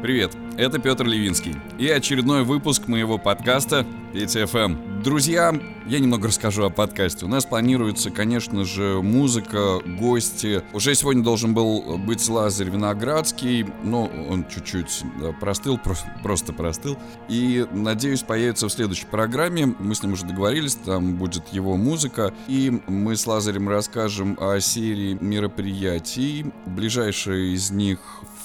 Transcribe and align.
Привет, 0.00 0.36
это 0.56 0.78
Петр 0.78 1.04
Левинский 1.04 1.56
и 1.76 1.88
очередной 1.88 2.44
выпуск 2.44 2.86
моего 2.86 3.18
подкаста 3.18 3.84
ФМ. 4.14 5.02
Друзья, 5.02 5.52
я 5.86 5.98
немного 5.98 6.28
расскажу 6.28 6.64
о 6.64 6.70
подкасте. 6.70 7.24
У 7.24 7.28
нас 7.28 7.44
планируется, 7.44 8.10
конечно 8.10 8.64
же, 8.64 9.02
музыка, 9.02 9.80
гости. 9.84 10.62
Уже 10.72 10.94
сегодня 10.94 11.24
должен 11.24 11.52
был 11.52 11.98
быть 11.98 12.26
Лазарь 12.28 12.70
Виноградский, 12.70 13.66
но 13.82 14.04
он 14.30 14.46
чуть-чуть 14.48 15.02
простыл, 15.40 15.80
просто 16.22 16.52
простыл. 16.52 16.96
И, 17.28 17.66
надеюсь, 17.72 18.22
появится 18.22 18.68
в 18.68 18.72
следующей 18.72 19.06
программе. 19.06 19.74
Мы 19.80 19.96
с 19.96 20.02
ним 20.02 20.12
уже 20.12 20.24
договорились, 20.26 20.76
там 20.76 21.16
будет 21.16 21.48
его 21.48 21.76
музыка. 21.76 22.32
И 22.46 22.80
мы 22.86 23.16
с 23.16 23.26
Лазарем 23.26 23.68
расскажем 23.68 24.38
о 24.40 24.60
серии 24.60 25.18
мероприятий. 25.20 26.46
Ближайшая 26.66 27.54
из 27.54 27.72
них 27.72 27.98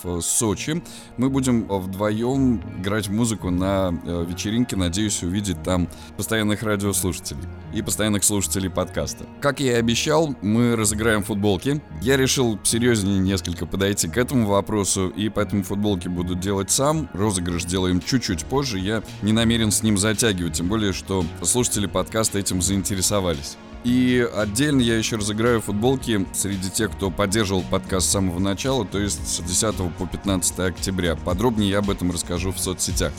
в 0.03 0.19
Сочи. 0.19 0.83
Мы 1.15 1.29
будем 1.29 1.42
вдвоем 1.51 2.61
играть 2.79 3.09
музыку 3.09 3.49
на 3.49 3.93
э, 4.05 4.25
вечеринке. 4.27 4.75
Надеюсь 4.75 5.21
увидеть 5.23 5.61
там 5.63 5.87
постоянных 6.17 6.63
радиослушателей 6.63 7.43
и 7.73 7.81
постоянных 7.81 8.23
слушателей 8.23 8.69
подкаста. 8.69 9.25
Как 9.41 9.59
я 9.59 9.73
и 9.73 9.79
обещал, 9.79 10.35
мы 10.41 10.75
разыграем 10.75 11.23
футболки. 11.23 11.81
Я 12.01 12.17
решил 12.17 12.59
серьезнее 12.63 13.19
несколько 13.19 13.65
подойти 13.65 14.07
к 14.07 14.17
этому 14.17 14.47
вопросу, 14.47 15.09
и 15.09 15.29
поэтому 15.29 15.63
футболки 15.63 16.07
буду 16.07 16.35
делать 16.35 16.71
сам. 16.71 17.09
Розыгрыш 17.13 17.65
делаем 17.65 18.01
чуть-чуть 18.01 18.45
позже. 18.45 18.79
Я 18.79 19.03
не 19.21 19.33
намерен 19.33 19.71
с 19.71 19.83
ним 19.83 19.97
затягивать, 19.97 20.53
тем 20.53 20.67
более, 20.67 20.93
что 20.93 21.25
слушатели 21.41 21.87
подкаста 21.87 22.39
этим 22.39 22.61
заинтересовались. 22.61 23.57
И 23.83 24.27
отдельно 24.33 24.79
я 24.79 24.97
еще 24.97 25.17
разыграю 25.17 25.61
футболки 25.61 26.25
среди 26.33 26.69
тех, 26.69 26.91
кто 26.91 27.11
поддерживал 27.11 27.63
подкаст 27.63 28.07
с 28.07 28.11
самого 28.11 28.39
начала, 28.39 28.85
то 28.85 28.97
есть 28.97 29.27
с 29.27 29.41
10 29.41 29.75
по 29.97 30.07
15 30.07 30.59
октября. 30.59 31.15
Подробнее 31.15 31.69
я 31.69 31.79
об 31.79 31.89
этом 31.89 32.11
расскажу 32.11 32.51
в 32.51 32.59
соцсетях. 32.59 33.11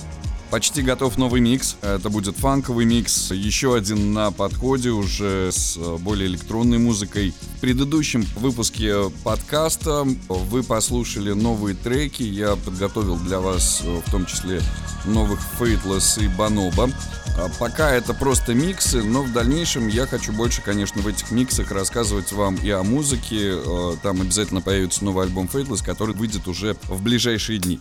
Почти 0.50 0.82
готов 0.82 1.18
новый 1.18 1.40
микс. 1.40 1.76
Это 1.82 2.10
будет 2.10 2.36
фанковый 2.36 2.84
микс. 2.84 3.32
Еще 3.32 3.74
один 3.74 4.12
на 4.12 4.30
подходе 4.30 4.90
уже 4.90 5.50
с 5.50 5.76
более 5.98 6.28
электронной 6.28 6.78
музыкой. 6.78 7.34
В 7.56 7.60
предыдущем 7.60 8.24
выпуске 8.36 9.10
подкаста 9.24 10.06
вы 10.28 10.62
послушали 10.62 11.32
новые 11.32 11.74
треки. 11.74 12.22
Я 12.22 12.56
подготовил 12.56 13.16
для 13.16 13.40
вас 13.40 13.82
в 13.82 14.10
том 14.10 14.26
числе 14.26 14.60
новых 15.06 15.40
Fateless 15.58 16.22
и 16.22 16.28
Bonobo. 16.28 16.92
А 17.36 17.48
пока 17.58 17.90
это 17.90 18.14
просто 18.14 18.54
миксы, 18.54 19.02
но 19.02 19.22
в 19.22 19.32
дальнейшем 19.32 19.88
я 19.88 20.06
хочу 20.06 20.32
больше, 20.32 20.62
конечно, 20.62 21.02
в 21.02 21.08
этих 21.08 21.32
миксах 21.32 21.72
рассказывать 21.72 22.30
вам 22.30 22.54
и 22.54 22.70
о 22.70 22.84
музыке. 22.84 23.54
Э, 23.56 23.96
там 24.02 24.20
обязательно 24.20 24.60
появится 24.60 25.04
новый 25.04 25.26
альбом 25.26 25.50
Fateless, 25.52 25.84
который 25.84 26.14
выйдет 26.14 26.46
уже 26.46 26.76
в 26.84 27.02
ближайшие 27.02 27.58
дни. 27.58 27.80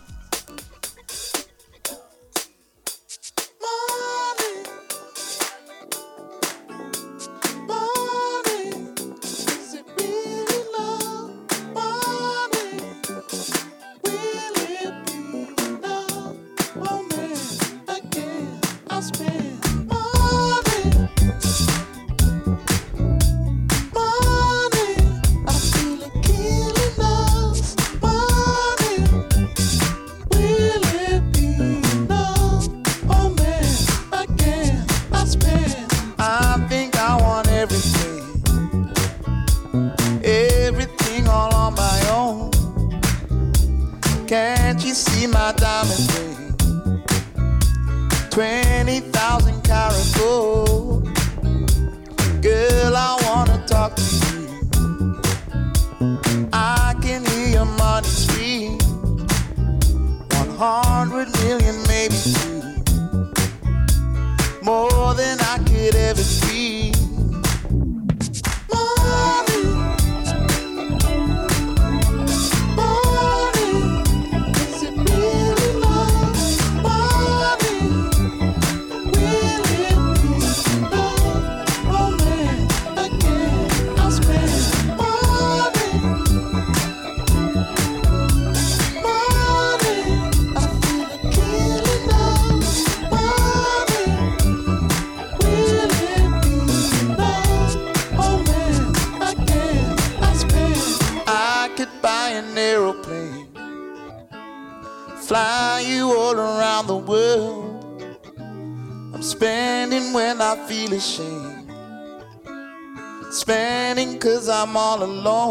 All 114.93 115.01
alone. 115.01 115.42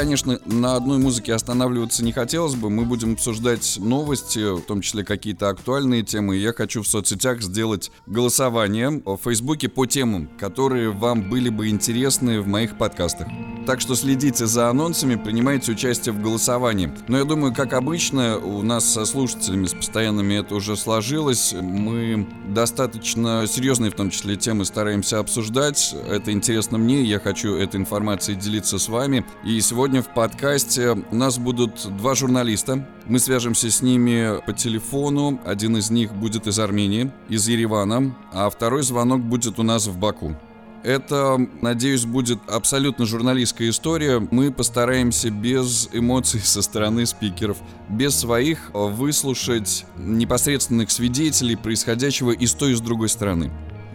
Конечно, 0.00 0.40
на 0.46 0.76
одной 0.76 0.96
музыке 0.96 1.34
останавливаться 1.34 2.02
не 2.02 2.12
хотелось 2.12 2.54
бы. 2.54 2.70
Мы 2.70 2.86
будем 2.86 3.12
обсуждать 3.12 3.76
новости, 3.78 4.56
в 4.56 4.62
том 4.62 4.80
числе 4.80 5.04
какие-то 5.04 5.50
актуальные 5.50 6.04
темы. 6.04 6.36
Я 6.36 6.54
хочу 6.54 6.80
в 6.80 6.88
соцсетях 6.88 7.42
сделать 7.42 7.92
голосование 8.06 9.02
в 9.04 9.18
Фейсбуке 9.22 9.68
по 9.68 9.84
темам, 9.84 10.30
которые 10.38 10.88
вам 10.88 11.28
были 11.28 11.50
бы 11.50 11.68
интересны 11.68 12.40
в 12.40 12.46
моих 12.46 12.78
подкастах. 12.78 13.28
Так 13.66 13.82
что 13.82 13.94
следите 13.94 14.46
за 14.46 14.70
анонсами, 14.70 15.16
принимайте 15.16 15.72
участие 15.72 16.14
в 16.14 16.22
голосовании. 16.22 16.92
Но 17.08 17.18
я 17.18 17.24
думаю, 17.24 17.54
как 17.54 17.74
обычно, 17.74 18.38
у 18.38 18.62
нас 18.62 18.86
со 18.86 19.04
слушателями, 19.04 19.66
с 19.66 19.74
постоянными 19.74 20.34
это 20.34 20.54
уже 20.54 20.76
сложилось. 20.76 21.54
Мы 21.60 22.26
достаточно 22.48 23.44
серьезные, 23.46 23.90
в 23.90 23.94
том 23.94 24.10
числе, 24.10 24.36
темы 24.36 24.64
стараемся 24.64 25.18
обсуждать. 25.18 25.94
Это 26.08 26.32
интересно 26.32 26.78
мне, 26.78 27.02
я 27.02 27.20
хочу 27.20 27.54
этой 27.54 27.76
информацией 27.76 28.38
делиться 28.38 28.78
с 28.78 28.88
вами. 28.88 29.26
И 29.44 29.60
сегодня 29.60 29.89
в 29.98 30.14
подкасте 30.14 30.90
у 31.10 31.14
нас 31.14 31.38
будут 31.38 31.84
два 31.96 32.14
журналиста. 32.14 32.88
Мы 33.06 33.18
свяжемся 33.18 33.68
с 33.70 33.82
ними 33.82 34.40
по 34.46 34.52
телефону. 34.52 35.40
Один 35.44 35.76
из 35.76 35.90
них 35.90 36.14
будет 36.14 36.46
из 36.46 36.60
Армении, 36.60 37.10
из 37.28 37.48
Еревана, 37.48 38.14
а 38.32 38.48
второй 38.48 38.84
звонок 38.84 39.20
будет 39.20 39.58
у 39.58 39.64
нас 39.64 39.88
в 39.88 39.98
Баку. 39.98 40.36
Это, 40.82 41.36
надеюсь, 41.60 42.06
будет 42.06 42.38
абсолютно 42.48 43.04
журналистская 43.04 43.68
история. 43.68 44.26
Мы 44.30 44.52
постараемся 44.52 45.30
без 45.30 45.90
эмоций 45.92 46.40
со 46.40 46.62
стороны 46.62 47.04
спикеров, 47.04 47.58
без 47.88 48.14
своих 48.14 48.70
выслушать 48.72 49.84
непосредственных 49.98 50.90
свидетелей 50.90 51.56
происходящего 51.56 52.30
и 52.30 52.46
с 52.46 52.54
той, 52.54 52.72
и 52.72 52.74
с 52.76 52.80
другой 52.80 53.08
стороны. 53.08 53.50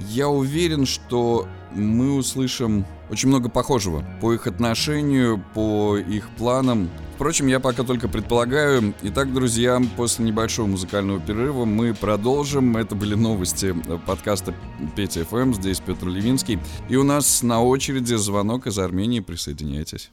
Я 0.10 0.28
уверен, 0.28 0.86
что 0.86 1.48
мы 1.74 2.14
услышим 2.14 2.86
очень 3.10 3.30
много 3.30 3.50
похожего 3.50 4.04
по 4.22 4.34
их 4.34 4.48
отношению, 4.48 5.44
по 5.54 5.98
их 5.98 6.30
планам. 6.38 6.90
Впрочем, 7.16 7.48
я 7.48 7.60
пока 7.62 7.84
только 7.84 8.10
предполагаю. 8.10 8.94
Итак, 9.04 9.34
друзья, 9.34 9.82
после 9.96 10.26
небольшого 10.26 10.68
музыкального 10.68 11.20
перерыва 11.20 11.64
мы 11.64 11.94
продолжим. 11.94 12.76
Это 12.76 12.94
были 12.96 13.16
новости 13.16 13.74
подкаста 14.06 14.54
Петя 14.96 15.24
ФМ. 15.24 15.54
Здесь 15.54 15.80
Петр 15.80 16.08
Левинский. 16.08 16.60
И 16.90 16.98
у 16.98 17.04
нас 17.04 17.42
на 17.42 17.64
очереди 17.64 18.16
звонок 18.16 18.68
из 18.68 18.78
Армении. 18.80 19.22
Присоединяйтесь. 19.22 20.12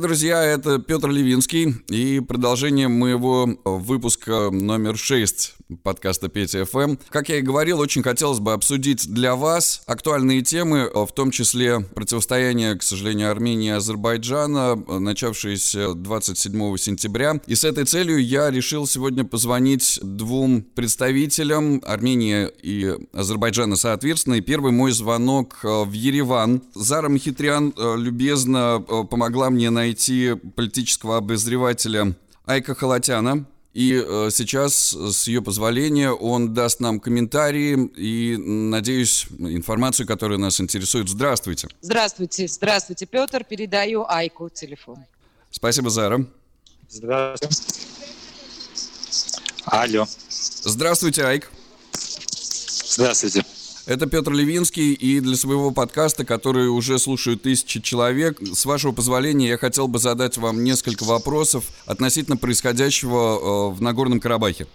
Друзья, 0.00 0.42
это 0.42 0.78
Петр 0.78 1.10
Левинский 1.10 1.74
и 1.88 2.20
продолжение 2.20 2.88
моего 2.88 3.46
выпуска 3.64 4.48
номер 4.50 4.96
6 4.96 5.56
подкаста 5.82 6.30
Петя 6.30 6.64
ФМ. 6.64 6.96
Как 7.10 7.28
я 7.28 7.36
и 7.36 7.42
говорил, 7.42 7.78
очень 7.80 8.02
хотелось 8.02 8.38
бы 8.38 8.54
обсудить 8.54 9.12
для 9.12 9.36
вас 9.36 9.82
актуальные 9.86 10.40
темы, 10.40 10.90
в 10.94 11.12
том 11.14 11.30
числе 11.30 11.80
противостояние, 12.10 12.74
к 12.74 12.82
сожалению, 12.82 13.30
Армении 13.30 13.68
и 13.68 13.70
Азербайджана, 13.70 14.74
начавшееся 14.74 15.94
27 15.94 16.76
сентября. 16.76 17.40
И 17.46 17.54
с 17.54 17.62
этой 17.62 17.84
целью 17.84 18.18
я 18.18 18.50
решил 18.50 18.88
сегодня 18.88 19.24
позвонить 19.24 20.00
двум 20.02 20.62
представителям 20.62 21.80
Армении 21.86 22.48
и 22.62 22.96
Азербайджана 23.12 23.76
соответственно. 23.76 24.34
И 24.34 24.40
первый 24.40 24.72
мой 24.72 24.90
звонок 24.90 25.60
в 25.62 25.92
Ереван. 25.92 26.62
Зара 26.74 27.08
Махитрян 27.08 27.72
э, 27.76 27.94
любезно 27.96 28.84
э, 28.88 29.04
помогла 29.08 29.48
мне 29.50 29.70
найти 29.70 30.34
политического 30.56 31.18
обозревателя 31.18 32.16
Айка 32.44 32.74
Халатяна. 32.74 33.46
И 33.72 33.94
э, 33.94 34.30
сейчас, 34.32 34.92
с 34.92 35.28
ее 35.28 35.42
позволения, 35.42 36.10
он 36.10 36.52
даст 36.52 36.80
нам 36.80 36.98
комментарии 36.98 37.90
и, 37.96 38.36
надеюсь, 38.36 39.26
информацию, 39.38 40.06
которая 40.06 40.38
нас 40.38 40.60
интересует. 40.60 41.08
Здравствуйте. 41.08 41.68
Здравствуйте, 41.80 42.48
здравствуйте, 42.48 43.06
Петр. 43.06 43.44
Передаю 43.44 44.04
Айку 44.08 44.48
телефон. 44.48 44.98
Спасибо, 45.50 45.90
Зара. 45.90 46.26
Здравствуйте. 46.88 47.56
Алло. 49.66 50.06
Здравствуйте, 50.64 51.24
Айк. 51.24 51.50
Здравствуйте. 51.92 53.44
Это 53.86 54.06
Петр 54.06 54.32
Левинский, 54.32 54.92
и 54.92 55.20
для 55.20 55.36
своего 55.36 55.70
подкаста, 55.70 56.24
который 56.24 56.68
уже 56.68 56.98
слушают 56.98 57.42
тысячи 57.42 57.80
человек, 57.80 58.38
с 58.40 58.64
вашего 58.66 58.92
позволения, 58.92 59.48
я 59.48 59.58
хотел 59.58 59.88
бы 59.88 59.98
задать 59.98 60.36
вам 60.36 60.62
несколько 60.62 61.04
вопросов 61.04 61.64
относительно 61.86 62.36
происходящего 62.36 63.70
э, 63.70 63.74
в 63.74 63.82
Нагорном 63.82 64.20
Карабахе. 64.20 64.66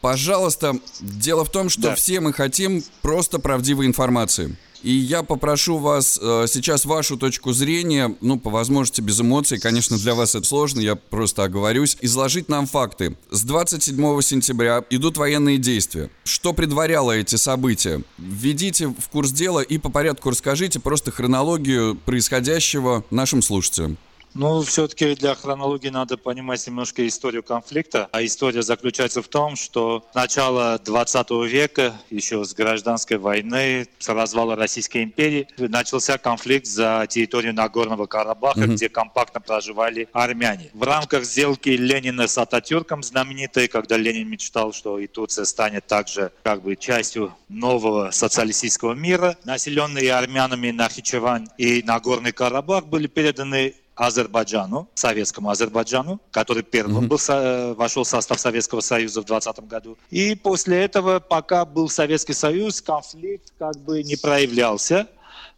Пожалуйста, 0.00 0.78
дело 1.00 1.46
в 1.46 1.50
том, 1.50 1.70
что 1.70 1.82
да. 1.82 1.94
все 1.94 2.20
мы 2.20 2.34
хотим 2.34 2.84
просто 3.00 3.38
правдивой 3.38 3.86
информации. 3.86 4.54
И 4.84 4.92
я 4.92 5.22
попрошу 5.22 5.78
вас 5.78 6.20
э, 6.20 6.44
сейчас 6.46 6.84
вашу 6.84 7.16
точку 7.16 7.54
зрения, 7.54 8.14
ну, 8.20 8.38
по 8.38 8.50
возможности 8.50 9.00
без 9.00 9.18
эмоций, 9.18 9.58
конечно, 9.58 9.96
для 9.96 10.14
вас 10.14 10.34
это 10.34 10.46
сложно, 10.46 10.80
я 10.80 10.94
просто 10.94 11.42
оговорюсь, 11.44 11.96
изложить 12.02 12.50
нам 12.50 12.66
факты. 12.66 13.16
С 13.30 13.44
27 13.44 14.20
сентября 14.20 14.84
идут 14.90 15.16
военные 15.16 15.56
действия. 15.56 16.10
Что 16.24 16.52
предваряло 16.52 17.12
эти 17.12 17.36
события? 17.36 18.02
Введите 18.18 18.88
в 18.88 19.08
курс 19.10 19.30
дела 19.30 19.60
и 19.60 19.78
по 19.78 19.88
порядку 19.88 20.28
расскажите 20.28 20.80
просто 20.80 21.10
хронологию 21.10 21.96
происходящего 22.04 23.04
нашим 23.10 23.40
слушателям. 23.40 23.96
Ну, 24.34 24.62
все-таки 24.62 25.14
для 25.14 25.36
хронологии 25.36 25.90
надо 25.90 26.16
понимать 26.16 26.66
немножко 26.66 27.06
историю 27.06 27.44
конфликта. 27.44 28.08
А 28.10 28.24
история 28.24 28.62
заключается 28.62 29.22
в 29.22 29.28
том, 29.28 29.54
что 29.54 30.04
с 30.10 30.14
начала 30.14 30.80
20 30.84 31.30
века, 31.46 31.94
еще 32.10 32.44
с 32.44 32.52
гражданской 32.52 33.16
войны, 33.16 33.86
с 34.00 34.08
развала 34.08 34.56
Российской 34.56 35.04
империи, 35.04 35.46
начался 35.56 36.18
конфликт 36.18 36.66
за 36.66 37.06
территорию 37.08 37.54
Нагорного 37.54 38.06
Карабаха, 38.06 38.62
mm-hmm. 38.62 38.74
где 38.74 38.88
компактно 38.88 39.40
проживали 39.40 40.08
армяне. 40.12 40.70
В 40.74 40.82
рамках 40.82 41.24
сделки 41.24 41.68
Ленина 41.68 42.26
с 42.26 42.36
Ататюрком 42.36 43.04
знаменитой, 43.04 43.68
когда 43.68 43.96
Ленин 43.96 44.28
мечтал, 44.28 44.72
что 44.72 44.98
и 44.98 45.06
Турция 45.06 45.44
станет 45.44 45.86
также 45.86 46.32
как 46.42 46.62
бы 46.62 46.74
частью 46.74 47.32
нового 47.48 48.10
социалистического 48.10 48.94
мира, 48.94 49.36
населенные 49.44 50.12
армянами 50.12 50.72
Нахичевань 50.72 51.46
и 51.56 51.84
Нагорный 51.84 52.32
Карабах 52.32 52.86
были 52.86 53.06
переданы 53.06 53.74
Азербайджану, 53.96 54.88
советскому 54.94 55.50
Азербайджану, 55.50 56.20
который 56.30 56.62
первым 56.62 57.08
был, 57.08 57.18
вошел 57.74 58.04
в 58.04 58.08
состав 58.08 58.40
Советского 58.40 58.80
Союза 58.80 59.22
в 59.22 59.24
20 59.24 59.60
году. 59.66 59.96
И 60.10 60.34
после 60.34 60.84
этого, 60.84 61.20
пока 61.20 61.64
был 61.64 61.88
Советский 61.88 62.34
Союз, 62.34 62.80
конфликт 62.82 63.52
как 63.58 63.76
бы 63.78 64.02
не 64.02 64.16
проявлялся. 64.16 65.06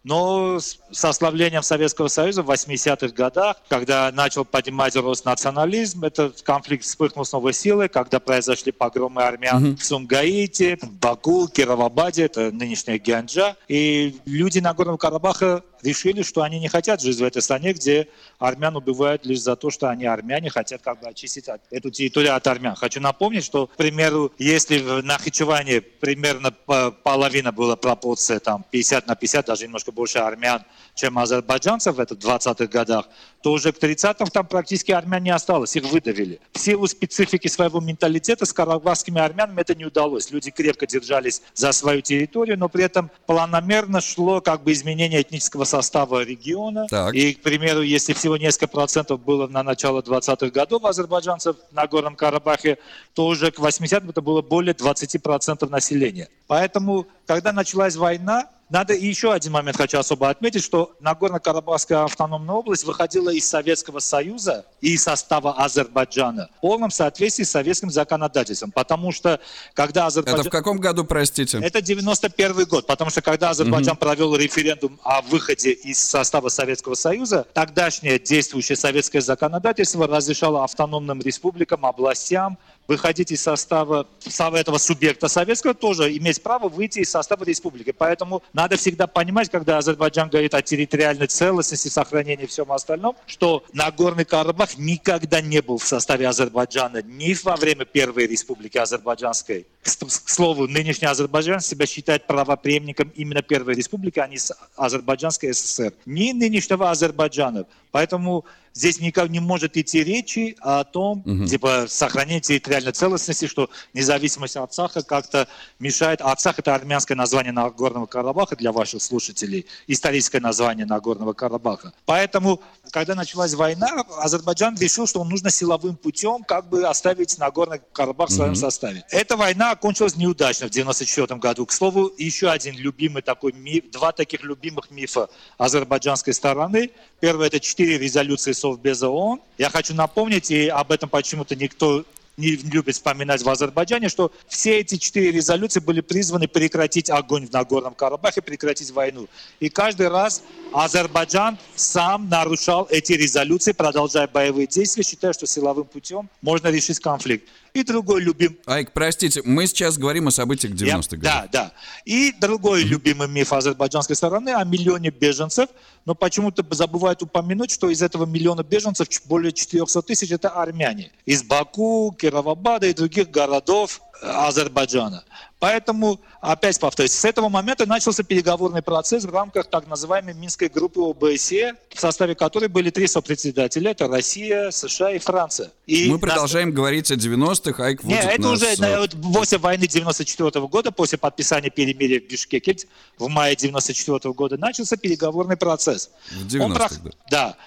Но 0.03 0.57
с 0.59 1.03
ослаблением 1.03 1.63
Советского 1.63 2.07
Союза 2.07 2.41
в 2.41 2.49
80-х 2.49 3.13
годах, 3.13 3.57
когда 3.67 4.09
начал 4.13 4.45
поднимать 4.45 4.95
рост 4.95 5.25
национализм, 5.25 6.05
этот 6.05 6.41
конфликт 6.43 6.85
вспыхнул 6.85 7.25
с 7.25 7.33
новой 7.33 7.51
силой, 7.51 7.89
когда 7.89 8.21
произошли 8.21 8.71
погромы 8.71 9.23
армян 9.23 9.65
mm-hmm. 9.65 9.75
в 9.75 9.83
Сумгаите, 9.83 10.77
в 10.81 10.91
Баку, 10.93 11.49
Кировабаде, 11.49 12.23
это 12.23 12.51
нынешняя 12.53 12.97
Гянджа. 12.97 13.57
И 13.67 14.17
люди 14.25 14.59
Нагорного 14.59 14.95
Карабаха 14.97 15.61
решили, 15.81 16.21
что 16.21 16.41
они 16.41 16.59
не 16.59 16.67
хотят 16.67 17.01
жить 17.01 17.17
в 17.17 17.23
этой 17.23 17.41
стране, 17.41 17.73
где 17.73 18.07
армян 18.39 18.75
убивают 18.75 19.25
лишь 19.25 19.41
за 19.41 19.55
то, 19.55 19.69
что 19.69 19.89
они 19.89 20.05
армяне, 20.05 20.49
хотят 20.49 20.81
как 20.81 21.01
бы 21.01 21.07
очистить 21.07 21.45
эту 21.71 21.89
территорию 21.91 22.35
от 22.35 22.45
армян. 22.47 22.75
Хочу 22.75 22.99
напомнить, 23.01 23.43
что, 23.43 23.67
к 23.67 23.75
примеру, 23.75 24.31
если 24.37 24.79
в 24.79 25.03
Нахичеване 25.03 25.81
примерно 25.81 26.51
половина 26.51 27.51
была 27.51 27.75
пропорция, 27.75 28.39
там, 28.39 28.65
50 28.69 29.07
на 29.07 29.15
50, 29.15 29.45
даже 29.45 29.63
немножко 29.63 29.91
больше 29.91 30.19
армян, 30.19 30.63
чем 30.95 31.17
азербайджанцев 31.19 31.95
в 31.95 31.99
этих 31.99 32.17
20-х 32.17 32.67
годах, 32.67 33.07
то 33.41 33.51
уже 33.51 33.71
к 33.71 33.77
30-м 33.77 34.27
там 34.27 34.45
практически 34.47 34.91
армян 34.91 35.23
не 35.23 35.29
осталось, 35.29 35.75
их 35.75 35.83
выдавили. 35.85 36.39
В 36.53 36.59
силу 36.59 36.87
специфики 36.87 37.47
своего 37.47 37.79
менталитета 37.79 38.45
с 38.45 38.53
карабахскими 38.53 39.21
армянами 39.21 39.61
это 39.61 39.75
не 39.75 39.85
удалось. 39.85 40.31
Люди 40.31 40.51
крепко 40.51 40.87
держались 40.87 41.41
за 41.53 41.71
свою 41.71 42.01
территорию, 42.01 42.57
но 42.57 42.67
при 42.67 42.83
этом 42.83 43.11
планомерно 43.25 44.01
шло 44.01 44.41
как 44.41 44.63
бы 44.63 44.71
изменение 44.71 45.21
этнического 45.21 45.63
состава 45.67 46.23
региона. 46.23 46.87
Так. 46.89 47.13
И, 47.13 47.33
к 47.33 47.41
примеру, 47.41 47.81
если 47.81 48.13
всего 48.13 48.37
несколько 48.37 48.67
процентов 48.67 49.21
было 49.21 49.47
на 49.47 49.61
начало 49.61 50.01
20-х 50.01 50.49
годов 50.49 50.83
азербайджанцев 50.85 51.55
на 51.71 51.85
Горном 51.85 52.15
Карабахе, 52.15 52.79
то 53.13 53.27
уже 53.27 53.51
к 53.51 53.59
80-м 53.59 54.09
это 54.09 54.21
было 54.21 54.41
более 54.41 54.73
20% 54.73 55.19
процентов 55.19 55.69
населения. 55.69 56.29
Поэтому, 56.47 57.05
когда 57.27 57.51
началась 57.51 57.95
война, 57.95 58.49
надо 58.69 58.93
еще 58.93 59.31
один 59.31 59.53
момент 59.53 59.77
хочу 59.77 59.97
особо 59.97 60.29
отметить, 60.29 60.63
что 60.63 60.95
Нагорно-Карабахская 60.99 62.03
автономная 62.03 62.55
область 62.55 62.83
выходила 62.83 63.29
из 63.29 63.47
Советского 63.47 63.99
Союза 63.99 64.65
и 64.81 64.95
из 64.95 65.03
состава 65.03 65.53
Азербайджана 65.63 66.49
в 66.57 66.61
полном 66.61 66.91
соответствии 66.91 67.43
с 67.43 67.51
советским 67.51 67.89
законодательством. 67.89 68.71
Потому 68.71 69.13
что 69.13 69.39
когда 69.73 70.07
Азербайджан... 70.07 70.41
Это 70.41 70.49
в 70.49 70.51
каком 70.51 70.79
году, 70.79 71.05
простите? 71.05 71.59
Это 71.59 71.81
91 71.81 72.65
год. 72.65 72.85
Потому 72.87 73.09
что 73.09 73.21
когда 73.21 73.51
Азербайджан 73.51 73.93
угу. 73.93 73.99
провел 73.99 74.35
референдум 74.35 74.99
о 75.03 75.21
выходе 75.21 75.71
из 75.71 75.99
состава 75.99 76.49
Советского 76.49 76.95
Союза, 76.95 77.45
тогдашнее 77.53 78.19
действующее 78.19 78.75
советское 78.75 79.21
законодательство 79.21 80.07
разрешало 80.07 80.65
автономным 80.65 81.21
республикам, 81.21 81.85
областям 81.85 82.57
выходить 82.87 83.31
из 83.31 83.41
состава 83.41 84.07
этого 84.53 84.77
субъекта 84.77 85.27
советского, 85.27 85.73
тоже 85.73 86.15
иметь 86.17 86.41
право 86.41 86.69
выйти 86.69 86.99
из 86.99 87.11
состава 87.11 87.43
республики. 87.43 87.91
Поэтому 87.91 88.43
надо 88.53 88.77
всегда 88.77 89.07
понимать, 89.07 89.49
когда 89.49 89.77
Азербайджан 89.77 90.29
говорит 90.29 90.53
о 90.53 90.61
территориальной 90.61 91.27
целостности, 91.27 91.87
сохранении 91.87 92.45
и 92.45 92.47
всем 92.47 92.71
остальном, 92.71 93.15
что 93.25 93.63
Нагорный 93.73 94.25
Карабах 94.25 94.77
никогда 94.77 95.41
не 95.41 95.61
был 95.61 95.77
в 95.77 95.85
составе 95.85 96.27
Азербайджана 96.27 97.01
ни 97.01 97.35
во 97.43 97.55
время 97.55 97.85
Первой 97.85 98.27
Республики 98.27 98.77
Азербайджанской. 98.77 99.65
К 99.83 100.29
слову, 100.29 100.67
нынешний 100.67 101.07
Азербайджан 101.07 101.61
себя 101.61 101.85
считает 101.85 102.27
правопреемником 102.27 103.11
именно 103.15 103.41
Первой 103.41 103.73
Республики, 103.73 104.19
а 104.19 104.27
не 104.27 104.37
Азербайджанской 104.75 105.53
ССР. 105.53 105.93
Ни 106.05 106.31
нынешнего 106.31 106.91
Азербайджана. 106.91 107.65
Поэтому 107.91 108.45
здесь 108.77 108.99
никак 108.99 109.29
не 109.29 109.39
может 109.39 109.75
идти 109.75 110.03
речи 110.03 110.55
о 110.61 110.83
том, 110.83 111.23
угу. 111.25 111.45
типа, 111.45 111.85
сохранение 111.89 112.41
территориальной 112.41 112.91
целостности, 112.91 113.47
что 113.47 113.69
независимость 113.93 114.55
от 114.55 114.73
Саха 114.73 115.01
как-то 115.01 115.47
мешает. 115.79 116.21
Арцах– 116.21 116.55
это 116.59 116.75
армянское 116.75 117.15
название 117.15 117.51
Нагорного 117.51 118.05
Карабаха 118.05 118.55
для 118.55 118.71
ваших 118.71 119.01
слушателей, 119.01 119.65
историческое 119.87 120.39
название 120.39 120.85
Нагорного 120.85 121.33
Карабаха. 121.33 121.91
Поэтому, 122.05 122.61
когда 122.91 123.15
началась 123.15 123.55
война, 123.55 124.05
Азербайджан 124.19 124.77
решил, 124.77 125.07
что 125.07 125.23
нужно 125.23 125.49
силовым 125.49 125.95
путем 125.95 126.43
как 126.43 126.69
бы 126.69 126.87
оставить 126.87 127.37
Нагорный 127.39 127.81
Карабах 127.93 128.29
в 128.29 128.33
своем 128.33 128.51
угу. 128.51 128.59
составе. 128.59 129.03
Эта 129.09 129.35
война 129.35 129.71
окончилась 129.71 130.15
неудачно 130.15 130.67
в 130.67 130.69
1994 130.69 131.39
году. 131.39 131.65
К 131.65 131.71
слову, 131.71 132.11
еще 132.17 132.49
один 132.49 132.75
любимый 132.75 133.23
такой 133.23 133.53
миф, 133.53 133.89
два 133.91 134.11
таких 134.11 134.43
любимых 134.43 134.91
мифа 134.91 135.29
азербайджанской 135.57 136.33
стороны. 136.33 136.91
Первое– 137.19 137.47
это 137.47 137.59
четыре 137.59 137.97
резолюции 137.97 138.51
Совбеза 138.73 139.09
ООН. 139.09 139.41
Я 139.57 139.69
хочу 139.69 139.93
напомнить, 139.93 140.51
и 140.51 140.67
об 140.67 140.91
этом 140.91 141.09
почему-то 141.09 141.55
никто 141.55 142.03
не 142.37 142.51
любит 142.55 142.93
вспоминать 142.93 143.41
в 143.41 143.49
Азербайджане, 143.49 144.09
что 144.09 144.31
все 144.47 144.79
эти 144.79 144.97
четыре 144.97 145.31
резолюции 145.31 145.79
были 145.79 146.01
призваны 146.01 146.47
прекратить 146.47 147.09
огонь 147.09 147.47
в 147.47 147.51
Нагорном 147.51 147.95
Карабахе, 147.95 148.43
прекратить 148.43 148.91
войну. 148.91 149.27
И 149.59 149.69
каждый 149.69 150.07
раз 150.07 150.43
Азербайджан 150.71 151.57
сам 151.75 152.29
нарушал 152.29 152.87
эти 152.91 153.13
резолюции, 153.13 153.71
продолжая 153.71 154.27
боевые 154.27 154.67
действия, 154.67 155.03
считая, 155.03 155.33
что 155.33 155.47
силовым 155.47 155.85
путем 155.85 156.29
можно 156.41 156.67
решить 156.67 156.99
конфликт. 156.99 157.47
И 157.77 157.83
другой 157.83 158.21
любимый 158.21 158.57
Айк, 158.65 158.91
простите, 158.91 159.43
мы 159.45 159.67
сейчас 159.67 159.99
говорим 159.99 160.27
о 160.27 160.31
событиях 160.31 160.73
90-х 160.73 161.15
Я- 161.15 161.17
годов. 161.17 161.21
Да, 161.21 161.47
да. 161.51 161.71
И 162.05 162.33
другой 162.41 162.81
любимый 162.81 163.27
миф 163.27 163.53
азербайджанской 163.53 164.15
стороны 164.15 164.49
о 164.49 164.63
миллионе 164.63 165.11
беженцев, 165.11 165.69
но 166.03 166.15
почему-то 166.15 166.65
забывают 166.71 167.21
упомянуть, 167.21 167.69
что 167.69 167.91
из 167.91 168.01
этого 168.01 168.25
миллиона 168.25 168.63
беженцев 168.63 169.07
более 169.25 169.51
400 169.51 170.01
тысяч 170.01 170.31
это 170.31 170.49
армяне. 170.49 171.11
Из 171.27 171.43
Баку, 171.43 172.15
Кировабада 172.17 172.87
и 172.87 172.93
других 172.93 173.29
городов 173.29 174.01
э, 174.23 174.27
Азербайджана. 174.27 175.23
Поэтому, 175.59 176.19
опять 176.39 176.79
повторюсь, 176.79 177.13
с 177.13 177.25
этого 177.25 177.49
момента 177.49 177.87
начался 177.87 178.21
переговорный 178.21 178.83
процесс 178.83 179.23
в 179.23 179.31
рамках 179.31 179.67
так 179.67 179.87
называемой 179.87 180.35
Минской 180.35 180.69
группы 180.69 180.99
ОБСЕ, 181.01 181.73
в 181.95 181.99
составе 181.99 182.35
которой 182.35 182.69
были 182.69 182.91
три 182.91 183.07
сопредседателя. 183.07 183.91
Это 183.91 184.07
Россия, 184.07 184.69
США 184.69 185.11
и 185.13 185.17
Франция. 185.19 185.71
И 185.87 186.05
Мы 186.05 186.13
нас- 186.13 186.21
продолжаем 186.21 186.71
говорить 186.71 187.09
о 187.09 187.15
90-х, 187.15 187.83
Айк 187.83 188.03
не, 188.03 188.13
вводит 188.15 188.29
это 188.31 188.41
нас, 188.43 188.51
уже 188.51 188.65
э, 188.67 188.99
вот 188.99 189.15
после 189.33 189.57
войны 189.57 189.87
94 189.87 190.67
года, 190.67 190.91
после 190.91 191.17
подписания 191.17 191.71
перемирия 191.71 192.19
в 192.19 192.27
Бишкеке 192.27 192.77
в 193.17 193.27
мае 193.27 193.55
94 193.55 194.33
года 194.35 194.57
начался 194.57 194.95
переговорный 194.95 195.57
процесс. 195.57 196.11
В 196.29 196.41
Он 196.61 196.71
90-х, 196.71 196.85
прох- 196.85 197.13
да. 197.31 197.47
Да. 197.47 197.57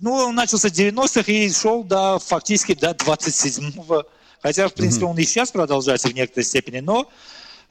Ну, 0.00 0.12
он 0.12 0.34
начался 0.36 0.68
с 0.68 0.72
90-х 0.72 1.32
и 1.32 1.50
шел 1.50 1.82
до, 1.82 2.18
фактически 2.20 2.74
до 2.74 2.90
27-го. 2.90 4.04
Хотя, 4.42 4.68
в 4.68 4.74
принципе, 4.74 5.06
он 5.06 5.18
и 5.18 5.24
сейчас 5.24 5.50
продолжается 5.50 6.08
в 6.08 6.14
некоторой 6.14 6.44
степени, 6.44 6.80
но 6.80 7.08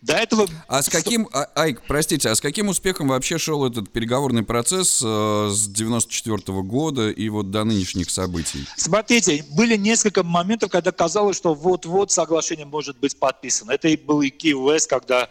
до 0.01 0.13
этого... 0.13 0.47
А 0.67 0.81
с 0.81 0.89
каким, 0.89 1.29
а- 1.31 1.47
Айк, 1.53 1.83
простите, 1.87 2.29
а 2.29 2.35
с 2.35 2.41
каким 2.41 2.69
успехом 2.69 3.09
вообще 3.09 3.37
шел 3.37 3.65
этот 3.67 3.91
переговорный 3.91 4.41
процесс 4.41 4.99
э, 5.03 5.49
с 5.51 5.67
94 5.67 6.61
года 6.63 7.11
и 7.11 7.29
вот 7.29 7.51
до 7.51 7.63
нынешних 7.63 8.09
событий? 8.09 8.65
Смотрите, 8.77 9.45
были 9.51 9.75
несколько 9.75 10.23
моментов, 10.23 10.71
когда 10.71 10.91
казалось, 10.91 11.37
что 11.37 11.53
вот-вот 11.53 12.11
соглашение 12.11 12.65
может 12.65 12.97
быть 12.97 13.15
подписано. 13.17 13.71
Это 13.71 13.89
и 13.89 13.95
был 13.95 14.21
и 14.21 14.29
Киев 14.29 14.87
когда... 14.87 15.29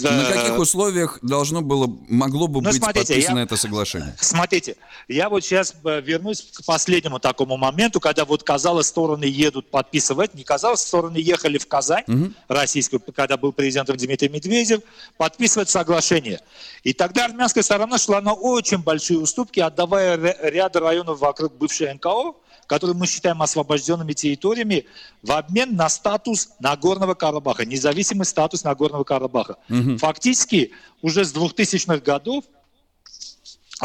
На 0.00 0.22
э, 0.28 0.32
каких 0.32 0.58
условиях 0.58 1.18
должно 1.22 1.62
было, 1.62 1.90
могло 2.08 2.46
бы 2.48 2.60
Ну, 2.62 2.68
быть 2.70 2.78
смотрите, 2.78 3.06
подписано 3.14 3.38
я- 3.38 3.44
это 3.44 3.56
соглашение? 3.56 4.16
Смотрите, 4.20 4.76
я 5.08 5.28
вот 5.28 5.44
сейчас 5.44 5.74
э, 5.84 6.00
вернусь 6.00 6.42
к 6.52 6.64
последнему 6.64 7.18
такому 7.18 7.56
моменту, 7.56 8.00
когда 8.00 8.24
вот 8.24 8.42
казалось, 8.42 8.86
стороны 8.86 9.24
едут 9.24 9.70
подписывать. 9.70 10.34
Не 10.34 10.44
казалось, 10.44 10.80
стороны 10.80 11.16
ехали 11.16 11.58
в 11.58 11.66
Казань, 11.66 12.04
российскую, 12.48 13.00
когда 13.14 13.36
был 13.36 13.52
президентом 13.52 13.96
Дмитрий 13.96 14.28
Медведев, 14.28 14.80
подписывать 15.16 15.68
соглашение. 15.70 16.40
И 16.84 16.92
тогда 16.92 17.26
армянская 17.26 17.62
сторона 17.62 17.98
шла 17.98 18.20
на 18.20 18.32
очень 18.32 18.78
большие 18.78 19.18
уступки, 19.18 19.60
отдавая 19.60 20.16
ря- 20.16 20.50
ряд 20.50 20.76
районов 20.76 21.20
вокруг 21.20 21.54
бывшей 21.56 21.92
НКО, 21.94 22.34
которые 22.72 22.96
мы 22.96 23.06
считаем 23.06 23.42
освобожденными 23.42 24.14
территориями, 24.14 24.86
в 25.22 25.32
обмен 25.32 25.76
на 25.76 25.90
статус 25.90 26.48
Нагорного 26.58 27.12
Карабаха, 27.12 27.66
независимый 27.66 28.24
статус 28.24 28.64
Нагорного 28.64 29.04
Карабаха. 29.04 29.58
Фактически 29.98 30.72
уже 31.02 31.26
с 31.26 31.34
2000-х 31.34 31.98
годов 31.98 32.46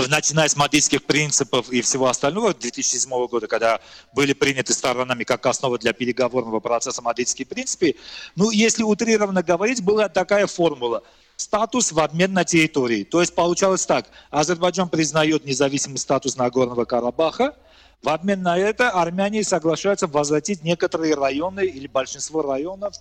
начиная 0.07 0.47
с 0.47 0.55
мадридских 0.55 1.03
принципов 1.03 1.69
и 1.69 1.81
всего 1.81 2.07
остального 2.07 2.53
2007 2.53 3.27
года, 3.27 3.47
когда 3.47 3.81
были 4.13 4.31
приняты 4.31 4.71
сторонами 4.71 5.25
как 5.25 5.45
основа 5.47 5.77
для 5.77 5.91
переговорного 5.91 6.61
процесса 6.61 7.01
мадридские 7.01 7.45
принципы, 7.45 7.95
ну, 8.37 8.51
если 8.51 8.83
утрированно 8.83 9.43
говорить, 9.43 9.83
была 9.83 10.07
такая 10.07 10.47
формула. 10.47 11.03
Статус 11.35 11.91
в 11.91 11.99
обмен 11.99 12.31
на 12.31 12.45
территории. 12.45 13.03
То 13.03 13.19
есть 13.19 13.35
получалось 13.35 13.85
так. 13.85 14.05
Азербайджан 14.29 14.87
признает 14.87 15.43
независимый 15.43 15.97
статус 15.97 16.37
Нагорного 16.37 16.85
Карабаха. 16.85 17.53
В 18.03 18.09
обмен 18.09 18.41
на 18.41 18.57
это 18.57 18.91
армяне 18.91 19.43
соглашаются 19.43 20.07
возвратить 20.07 20.63
некоторые 20.63 21.15
районы 21.15 21.65
или 21.65 21.87
большинство 21.87 22.41
районов 22.41 22.95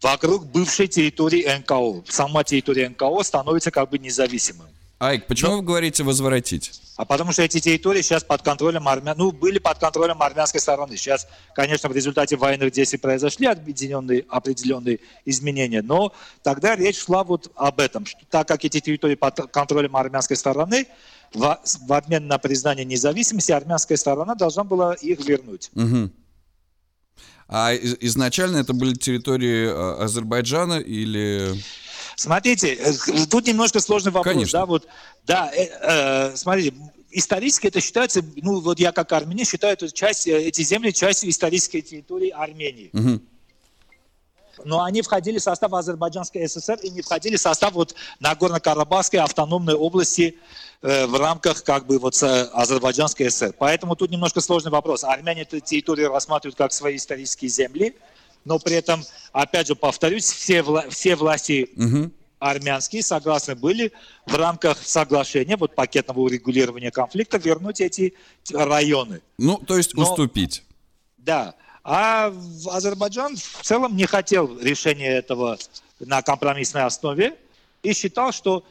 вокруг 0.00 0.46
бывшей 0.46 0.86
территории 0.86 1.44
НКО. 1.58 2.04
Сама 2.08 2.44
территория 2.44 2.88
НКО 2.88 3.22
становится 3.22 3.70
как 3.70 3.90
бы 3.90 3.98
независимой. 3.98 4.68
Айк, 5.00 5.26
почему 5.26 5.56
вы 5.56 5.62
говорите 5.62 6.04
возвратить? 6.04 6.80
А 6.96 7.04
потому 7.04 7.32
что 7.32 7.42
эти 7.42 7.58
территории 7.58 8.00
сейчас 8.00 8.22
под 8.22 8.42
контролем 8.42 8.86
армян, 8.86 9.18
ну, 9.18 9.32
были 9.32 9.58
под 9.58 9.78
контролем 9.78 10.22
армянской 10.22 10.60
стороны. 10.60 10.96
Сейчас, 10.96 11.26
конечно, 11.54 11.88
в 11.88 11.92
результате 11.92 12.36
военных 12.36 12.70
действий 12.70 12.98
произошли 12.98 13.46
объединенные 13.46 14.24
определенные 14.28 15.00
изменения, 15.24 15.82
но 15.82 16.12
тогда 16.42 16.76
речь 16.76 17.02
шла 17.02 17.24
вот 17.24 17.50
об 17.56 17.80
этом, 17.80 18.06
что 18.06 18.20
так 18.30 18.46
как 18.46 18.64
эти 18.64 18.78
территории 18.78 19.16
под 19.16 19.50
контролем 19.50 19.96
армянской 19.96 20.36
стороны, 20.36 20.86
в, 21.34 21.60
в 21.86 21.92
обмен 21.92 22.26
на 22.26 22.38
признание 22.38 22.84
независимости 22.84 23.52
армянская 23.52 23.98
сторона 23.98 24.34
должна 24.34 24.64
была 24.64 24.94
их 24.94 25.26
вернуть. 25.26 25.70
Мгм. 25.74 26.12
А 27.48 27.72
из- 27.74 27.96
изначально 28.00 28.58
это 28.58 28.72
были 28.72 28.94
территории 28.94 29.66
э, 29.66 30.02
Азербайджана 30.02 30.78
или... 30.78 31.54
Смотрите, 32.16 32.74
э, 32.74 32.92
тут 33.28 33.46
немножко 33.46 33.80
сложный 33.80 34.12
вопрос, 34.12 34.32
Конечно. 34.34 34.60
да, 34.60 34.66
вот, 34.66 34.88
да, 35.26 35.50
э, 35.54 35.66
э, 35.66 36.36
смотрите, 36.36 36.74
исторически 37.10 37.66
это 37.66 37.80
считается, 37.80 38.22
ну, 38.36 38.60
вот 38.60 38.80
я 38.80 38.92
как 38.92 39.12
армянин 39.12 39.44
считаю 39.44 39.74
эту 39.74 39.88
часть, 39.90 40.26
э, 40.26 40.42
эти 40.44 40.62
земли 40.62 40.92
частью 40.92 41.28
исторической 41.28 41.80
территории 41.82 42.30
Армении. 42.30 42.90
Мгм. 42.92 43.22
Но 44.64 44.82
они 44.84 45.02
входили 45.02 45.38
в 45.38 45.42
состав 45.42 45.72
Азербайджанской 45.72 46.48
ССР 46.48 46.78
и 46.82 46.90
не 46.90 47.02
входили 47.02 47.36
в 47.36 47.40
состав 47.40 47.72
вот 47.72 47.94
Нагорно-Карабахской 48.20 49.18
автономной 49.20 49.74
области 49.74 50.38
э, 50.82 51.06
в 51.06 51.16
рамках 51.16 51.64
как 51.64 51.86
бы 51.86 51.98
вот 51.98 52.20
э, 52.22 52.44
Азербайджанской 52.52 53.30
ССР. 53.30 53.54
Поэтому 53.58 53.96
тут 53.96 54.10
немножко 54.10 54.40
сложный 54.40 54.70
вопрос. 54.70 55.04
Армяне 55.04 55.42
эту 55.42 55.60
территорию 55.60 56.10
рассматривают 56.10 56.56
как 56.56 56.72
свои 56.72 56.96
исторические 56.96 57.48
земли, 57.48 57.96
но 58.44 58.58
при 58.58 58.76
этом, 58.76 59.02
опять 59.32 59.66
же, 59.68 59.74
повторюсь, 59.74 60.24
все, 60.30 60.60
вла- 60.60 60.88
все 60.90 61.16
власти 61.16 61.70
Мгм. 61.76 62.12
армянские 62.38 63.02
согласны 63.02 63.54
были 63.54 63.90
в 64.26 64.34
рамках 64.34 64.78
соглашения, 64.84 65.56
вот 65.56 65.74
пакетного 65.74 66.20
урегулирования 66.20 66.90
конфликта, 66.90 67.38
вернуть 67.38 67.80
эти 67.80 68.14
районы. 68.52 69.22
Ну, 69.38 69.56
то 69.58 69.76
есть 69.78 69.94
Но- 69.94 70.02
уступить. 70.02 70.62
Да. 71.16 71.54
А 71.84 72.32
Азербайджан 72.70 73.36
в 73.36 73.62
целом 73.62 73.94
не 73.94 74.06
хотел 74.06 74.58
решения 74.58 75.10
этого 75.10 75.58
на 76.00 76.22
компромиссной 76.22 76.84
основе 76.84 77.36
и 77.82 77.92
считал, 77.92 78.32
что 78.32 78.64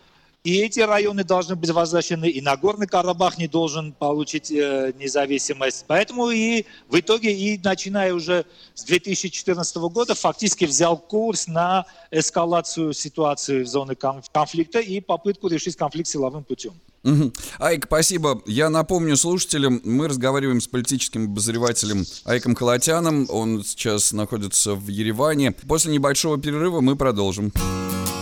и 0.43 0.59
эти 0.59 0.81
районы 0.81 1.23
должны 1.23 1.55
быть 1.55 1.69
возвращены, 1.69 2.27
и 2.27 2.41
Нагорный 2.41 2.87
Карабах 2.87 3.37
не 3.37 3.47
должен 3.47 3.93
получить 3.93 4.51
э, 4.51 4.91
независимость. 4.99 5.85
Поэтому 5.87 6.31
и 6.31 6.65
в 6.89 6.99
итоге, 6.99 7.31
и 7.31 7.57
начиная 7.63 8.13
уже 8.13 8.45
с 8.73 8.83
2014 8.83 9.77
года, 9.77 10.15
фактически 10.15 10.65
взял 10.65 10.97
курс 10.97 11.47
на 11.47 11.85
эскалацию 12.11 12.91
ситуации 12.91 13.63
в 13.63 13.67
зоне 13.67 13.95
кон- 13.95 14.23
конфликта 14.33 14.79
и 14.79 14.99
попытку 14.99 15.47
решить 15.47 15.77
конфликт 15.77 16.09
силовым 16.09 16.43
путем. 16.43 16.73
Айк, 17.59 17.85
спасибо. 17.85 18.41
Я 18.45 18.69
напомню 18.69 19.17
слушателям, 19.17 19.81
мы 19.83 20.07
разговариваем 20.07 20.61
с 20.61 20.67
политическим 20.67 21.25
обозревателем 21.25 22.05
Айком 22.25 22.55
Халатяном. 22.55 23.27
Он 23.29 23.63
сейчас 23.63 24.13
находится 24.13 24.75
в 24.75 24.87
Ереване. 24.87 25.51
После 25.51 25.91
небольшого 25.91 26.37
перерыва 26.37 26.81
мы 26.81 26.95
продолжим. 26.95 27.51
when 27.53 28.12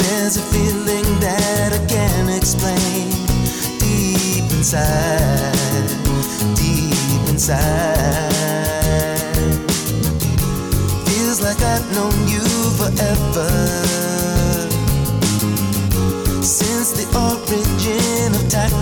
There's 0.00 0.36
a 0.36 0.42
feeling 0.50 1.06
that 1.20 1.72
I 1.72 1.80
can't 1.86 2.30
explain 2.30 3.06
deep 3.78 4.50
inside, 4.50 5.86
deep 6.56 7.22
inside. 7.28 7.60
Feels 11.06 11.40
like 11.40 11.62
I've 11.62 11.86
known 11.94 12.16
you 12.26 12.42
forever 12.80 13.50
since 16.42 16.90
the 16.98 17.06
origin 17.14 18.34
of 18.34 18.44
time. 18.50 18.72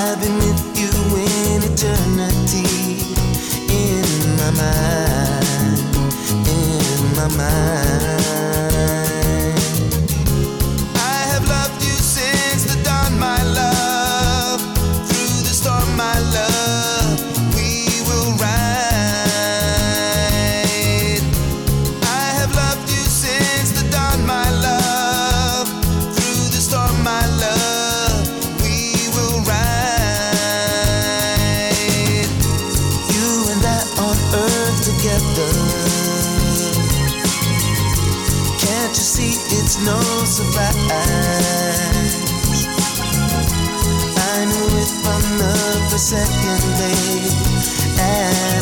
I've 0.00 0.18
been 0.18 0.36
with 0.38 0.62
you 0.80 0.92
in 1.20 1.62
eternity 1.70 2.33
my 4.44 4.50
ride 4.50 5.78
in 6.46 7.16
my 7.16 7.28
mind. 7.36 7.83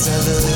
As 0.09 0.27
I 0.27 0.33
looked 0.35 0.52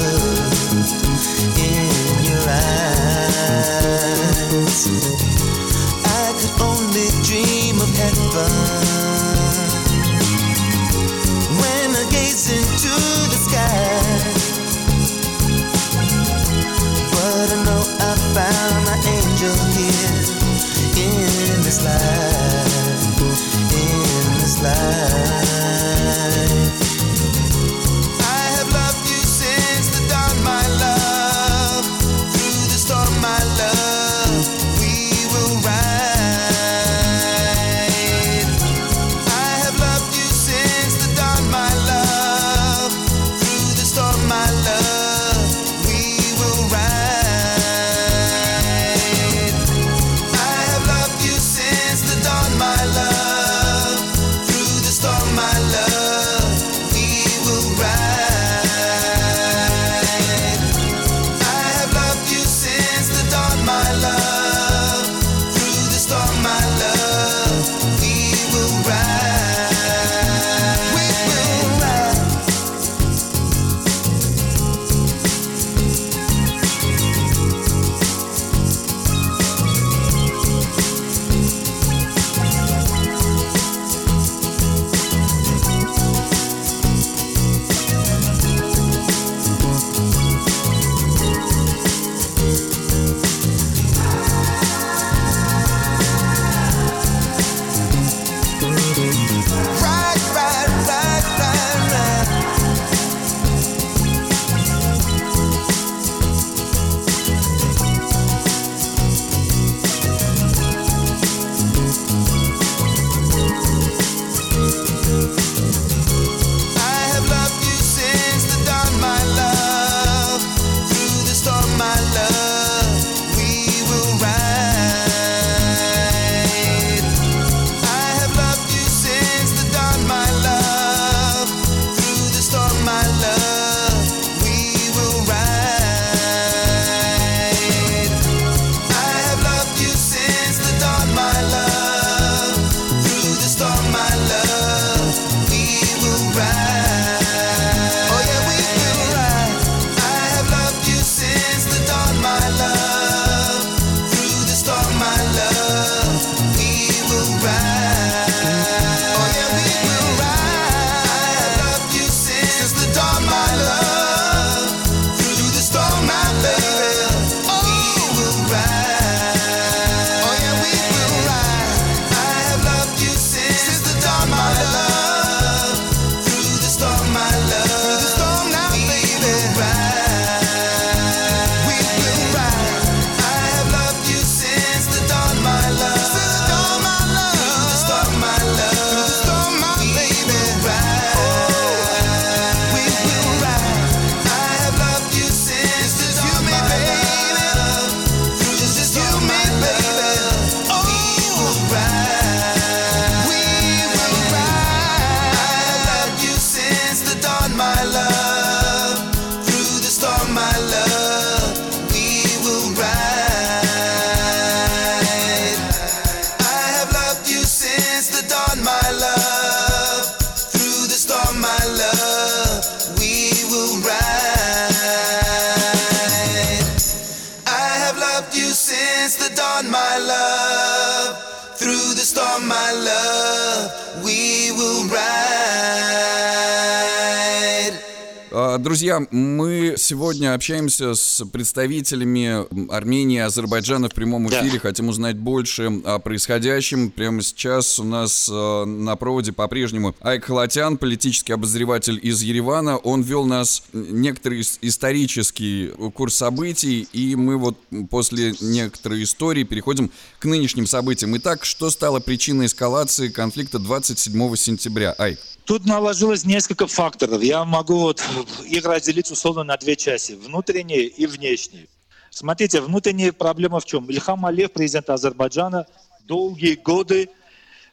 сегодня 239.91 240.35
общаемся 240.35 240.95
с 240.97 241.25
представителями 241.27 242.45
Армении 242.73 243.19
и 243.19 243.21
Азербайджана 243.21 243.89
в 243.89 243.95
прямом 243.95 244.27
Да. 244.27 244.41
эфире. 244.41 244.59
Хотим 244.59 244.89
узнать 244.89 245.17
больше 245.17 245.71
о 245.85 246.01
происходящем. 246.01 246.91
Прямо 246.91 247.23
сейчас 247.23 247.79
у 247.79 247.85
нас 247.85 248.29
э, 248.29 248.65
на 248.65 248.97
проводе 248.97 249.31
по-прежнему 249.33 249.95
Айк 250.01 250.25
Халатян, 250.25 250.77
политический 250.77 251.33
обозреватель 251.33 252.01
из 252.03 252.21
Еревана. 252.23 252.79
Он 252.79 253.03
вел 253.03 253.25
нас 253.27 253.63
некоторый 253.73 254.41
ис- 254.41 254.59
исторический 254.61 255.69
курс 255.95 256.17
событий, 256.17 256.89
и 256.93 257.15
мы 257.15 257.37
вот 257.37 257.57
после 257.89 258.35
некоторой 258.41 259.05
истории 259.05 259.45
переходим 259.45 259.93
к 260.19 260.25
нынешним 260.25 260.67
событиям. 260.67 261.17
Итак, 261.19 261.45
что 261.45 261.71
стало 261.71 262.01
причиной 262.01 262.47
эскалации 262.47 263.09
конфликта 263.09 263.61
27 263.61 264.35
сентября? 264.35 264.93
Айк. 264.99 265.21
Тут 265.45 265.65
наложилось 265.65 266.25
несколько 266.25 266.67
факторов. 266.67 267.23
Я 267.23 267.45
могу 267.45 267.79
вот 267.79 268.03
их 268.49 268.65
разделить 268.65 269.09
условно 269.13 269.45
на 269.45 269.57
две 269.57 269.76
части. 269.77 270.13
Внутренние 270.13 270.85
и 270.85 271.07
внешние. 271.07 271.69
Смотрите, 272.11 272.61
внутренняя 272.61 273.13
проблема 273.13 273.61
в 273.61 273.65
чем? 273.65 273.91
Ильхам 273.91 274.25
Алиев, 274.25 274.53
президент 274.53 274.89
Азербайджана, 274.91 275.67
долгие 276.05 276.55
годы 276.55 277.11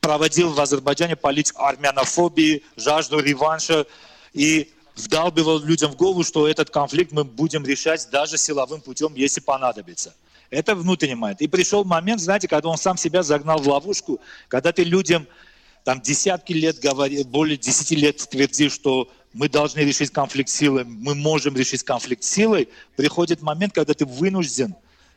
проводил 0.02 0.52
в 0.52 0.60
Азербайджане 0.60 1.16
политику 1.16 1.64
армянофобии, 1.64 2.64
жажду 2.76 3.20
реванша 3.20 3.86
и 4.34 4.70
вдалбивал 4.96 5.60
людям 5.60 5.92
в 5.92 5.96
голову, 5.96 6.24
что 6.24 6.48
этот 6.48 6.70
конфликт 6.70 7.12
мы 7.14 7.24
будем 7.24 7.66
решать 7.66 8.10
даже 8.12 8.38
силовым 8.38 8.82
путем, 8.82 9.14
если 9.16 9.40
понадобится. 9.40 10.14
Это 10.50 10.76
внутренний 10.76 11.16
момент. 11.16 11.42
И 11.42 11.48
пришел 11.48 11.84
момент, 11.84 12.22
знаете, 12.22 12.48
когда 12.48 12.70
он 12.70 12.78
сам 12.78 12.98
себя 12.98 13.24
загнал 13.24 13.60
в 13.60 13.68
ловушку, 13.68 14.20
когда 14.50 14.72
ты 14.72 14.84
людям 14.84 15.26
там 15.84 16.00
десятки 16.02 16.54
лет 16.54 16.80
говори, 16.80 17.24
более 17.24 17.58
10 17.58 17.92
лет 17.92 18.18
твердишь, 18.30 18.74
что 18.74 19.10
мы 19.34 19.50
должны 19.50 19.80
решить 19.80 20.12
конфликт 20.12 20.50
силой, 20.50 20.84
мы 20.84 21.16
можем 21.16 21.56
решить 21.56 21.84
конфликт 21.84 22.24
силой, 22.24 22.70
приходит 22.96 23.42
момент, 23.42 23.74
когда 23.74 23.94
ты 23.94 24.06
вынужден 24.06 24.76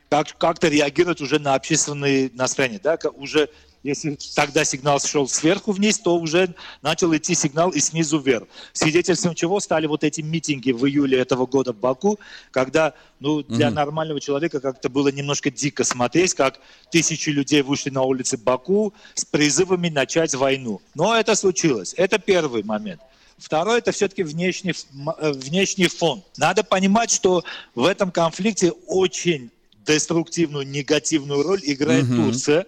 как, 0.08 0.36
как-то 0.38 0.68
реагировать 0.68 1.20
уже 1.20 1.38
на 1.38 1.54
общественные 1.54 2.30
настроения. 2.34 2.80
Да? 2.82 2.98
Уже 3.16 3.50
если 3.86 4.18
тогда 4.34 4.64
сигнал 4.64 4.98
шел 4.98 5.28
сверху 5.28 5.70
вниз, 5.70 5.98
то 5.98 6.16
уже 6.16 6.54
начал 6.82 7.14
идти 7.14 7.34
сигнал 7.34 7.70
и 7.70 7.78
снизу 7.78 8.18
вверх. 8.18 8.48
Свидетельством 8.72 9.34
чего 9.34 9.60
стали 9.60 9.86
вот 9.86 10.02
эти 10.02 10.22
митинги 10.22 10.72
в 10.72 10.86
июле 10.86 11.20
этого 11.20 11.46
года 11.46 11.72
в 11.72 11.76
Баку, 11.76 12.18
когда 12.50 12.94
ну, 13.20 13.44
для 13.44 13.70
нормального 13.70 14.20
человека 14.20 14.58
как-то 14.60 14.88
было 14.88 15.08
немножко 15.08 15.52
дико 15.52 15.84
смотреть, 15.84 16.34
как 16.34 16.58
тысячи 16.90 17.30
людей 17.30 17.62
вышли 17.62 17.90
на 17.90 18.02
улицы 18.02 18.36
Баку 18.36 18.92
с 19.14 19.24
призывами 19.24 19.88
начать 19.88 20.34
войну. 20.34 20.80
Но 20.94 21.16
это 21.16 21.36
случилось. 21.36 21.94
Это 21.96 22.18
первый 22.18 22.64
момент. 22.64 23.00
Второй 23.38 23.78
это 23.78 23.92
все-таки 23.92 24.22
внешний, 24.22 24.72
э, 24.72 25.32
внешний 25.32 25.88
фон. 25.88 26.24
Надо 26.36 26.64
понимать, 26.64 27.10
что 27.10 27.44
в 27.74 27.84
этом 27.84 28.10
конфликте 28.10 28.72
очень 28.86 29.50
деструктивную, 29.86 30.66
негативную 30.66 31.42
роль 31.42 31.60
играет 31.64 32.06
Турция. 32.06 32.66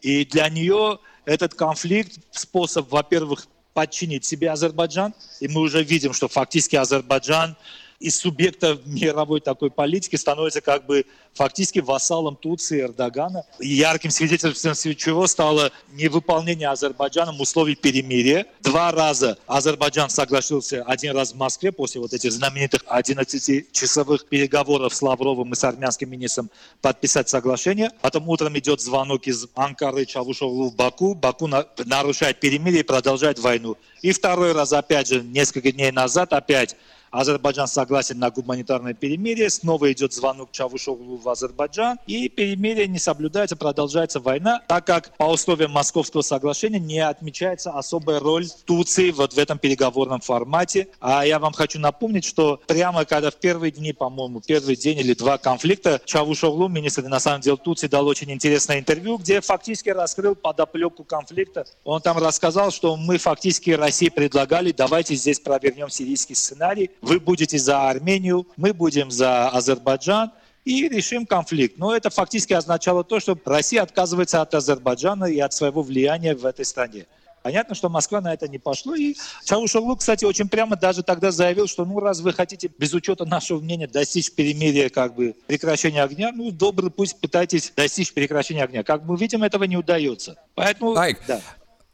И 0.00 0.24
для 0.24 0.48
нее 0.48 0.98
этот 1.24 1.54
конфликт 1.54 2.18
способ, 2.32 2.90
во-первых, 2.90 3.46
подчинить 3.74 4.24
себе 4.24 4.50
Азербайджан. 4.50 5.14
И 5.40 5.48
мы 5.48 5.60
уже 5.60 5.82
видим, 5.82 6.12
что 6.12 6.28
фактически 6.28 6.76
Азербайджан 6.76 7.56
из 8.02 8.16
субъекта 8.16 8.80
мировой 8.84 9.40
такой 9.40 9.70
политики 9.70 10.16
становится 10.16 10.60
как 10.60 10.86
бы 10.86 11.06
фактически 11.34 11.78
вассалом 11.78 12.36
Турции 12.36 12.82
Эрдогана. 12.82 13.44
Ярким 13.60 14.10
свидетельством 14.10 14.74
чего 14.96 15.26
стало 15.26 15.70
невыполнение 15.92 16.68
Азербайджаном 16.68 17.40
условий 17.40 17.76
перемирия. 17.76 18.46
Два 18.60 18.90
раза 18.90 19.38
Азербайджан 19.46 20.10
согласился, 20.10 20.82
один 20.82 21.16
раз 21.16 21.32
в 21.32 21.36
Москве 21.36 21.70
после 21.70 22.00
вот 22.00 22.12
этих 22.12 22.32
знаменитых 22.32 22.84
11-часовых 22.84 24.26
переговоров 24.26 24.94
с 24.94 25.00
Лавровым 25.00 25.52
и 25.52 25.56
с 25.56 25.62
армянским 25.64 26.10
министром 26.10 26.50
подписать 26.80 27.28
соглашение. 27.28 27.92
Потом 28.00 28.28
утром 28.28 28.58
идет 28.58 28.80
звонок 28.80 29.26
из 29.26 29.46
Анкары 29.54 30.04
Чавушоглу 30.06 30.70
в 30.70 30.74
Баку. 30.74 31.14
Баку 31.14 31.46
на- 31.46 31.66
нарушает 31.84 32.40
перемирие 32.40 32.80
и 32.80 32.84
продолжает 32.84 33.38
войну. 33.38 33.76
И 34.02 34.10
второй 34.10 34.52
раз, 34.52 34.72
опять 34.72 35.06
же, 35.06 35.22
несколько 35.22 35.70
дней 35.70 35.92
назад, 35.92 36.32
опять 36.32 36.76
Азербайджан 37.12 37.66
согласен 37.66 38.18
на 38.18 38.30
гуманитарное 38.30 38.94
перемирие, 38.94 39.50
снова 39.50 39.92
идет 39.92 40.14
звонок 40.14 40.50
Чавушоглу 40.50 41.18
в 41.18 41.28
Азербайджан, 41.28 41.98
и 42.06 42.30
перемирие 42.30 42.88
не 42.88 42.98
соблюдается, 42.98 43.54
продолжается 43.54 44.18
война, 44.18 44.62
так 44.66 44.86
как 44.86 45.14
по 45.18 45.24
условиям 45.24 45.72
Московского 45.72 46.22
соглашения 46.22 46.80
не 46.80 47.00
отмечается 47.00 47.70
особая 47.72 48.18
роль 48.18 48.46
Турции 48.64 49.10
вот 49.10 49.34
в 49.34 49.38
этом 49.38 49.58
переговорном 49.58 50.20
формате. 50.20 50.88
А 51.00 51.26
я 51.26 51.38
вам 51.38 51.52
хочу 51.52 51.78
напомнить, 51.78 52.24
что 52.24 52.62
прямо 52.66 53.04
когда 53.04 53.30
в 53.30 53.36
первые 53.36 53.72
дни, 53.72 53.92
по-моему, 53.92 54.40
первый 54.40 54.74
день 54.74 54.98
или 54.98 55.12
два 55.12 55.36
конфликта, 55.36 56.00
Чавушоглу, 56.06 56.68
министр 56.68 57.04
иностранных 57.04 57.44
дел 57.44 57.58
Турции, 57.58 57.88
дал 57.88 58.06
очень 58.06 58.32
интересное 58.32 58.78
интервью, 58.78 59.18
где 59.18 59.42
фактически 59.42 59.90
раскрыл 59.90 60.34
подоплеку 60.34 61.04
конфликта. 61.04 61.66
Он 61.84 62.00
там 62.00 62.16
рассказал, 62.16 62.70
что 62.70 62.96
мы 62.96 63.18
фактически 63.18 63.70
России 63.72 64.08
предлагали, 64.08 64.72
давайте 64.72 65.14
здесь 65.14 65.40
провернем 65.40 65.90
сирийский 65.90 66.34
сценарий, 66.34 66.90
вы 67.02 67.20
будете 67.20 67.58
за 67.58 67.90
Армению, 67.90 68.46
мы 68.56 68.72
будем 68.72 69.10
за 69.10 69.48
Азербайджан, 69.50 70.30
и 70.64 70.88
решим 70.88 71.26
конфликт. 71.26 71.76
Но 71.78 71.94
это 71.94 72.08
фактически 72.08 72.52
означало 72.52 73.04
то, 73.04 73.20
что 73.20 73.36
Россия 73.44 73.82
отказывается 73.82 74.40
от 74.40 74.54
Азербайджана 74.54 75.24
и 75.24 75.38
от 75.40 75.52
своего 75.52 75.82
влияния 75.82 76.34
в 76.34 76.46
этой 76.46 76.64
стране. 76.64 77.06
Понятно, 77.42 77.74
что 77.74 77.88
Москва 77.88 78.20
на 78.20 78.32
это 78.32 78.46
не 78.46 78.58
пошло. 78.58 78.94
И 78.94 79.16
Чаушоглу, 79.44 79.96
кстати, 79.96 80.24
очень 80.24 80.48
прямо 80.48 80.76
даже 80.76 81.02
тогда 81.02 81.32
заявил, 81.32 81.66
что 81.66 81.84
ну 81.84 81.98
раз 81.98 82.20
вы 82.20 82.32
хотите 82.32 82.70
без 82.78 82.94
учета 82.94 83.24
нашего 83.24 83.60
мнения 83.60 83.88
достичь 83.88 84.32
перемирия, 84.32 84.88
как 84.88 85.16
бы 85.16 85.34
прекращения 85.48 86.04
огня, 86.04 86.30
ну 86.32 86.52
добрый 86.52 86.90
пусть 86.90 87.20
пытайтесь 87.20 87.72
достичь 87.74 88.14
прекращения 88.14 88.62
огня. 88.62 88.84
Как 88.84 89.02
мы 89.02 89.16
видим, 89.16 89.42
этого 89.42 89.64
не 89.64 89.76
удается. 89.76 90.36
Поэтому, 90.54 90.96
Айк, 90.96 91.18
да. 91.26 91.40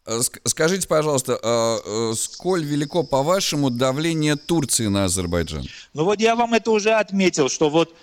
Э, 0.09 0.19
ск- 0.21 0.41
Скажите, 0.45 0.89
пожалуйста, 0.89 1.39
а, 1.43 1.79
э, 1.85 2.15
сколь 2.17 2.65
велико, 2.65 3.03
по-вашему, 3.03 3.69
давление 3.71 4.37
Турции 4.37 4.87
на 4.87 5.05
Азербайджан? 5.05 5.67
Ну 5.93 6.05
вот 6.05 6.19
я 6.21 6.35
вам 6.35 6.55
это 6.55 6.71
уже 6.71 6.93
отметил, 6.95 7.51
что 7.51 7.69
вот 7.69 7.95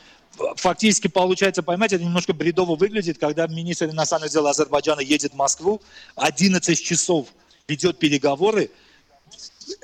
фактически 0.58 1.08
получается, 1.08 1.64
понимаете, 1.64 1.96
это 1.96 2.06
немножко 2.06 2.34
бредово 2.34 2.76
выглядит, 2.76 3.18
когда 3.18 3.48
министр 3.48 3.90
иностранных 3.90 4.30
дел 4.32 4.46
Азербайджана 4.46 5.00
едет 5.00 5.32
в 5.34 5.36
Москву, 5.36 5.82
11 6.16 6.80
часов 6.80 7.28
ведет 7.68 7.98
переговоры, 7.98 8.70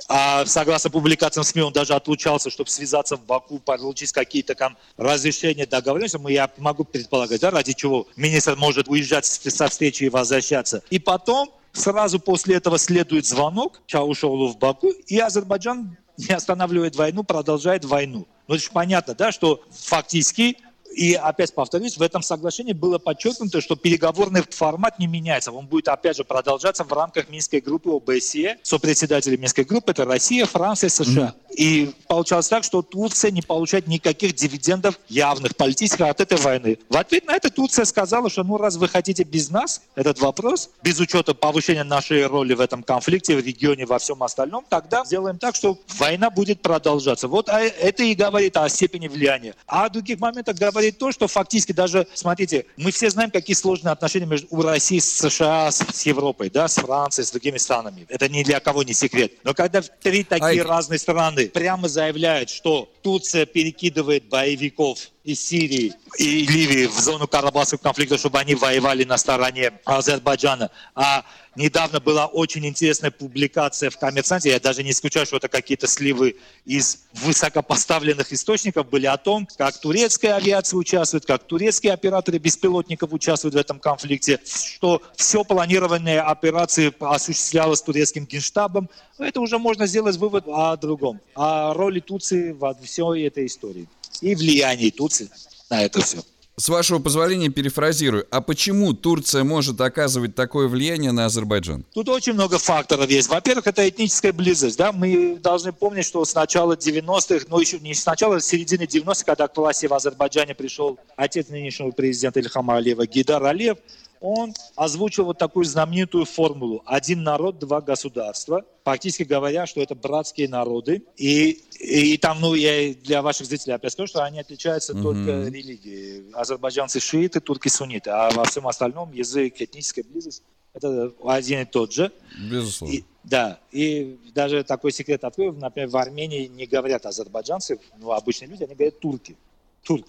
а 0.07 0.45
согласно 0.45 0.91
публикациям 0.91 1.43
СМИ, 1.43 1.63
он 1.63 1.73
даже 1.73 1.95
отлучался, 1.95 2.51
чтобы 2.51 2.69
связаться 2.69 3.15
в 3.17 3.25
Баку, 3.25 3.57
получить 3.57 4.11
какие-то 4.11 4.53
там 4.53 4.77
разрешения, 4.97 5.65
договоренности. 5.65 6.17
Мы- 6.17 6.33
Я 6.33 6.51
могу 6.57 6.83
предполагать, 6.83 7.41
да, 7.41 7.49
ради 7.49 7.73
чего 7.73 8.05
министр 8.15 8.55
может 8.57 8.87
уезжать 8.89 9.25
со 9.25 9.67
встречи 9.69 10.03
и 10.03 10.09
возвращаться. 10.09 10.83
И 10.91 10.99
потом, 10.99 11.49
сразу 11.73 12.19
после 12.19 12.55
этого 12.55 12.77
следует 12.77 13.25
звонок 13.25 13.81
Чаушоглу 13.85 14.49
в 14.49 14.57
Баку, 14.57 14.89
и 14.89 15.17
Азербайджан 15.19 15.97
не 16.17 16.33
останавливает 16.33 16.95
войну, 16.95 17.23
продолжает 17.23 17.85
войну. 17.85 18.27
Ну, 18.47 18.55
это 18.55 18.63
же 18.63 18.71
понятно, 18.71 19.15
да, 19.15 19.31
что 19.31 19.63
фактически 19.71 20.57
и 20.93 21.13
опять 21.13 21.53
повторюсь, 21.53 21.97
в 21.97 22.01
этом 22.01 22.21
соглашении 22.21 22.73
было 22.73 22.97
подчеркнуто, 22.97 23.61
что 23.61 23.75
переговорный 23.75 24.43
формат 24.49 24.99
не 24.99 25.07
меняется. 25.07 25.51
Он 25.51 25.65
будет 25.65 25.87
опять 25.87 26.17
же 26.17 26.23
продолжаться 26.23 26.83
в 26.83 26.91
рамках 26.91 27.29
Минской 27.29 27.61
группы 27.61 27.89
ОБСЕ. 27.89 28.57
Сопредседатели 28.63 29.37
Минской 29.37 29.63
группы 29.63 29.91
это 29.91 30.05
Россия, 30.05 30.45
Франция, 30.45 30.89
США. 30.89 31.33
И 31.57 31.91
получалось 32.07 32.47
так, 32.47 32.63
что 32.63 32.81
Турция 32.81 33.31
не 33.31 33.41
получает 33.41 33.87
никаких 33.87 34.33
дивидендов 34.33 34.99
явных 35.07 35.55
политических 35.55 36.05
от 36.05 36.21
этой 36.21 36.37
войны. 36.37 36.77
В 36.89 36.97
ответ 36.97 37.25
на 37.25 37.35
это 37.35 37.49
Турция 37.49 37.85
сказала, 37.85 38.29
что 38.29 38.43
ну 38.43 38.57
раз 38.57 38.77
вы 38.77 38.87
хотите 38.87 39.23
без 39.23 39.49
нас 39.49 39.81
этот 39.95 40.19
вопрос, 40.19 40.69
без 40.83 40.99
учета 40.99 41.33
повышения 41.33 41.83
нашей 41.83 42.25
роли 42.25 42.53
в 42.53 42.61
этом 42.61 42.83
конфликте, 42.83 43.35
в 43.35 43.45
регионе, 43.45 43.85
во 43.85 43.99
всем 43.99 44.23
остальном, 44.23 44.65
тогда 44.69 45.03
сделаем 45.05 45.37
так, 45.37 45.55
что 45.55 45.77
война 45.97 46.29
будет 46.29 46.61
продолжаться. 46.61 47.27
Вот 47.27 47.49
а 47.49 47.61
это 47.61 48.03
и 48.03 48.13
говорит 48.13 48.57
о 48.57 48.67
степени 48.69 49.07
влияния. 49.07 49.55
А 49.67 49.85
о 49.85 49.89
других 49.89 50.19
моментах 50.19 50.57
говорит 50.57 50.80
то, 50.89 51.11
что 51.11 51.27
фактически 51.27 51.71
даже, 51.73 52.07
смотрите, 52.15 52.65
мы 52.77 52.91
все 52.91 53.11
знаем, 53.11 53.29
какие 53.29 53.55
сложные 53.55 53.91
отношения 53.91 54.25
между 54.25 54.47
у 54.49 54.63
России 54.63 54.97
с 54.97 55.17
США, 55.17 55.69
с, 55.69 55.85
с 55.93 56.05
Европой, 56.07 56.49
да, 56.49 56.67
с 56.67 56.75
Францией, 56.75 57.27
с 57.27 57.31
другими 57.31 57.57
странами. 57.57 58.07
Это 58.09 58.27
ни 58.27 58.41
для 58.41 58.59
кого 58.59 58.81
не 58.81 58.93
секрет. 58.93 59.33
Но 59.43 59.53
когда 59.53 59.81
три 59.81 60.23
такие 60.23 60.61
Айк. 60.61 60.65
разные 60.65 60.97
страны 60.97 61.49
прямо 61.49 61.87
заявляют, 61.87 62.49
что 62.49 62.89
Турция 63.03 63.45
перекидывает 63.45 64.27
боевиков 64.29 65.11
из 65.23 65.45
Сирии 65.45 65.93
и 66.17 66.45
Ливии 66.45 66.87
в 66.87 66.99
зону 66.99 67.27
Карабахского 67.27 67.77
конфликта, 67.77 68.17
чтобы 68.17 68.39
они 68.39 68.55
воевали 68.55 69.03
на 69.03 69.17
стороне 69.17 69.71
Азербайджана. 69.85 70.71
А 70.95 71.23
недавно 71.55 71.99
была 71.99 72.25
очень 72.25 72.65
интересная 72.65 73.11
публикация 73.11 73.89
в 73.89 73.97
«Коммерсанте», 73.97 74.49
я 74.49 74.59
даже 74.59 74.83
не 74.83 74.91
исключаю, 74.91 75.25
что 75.25 75.37
это 75.37 75.47
какие-то 75.47 75.85
сливы 75.85 76.37
из 76.65 77.03
высокопоставленных 77.13 78.33
источников 78.33 78.89
были 78.89 79.05
о 79.05 79.17
том, 79.17 79.47
как 79.57 79.79
турецкая 79.79 80.35
авиация 80.35 80.77
участвует, 80.77 81.25
как 81.25 81.43
турецкие 81.43 81.93
операторы 81.93 82.39
беспилотников 82.39 83.13
участвуют 83.13 83.53
в 83.55 83.57
этом 83.57 83.79
конфликте, 83.79 84.39
что 84.45 85.01
все 85.15 85.43
планированные 85.43 86.21
операции 86.21 86.93
осуществлялось 86.99 87.81
турецким 87.81 88.25
генштабом. 88.25 88.89
Это 89.19 89.39
уже 89.39 89.59
можно 89.59 89.85
сделать 89.85 90.17
вывод 90.17 90.45
о 90.47 90.75
другом, 90.77 91.19
о 91.35 91.73
роли 91.73 91.99
Турции 91.99 92.53
во 92.53 92.73
всей 92.73 93.27
этой 93.27 93.45
истории 93.45 93.87
и 94.19 94.35
влиянии 94.35 94.89
Турции 94.89 95.29
на 95.69 95.83
это 95.83 96.01
все. 96.01 96.23
С 96.57 96.69
вашего 96.69 96.99
позволения 96.99 97.49
перефразирую. 97.49 98.27
А 98.29 98.39
почему 98.41 98.93
Турция 98.93 99.43
может 99.43 99.81
оказывать 99.81 100.35
такое 100.35 100.67
влияние 100.67 101.11
на 101.11 101.25
Азербайджан? 101.25 101.85
Тут 101.93 102.07
очень 102.09 102.33
много 102.33 102.59
факторов 102.59 103.09
есть. 103.09 103.29
Во-первых, 103.29 103.65
это 103.65 103.87
этническая 103.87 104.31
близость. 104.31 104.77
Да? 104.77 104.91
Мы 104.91 105.39
должны 105.41 105.73
помнить, 105.73 106.05
что 106.05 106.23
с 106.23 106.35
начала 106.35 106.73
90-х, 106.73 107.45
ну 107.49 107.59
еще 107.59 107.79
не 107.79 107.95
с 107.95 108.05
начала, 108.05 108.39
с 108.39 108.45
середины 108.45 108.83
90-х, 108.83 109.23
когда 109.25 109.47
к 109.47 109.57
власти 109.57 109.87
в 109.87 109.93
Азербайджане 109.93 110.53
пришел 110.53 110.99
отец 111.15 111.47
нынешнего 111.47 111.91
президента 111.91 112.39
Ильхама 112.39 112.77
Алиева 112.77 113.07
Гидар 113.07 113.43
Алиев, 113.43 113.77
он 114.21 114.53
озвучил 114.75 115.25
вот 115.25 115.39
такую 115.39 115.65
знаменитую 115.65 116.25
формулу 116.25 116.83
«один 116.85 117.23
народ, 117.23 117.57
два 117.57 117.81
государства», 117.81 118.63
фактически 118.83 119.23
говоря, 119.23 119.65
что 119.65 119.81
это 119.81 119.95
братские 119.95 120.47
народы. 120.47 121.03
И, 121.17 121.63
и, 121.79 122.13
и 122.13 122.17
там, 122.17 122.39
ну, 122.39 122.53
я 122.53 122.93
для 122.93 123.23
ваших 123.23 123.47
зрителей 123.47 123.73
опять 123.73 123.91
скажу, 123.93 124.07
что 124.07 124.23
они 124.23 124.39
отличаются 124.39 124.93
mm-hmm. 124.93 125.01
только 125.01 125.31
религией. 125.49 126.31
Азербайджанцы 126.33 126.99
шииты, 126.99 127.39
турки 127.39 127.67
сунниты, 127.67 128.11
а 128.11 128.29
во 128.29 128.45
всем 128.45 128.67
остальном 128.67 129.11
язык, 129.11 129.55
этническая 129.57 130.03
близость– 130.03 130.43
это 130.73 131.11
один 131.25 131.61
и 131.61 131.65
тот 131.65 131.91
же. 131.91 132.11
Безусловно. 132.49 132.93
И, 132.93 133.03
да, 133.23 133.59
и 133.71 134.19
даже 134.35 134.63
такой 134.63 134.91
секрет 134.91 135.23
открою, 135.23 135.53
например, 135.53 135.89
в 135.89 135.97
Армении 135.97 136.45
не 136.45 136.67
говорят 136.67 137.07
азербайджанцы, 137.07 137.79
ну, 137.97 138.11
обычные 138.11 138.49
люди, 138.49 138.63
они 138.63 138.75
говорят 138.75 138.99
турки. 138.99 139.35
Турк. 139.83 140.05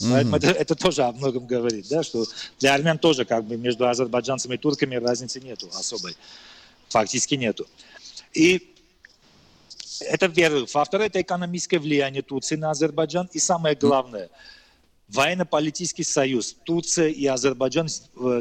Поэтому 0.00 0.36
это, 0.36 0.50
это 0.50 0.74
тоже 0.76 1.02
о 1.02 1.12
многом 1.12 1.46
говорит, 1.46 1.88
да, 1.88 2.02
что 2.02 2.24
для 2.60 2.74
армян 2.74 2.98
тоже 2.98 3.24
как 3.24 3.44
бы 3.44 3.56
между 3.56 3.88
азербайджанцами 3.88 4.54
и 4.54 4.58
турками 4.58 4.94
разницы 4.94 5.40
нету 5.40 5.68
особой, 5.74 6.16
фактически 6.88 7.34
нету. 7.34 7.66
И 8.32 8.74
это 10.00 10.28
первый. 10.28 10.66
Во-вторых, 10.72 11.08
это 11.08 11.20
экономическое 11.20 11.78
влияние 11.78 12.22
Турции 12.22 12.56
на 12.56 12.70
Азербайджан. 12.70 13.28
И 13.32 13.38
самое 13.38 13.74
главное, 13.74 14.28
военно-политический 15.08 16.04
союз. 16.04 16.56
Турция 16.64 17.08
и 17.08 17.26
Азербайджан. 17.26 17.88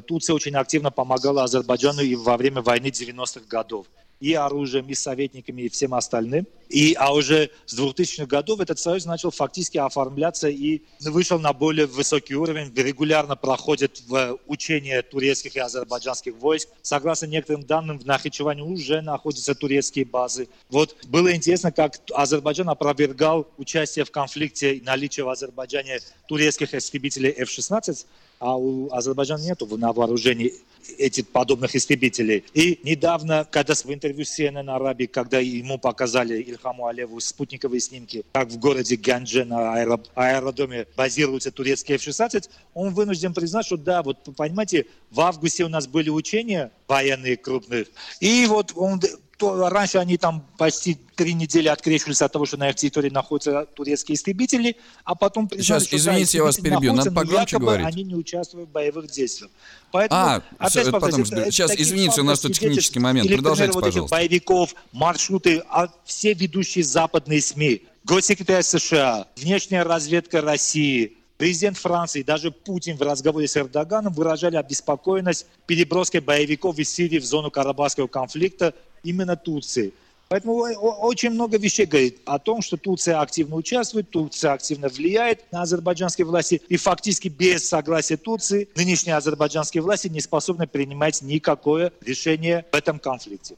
Турция 0.06 0.36
очень 0.36 0.56
активно 0.56 0.92
помогала 0.92 1.44
Азербайджану 1.44 2.02
и 2.02 2.16
во 2.16 2.38
время 2.38 2.62
войны 2.62 2.88
90-х 2.88 3.46
годов 3.48 3.88
и 4.20 4.34
оружием, 4.34 4.88
и 4.88 4.94
советниками, 4.94 5.64
и 5.64 5.70
всем 5.70 5.94
остальным. 5.94 6.48
И, 6.70 6.96
а 7.00 7.14
уже 7.14 7.50
с 7.66 7.80
2000-х 7.80 8.26
годов 8.26 8.60
этот 8.60 8.80
союз 8.80 9.06
начал 9.06 9.32
фактически 9.32 9.78
оформляться 9.78 10.50
и 10.50 10.82
вышел 11.02 11.40
на 11.40 11.54
более 11.54 11.86
высокий 11.86 12.36
уровень, 12.36 12.74
регулярно 12.76 13.36
проходит 13.36 14.02
в 14.08 14.40
учения 14.48 15.02
турецких 15.02 15.56
и 15.56 15.60
азербайджанских 15.60 16.36
войск. 16.36 16.70
Согласно 16.82 17.28
некоторым 17.28 17.64
данным, 17.64 18.00
в 18.00 18.06
Нахичеване 18.06 18.64
уже 18.64 19.02
находятся 19.02 19.56
турецкие 19.56 20.06
базы. 20.06 20.50
Вот 20.70 20.96
было 21.08 21.34
интересно, 21.34 21.72
как 21.72 22.00
Азербайджан 22.14 22.70
опровергал 22.70 23.48
участие 23.58 24.04
в 24.04 24.12
конфликте 24.12 24.82
наличие 24.84 25.26
в 25.26 25.30
Азербайджане 25.30 26.00
турецких 26.28 26.74
истребителей 26.74 27.32
F-16, 27.32 28.06
а 28.39 28.58
у 28.58 28.91
Азербайджана 28.91 29.43
нету 29.43 29.65
на 29.78 29.93
вооружении 29.93 30.54
этих 30.97 31.28
подобных 31.28 31.76
истребителей. 31.76 32.45
И 32.54 32.80
недавно, 32.84 33.47
когда 33.50 33.73
в 33.73 33.93
интервью 33.93 34.23
CNN 34.23 34.69
Арабии, 34.69 35.06
когда 35.06 35.39
ему 35.39 35.78
показали 35.78 36.41
Ильхаму 36.41 36.88
Алеву 36.88 37.19
спутниковые 37.19 37.80
снимки, 37.80 38.23
как 38.32 38.50
в 38.50 38.58
городе 38.58 38.95
Ганже 38.95 39.45
на 39.45 39.73
аэро, 39.73 40.00
аэродроме 40.15 40.88
базируются 40.95 41.52
турецкие 41.52 41.97
F-16, 41.97 42.50
он 42.73 42.93
вынужден 42.93 43.34
признать, 43.34 43.65
что 43.65 43.78
да, 43.78 44.04
вот 44.04 44.17
понимаете, 44.36 44.86
в 45.12 45.19
августе 45.19 45.65
у 45.65 45.69
нас 45.69 45.88
были 45.88 46.10
учения 46.10 46.71
военные 46.88 47.38
крупные, 47.38 47.88
и 48.19 48.45
вот 48.47 48.71
он 48.76 49.02
то 49.38 49.69
раньше 49.69 50.00
они 50.00 50.17
там 50.17 50.43
почти 50.58 50.97
три 51.15 51.34
недели 51.34 51.67
открещивались 51.67 52.21
от 52.23 52.32
того, 52.32 52.45
что 52.45 52.58
на 52.58 52.69
их 52.69 52.76
территории 52.76 53.10
находятся 53.10 53.67
турецкие 53.76 54.15
истребители, 54.15 54.78
а 55.04 55.13
потом 55.13 55.47
признали, 55.47 55.80
Сейчас, 55.80 55.93
извините, 55.93 56.39
я 56.39 56.43
вас 56.43 56.58
перебью, 56.58 56.93
надо 56.93 57.12
погромче 57.12 57.60
говорить. 57.60 57.86
они 57.86 58.04
не 58.04 58.15
участвуют 58.15 58.69
в 58.69 58.71
боевых 58.71 59.10
действиях. 59.12 59.52
Поэтому, 59.91 60.21
а, 60.21 60.41
опять 60.58 60.84
все, 60.84 60.91
потом, 60.91 61.21
это, 61.21 61.52
сейчас, 61.52 61.71
извините, 61.76 62.21
у 62.21 62.23
нас 62.23 62.39
тут 62.39 62.54
технический 62.54 63.00
момент, 63.00 63.30
продолжайте, 63.32 63.73
вот 63.73 63.84
пожалуйста. 63.84 64.15
Этих 64.15 64.30
боевиков, 64.30 64.76
маршруты, 64.91 65.63
а 65.69 65.89
все 66.04 66.34
ведущие 66.34 66.84
западные 66.84 67.41
СМИ, 67.41 67.84
госсекретарь 68.06 68.63
США, 68.63 69.28
внешняя 69.36 69.84
разведка 69.84 70.41
России, 70.41 71.13
Президент 71.38 71.78
Франции, 71.78 72.23
даже 72.23 72.50
Путин 72.50 72.97
в 72.97 73.02
разговоре 73.04 73.47
с 73.47 73.56
Эрдоганом 73.56 74.12
выражали 74.12 74.56
обеспокоенность 74.56 75.45
переброской 75.67 76.19
боевиков 76.19 76.80
из 76.80 76.91
Сирии 76.91 77.19
в 77.19 77.26
зону 77.26 77.52
Карабахского 77.52 78.08
конфликта 78.08 78.73
именно 79.08 79.36
Турции. 79.36 79.93
Поэтому 80.30 80.56
очень 80.56 81.30
много 81.30 81.58
вещей 81.58 81.86
говорит 81.86 82.20
о 82.26 82.38
том, 82.38 82.62
что 82.62 82.76
Турция 82.76 83.22
активно 83.22 83.56
участвует, 83.56 84.10
Турция 84.10 84.52
активно 84.52 84.89
влияет 84.89 85.50
на 85.54 85.62
азербайджанские 85.62 86.26
власти, 86.26 86.62
и 86.67 86.76
фактически 86.76 87.30
без 87.30 87.67
согласия 87.67 88.17
Турции 88.17 88.67
нынешние 88.76 89.15
азербайджанские 89.15 89.82
власти 89.82 90.10
не 90.10 90.20
способны 90.20 90.67
принимать 90.67 91.22
никакое 91.22 91.93
решение 92.02 92.65
в 92.74 92.76
этом 92.76 93.00
конфликте. 93.00 93.56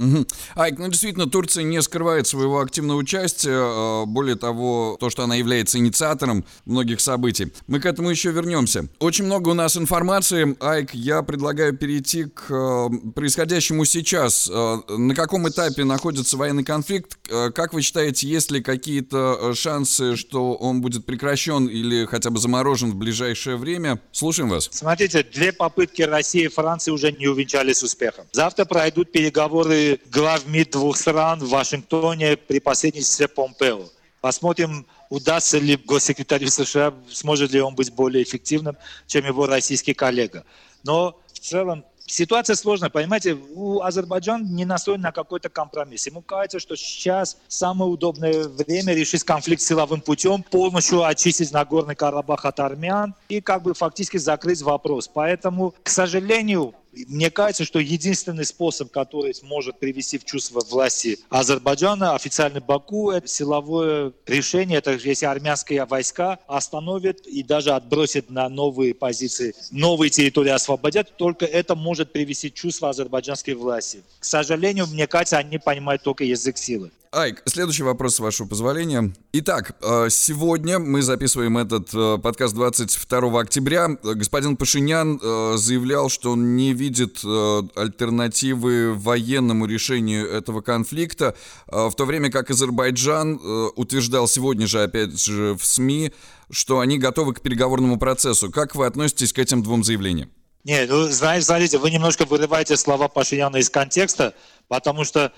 Угу. 0.00 0.26
Айк, 0.54 0.78
ну 0.78 0.88
действительно, 0.88 1.26
Турция 1.26 1.62
не 1.62 1.82
скрывает 1.82 2.26
своего 2.26 2.60
активного 2.60 2.96
участия, 2.96 3.52
а, 3.52 4.06
более 4.06 4.34
того, 4.34 4.96
то, 4.98 5.10
что 5.10 5.24
она 5.24 5.34
является 5.34 5.76
инициатором 5.76 6.46
многих 6.64 7.02
событий. 7.02 7.52
Мы 7.66 7.80
к 7.80 7.86
этому 7.86 8.08
еще 8.08 8.30
вернемся. 8.30 8.88
Очень 8.98 9.26
много 9.26 9.50
у 9.50 9.54
нас 9.54 9.76
информации. 9.76 10.56
Айк, 10.60 10.94
я 10.94 11.20
предлагаю 11.20 11.76
перейти 11.76 12.24
к 12.24 12.46
а, 12.50 12.88
происходящему 13.14 13.84
сейчас. 13.84 14.50
А, 14.50 14.78
на 14.88 15.14
каком 15.14 15.46
этапе 15.46 15.84
находится 15.84 16.38
военный 16.38 16.64
конфликт? 16.64 17.18
Как 17.54 17.74
вы 17.74 17.82
считаете, 17.82 18.26
есть 18.26 18.50
ли 18.50 18.62
какие-то 18.62 19.52
шансы, 19.54 20.16
что 20.16 20.54
он 20.54 20.80
будет 20.80 21.04
прекращен 21.04 21.66
или 21.66 22.06
хотя 22.06 22.30
бы 22.30 22.38
заморожен 22.38 22.90
в 22.90 22.94
ближайшее 22.94 23.56
время? 23.56 24.00
Слушаем 24.12 24.48
вас. 24.48 24.70
Смотрите, 24.72 25.22
две 25.22 25.52
попытки 25.52 26.02
России 26.02 26.44
и 26.44 26.48
Франции 26.48 26.90
уже 26.90 27.12
не 27.12 27.28
увенчались 27.28 27.82
успехом. 27.82 28.24
Завтра 28.32 28.64
пройдут 28.64 29.12
переговоры 29.12 29.89
глав 30.10 30.46
МИД 30.46 30.70
двух 30.72 30.96
стран 30.96 31.40
в 31.40 31.48
Вашингтоне 31.48 32.36
при 32.36 32.60
посредничестве 32.60 33.28
Помпео. 33.28 33.88
Посмотрим, 34.20 34.86
удастся 35.08 35.58
ли 35.58 35.76
госсекретарю 35.76 36.48
США, 36.48 36.92
сможет 37.10 37.52
ли 37.52 37.60
он 37.60 37.74
быть 37.74 37.92
более 37.92 38.22
эффективным, 38.22 38.76
чем 39.06 39.24
его 39.24 39.46
российский 39.46 39.94
коллега. 39.94 40.44
Но 40.84 41.18
в 41.32 41.38
целом 41.38 41.84
ситуация 42.04 42.56
сложная, 42.56 42.90
понимаете, 42.90 43.34
у 43.54 43.80
Азербайджана 43.80 44.44
не 44.44 44.64
настроен 44.64 45.00
на 45.00 45.12
какой-то 45.12 45.48
компромисс. 45.48 46.06
Ему 46.06 46.20
кажется, 46.20 46.58
что 46.58 46.76
сейчас 46.76 47.38
самое 47.48 47.90
удобное 47.90 48.48
время 48.48 48.92
решить 48.92 49.24
конфликт 49.24 49.62
силовым 49.62 50.00
путем, 50.00 50.42
полностью 50.42 51.04
очистить 51.04 51.52
Нагорный 51.52 51.94
Карабах 51.94 52.44
от 52.44 52.60
армян 52.60 53.14
и 53.28 53.40
как 53.40 53.62
бы 53.62 53.74
фактически 53.74 54.18
закрыть 54.18 54.60
вопрос. 54.60 55.08
Поэтому, 55.08 55.74
к 55.82 55.88
сожалению, 55.88 56.74
мне 56.92 57.30
кажется, 57.30 57.64
что 57.64 57.78
единственный 57.78 58.44
способ, 58.44 58.90
который 58.90 59.34
может 59.42 59.78
привести 59.78 60.18
в 60.18 60.24
чувство 60.24 60.60
власти 60.60 61.18
Азербайджана, 61.28 62.14
официальный 62.14 62.60
Баку, 62.60 63.10
это 63.10 63.28
силовое 63.28 64.12
решение, 64.26 64.78
это 64.78 64.92
если 64.92 65.26
армянские 65.26 65.84
войска 65.84 66.38
остановят 66.46 67.26
и 67.26 67.42
даже 67.42 67.72
отбросят 67.72 68.30
на 68.30 68.48
новые 68.48 68.94
позиции, 68.94 69.54
новые 69.70 70.10
территории 70.10 70.50
освободят, 70.50 71.16
только 71.16 71.46
это 71.46 71.74
может 71.74 72.12
привести 72.12 72.50
в 72.50 72.54
чувство 72.54 72.90
азербайджанской 72.90 73.54
власти. 73.54 74.02
К 74.18 74.24
сожалению, 74.24 74.86
мне 74.86 75.06
кажется, 75.06 75.38
они 75.38 75.58
понимают 75.58 76.02
только 76.02 76.24
язык 76.24 76.58
силы. 76.58 76.90
Айк, 77.12 77.42
следующий 77.44 77.82
вопрос, 77.82 78.14
с 78.14 78.20
вашего 78.20 78.46
позволения. 78.46 79.12
Итак, 79.32 79.74
э, 79.82 80.06
сегодня 80.10 80.78
мы 80.78 81.02
записываем 81.02 81.58
этот 81.58 81.92
э, 81.92 82.18
подкаст 82.18 82.54
22 82.54 83.40
октября. 83.40 83.88
Господин 84.00 84.56
Пашинян 84.56 85.18
э, 85.20 85.54
заявлял, 85.56 86.08
что 86.08 86.30
он 86.30 86.54
не 86.54 86.72
видит 86.72 87.24
альтернативы 87.24 88.94
военному 88.94 89.66
решению 89.66 90.30
этого 90.30 90.60
конфликта, 90.60 91.34
в 91.66 91.92
то 91.96 92.04
время 92.04 92.30
как 92.30 92.48
Азербайджан 92.50 93.40
утверждал 93.74 94.28
сегодня 94.28 94.68
же, 94.68 94.80
опять 94.80 95.20
же, 95.20 95.54
в 95.54 95.66
СМИ, 95.66 96.12
что 96.48 96.78
они 96.78 96.96
готовы 96.96 97.34
к 97.34 97.40
переговорному 97.40 97.98
процессу. 97.98 98.52
Как 98.52 98.76
вы 98.76 98.86
относитесь 98.86 99.32
к 99.32 99.40
этим 99.40 99.64
двум 99.64 99.82
заявлениям? 99.82 100.30
Нет, 100.62 100.88
ну, 100.88 101.08
знаете, 101.08 101.46
смотрите, 101.46 101.78
вы 101.78 101.90
немножко 101.90 102.24
вырываете 102.24 102.76
слова 102.76 103.08
Пашиняна 103.08 103.56
из 103.56 103.68
контекста, 103.68 104.32
потому 104.68 105.04
что 105.04 105.32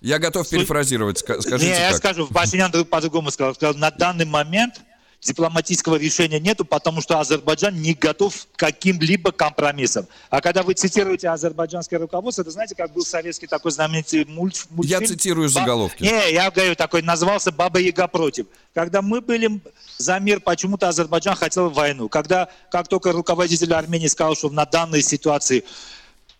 я 0.00 0.18
готов 0.18 0.48
перефразировать, 0.48 1.18
скажите 1.18 1.56
Не, 1.66 1.72
как. 1.72 1.80
я 1.80 1.94
скажу, 1.96 2.26
Пашинян 2.28 2.70
по-другому 2.84 3.30
сказал. 3.30 3.54
сказал. 3.54 3.74
На 3.74 3.90
данный 3.90 4.24
момент 4.24 4.80
дипломатического 5.20 5.96
решения 5.96 6.38
нету, 6.38 6.64
потому 6.64 7.00
что 7.00 7.18
Азербайджан 7.18 7.74
не 7.74 7.94
готов 7.94 8.34
к 8.54 8.58
каким-либо 8.58 9.32
компромиссам. 9.32 10.06
А 10.30 10.40
когда 10.40 10.62
вы 10.62 10.74
цитируете 10.74 11.28
азербайджанское 11.28 11.98
руководство, 11.98 12.42
это 12.42 12.52
знаете, 12.52 12.76
как 12.76 12.92
был 12.92 13.04
советский 13.04 13.48
такой 13.48 13.72
знаменитый 13.72 14.24
мульт, 14.26 14.66
мультфильм? 14.70 15.00
Я 15.02 15.06
цитирую 15.06 15.48
заголовки. 15.48 16.04
Не, 16.04 16.32
я 16.32 16.50
говорю 16.50 16.76
такой, 16.76 17.02
назывался 17.02 17.50
«Баба 17.50 17.80
Яга 17.80 18.06
против». 18.06 18.46
Когда 18.74 19.02
мы 19.02 19.20
были 19.20 19.60
за 19.96 20.20
мир, 20.20 20.38
почему-то 20.40 20.88
Азербайджан 20.88 21.34
хотел 21.34 21.68
войну. 21.70 22.08
Когда, 22.08 22.48
как 22.70 22.86
только 22.86 23.10
руководитель 23.10 23.74
Армении 23.74 24.06
сказал, 24.06 24.36
что 24.36 24.50
на 24.50 24.66
данной 24.66 25.02
ситуации 25.02 25.60
как- 25.60 25.68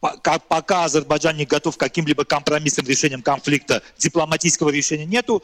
пока 0.00 0.84
Азербайджан 0.84 1.36
не 1.36 1.44
готов 1.44 1.76
к 1.76 1.80
каким-либо 1.80 2.24
компромиссным 2.24 2.86
решениям 2.86 3.22
конфликта, 3.22 3.82
дипломатического 3.98 4.70
решения 4.70 5.06
нету, 5.06 5.42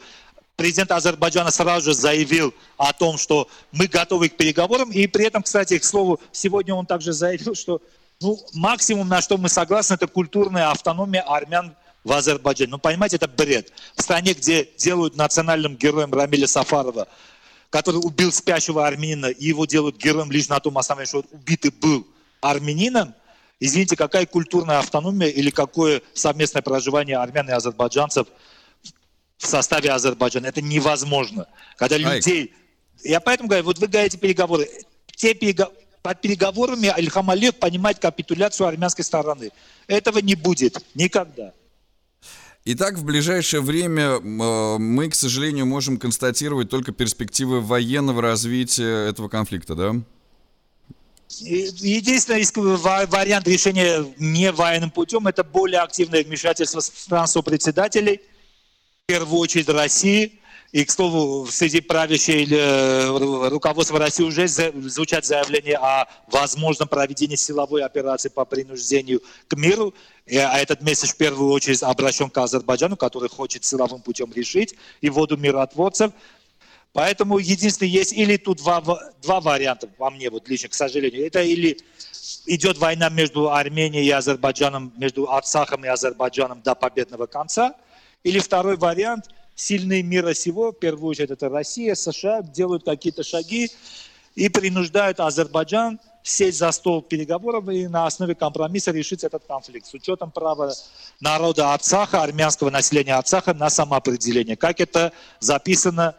президент 0.55 0.91
Азербайджана 0.91 1.51
сразу 1.51 1.91
же 1.91 1.95
заявил 1.95 2.53
о 2.77 2.93
том, 2.93 3.17
что 3.17 3.49
мы 3.71 3.87
готовы 3.87 4.29
к 4.29 4.37
переговорам. 4.37 4.91
И 4.91 5.07
при 5.07 5.25
этом, 5.25 5.43
кстати, 5.43 5.77
к 5.77 5.83
слову, 5.83 6.19
сегодня 6.31 6.73
он 6.73 6.85
также 6.85 7.13
заявил, 7.13 7.55
что 7.55 7.81
ну, 8.21 8.39
максимум, 8.53 9.09
на 9.09 9.21
что 9.21 9.37
мы 9.37 9.49
согласны, 9.49 9.95
это 9.95 10.07
культурная 10.07 10.71
автономия 10.71 11.21
армян 11.21 11.75
в 12.03 12.13
Азербайджане. 12.13 12.71
Ну, 12.71 12.77
понимаете, 12.77 13.17
это 13.17 13.27
бред. 13.27 13.73
В 13.95 14.01
стране, 14.01 14.33
где 14.33 14.69
делают 14.77 15.17
национальным 15.17 15.75
героем 15.75 16.13
Рамиля 16.13 16.47
Сафарова, 16.47 17.07
который 17.69 17.97
убил 17.97 18.31
спящего 18.31 18.87
армянина, 18.87 19.25
и 19.25 19.47
его 19.47 19.65
делают 19.65 19.97
героем 19.97 20.31
лишь 20.31 20.47
на 20.47 20.59
том 20.59 20.77
основании, 20.77 21.09
что 21.09 21.25
убитый 21.31 21.71
был 21.71 22.07
армянином, 22.39 23.13
извините, 23.59 23.95
какая 23.95 24.25
культурная 24.25 24.79
автономия 24.79 25.27
или 25.27 25.49
какое 25.49 26.01
совместное 26.13 26.61
проживание 26.61 27.17
армян 27.17 27.47
и 27.49 27.51
азербайджанцев 27.51 28.27
в 29.37 29.45
составе 29.47 29.91
Азербайджана. 29.91 30.47
Это 30.47 30.61
невозможно. 30.61 31.47
Когда 31.77 31.97
людей... 31.97 32.53
Я 33.03 33.19
поэтому 33.19 33.49
говорю, 33.49 33.65
вот 33.65 33.77
вы 33.79 33.87
говорите 33.87 34.17
переговоры. 34.17 34.67
Те 35.15 35.33
перего- 35.33 35.71
Под 36.01 36.21
переговорами 36.21 36.93
Ильхам 36.97 37.29
Алиев 37.29 37.55
понимает 37.55 37.99
капитуляцию 37.99 38.67
армянской 38.67 39.03
стороны. 39.03 39.51
Этого 39.87 40.19
не 40.19 40.35
будет. 40.35 40.83
Никогда. 40.95 41.53
Итак, 42.63 42.97
в 42.97 43.03
ближайшее 43.03 43.61
время 43.61 44.03
э, 44.03 44.19
мы, 44.79 45.09
к 45.09 45.15
сожалению, 45.15 45.67
можем 45.67 45.97
констатировать 45.99 46.69
только 46.69 46.91
перспективы 46.91 47.61
военного 47.61 48.21
развития 48.23 49.07
этого 49.09 49.29
конфликта, 49.29 49.75
да? 49.75 49.95
Единственный 51.29 52.45
вариант 53.07 53.47
решения 53.47 54.05
не 54.17 54.51
военным 54.51 54.91
путем– 54.91 55.27
это 55.27 55.43
более 55.43 55.79
активное 55.81 56.23
вмешательство 56.23 56.79
стран 56.79 57.27
председателей, 57.43 58.21
в 59.03 59.07
первую 59.07 59.39
очередь 59.39 59.69
России. 59.69 60.39
И, 60.71 60.83
к 60.83 60.91
слову, 60.91 61.47
среди 61.49 61.79
правящей 61.79 62.45
э, 62.51 63.07
ру- 63.07 63.47
руководства 63.47 63.97
России 63.97 64.23
уже 64.23 64.45
звучат 64.47 65.25
заявления 65.25 65.77
о 65.77 66.05
возможном 66.27 66.89
проведении 66.89 67.37
силовой 67.37 67.81
операции 67.81 68.27
по 68.27 68.43
принуждению 68.43 69.21
к 69.47 69.55
миру. 69.55 69.93
И, 70.25 70.37
А 70.37 70.57
этот 70.57 70.81
месседж 70.81 71.11
в 71.11 71.15
первую 71.15 71.51
очередь 71.51 71.81
обращен 71.81 72.29
к 72.29 72.37
Азербайджану, 72.37 72.97
который 72.97 73.29
хочет 73.29 73.63
силовым 73.63 74.01
путем 74.01 74.33
решить 74.33 74.75
и 74.99 75.09
воду 75.09 75.37
миротворцев. 75.37 76.11
Поэтому 76.95 77.39
единственное, 77.39 77.89
есть 77.89 78.13
или 78.13 78.37
тут 78.37 78.59
два, 78.59 78.79
ва- 78.79 79.11
два 79.21 79.41
варианта, 79.41 79.85
по 79.85 80.09
мне, 80.09 80.29
вот 80.29 80.47
лично, 80.47 80.69
к 80.69 80.73
сожалению. 80.73 81.27
Это 81.27 81.41
или 81.41 81.77
идет 82.45 82.77
война 82.77 83.09
между 83.09 83.51
Арменией 83.51 84.05
и 84.05 84.11
Азербайджаном, 84.11 84.93
между 84.95 85.29
Арцахом 85.29 85.83
и 85.83 85.89
Азербайджаном 85.89 86.61
до 86.61 86.73
победного 86.73 87.25
конца. 87.25 87.75
Или 88.23 88.39
второй 88.39 88.77
вариант, 88.77 89.25
сильные 89.55 90.03
мира 90.03 90.33
сего, 90.33 90.71
в 90.71 90.79
первую 90.79 91.09
очередь 91.09 91.31
это 91.31 91.49
Россия, 91.49 91.95
США, 91.95 92.41
делают 92.41 92.85
какие-то 92.85 93.23
шаги 93.23 93.69
и 94.35 94.47
принуждают 94.47 95.19
Азербайджан 95.19 95.99
сесть 96.23 96.59
за 96.59 96.71
стол 96.71 97.01
переговоров 97.01 97.67
и 97.67 97.89
на 97.89 98.05
основе 98.05 98.35
компромисса 98.35 98.91
решить 98.91 99.25
этот 99.25 99.43
конфликт 99.45 99.85
с 99.85 99.93
учетом 99.93 100.31
права 100.31 100.73
народа 101.19 101.73
Арцаха, 101.73 102.23
армянского 102.23 102.69
населения 102.69 103.15
Арцаха 103.15 103.53
на 103.53 103.69
самоопределение, 103.69 104.55
как 104.55 104.79
это 104.79 105.11
записано 105.41 106.15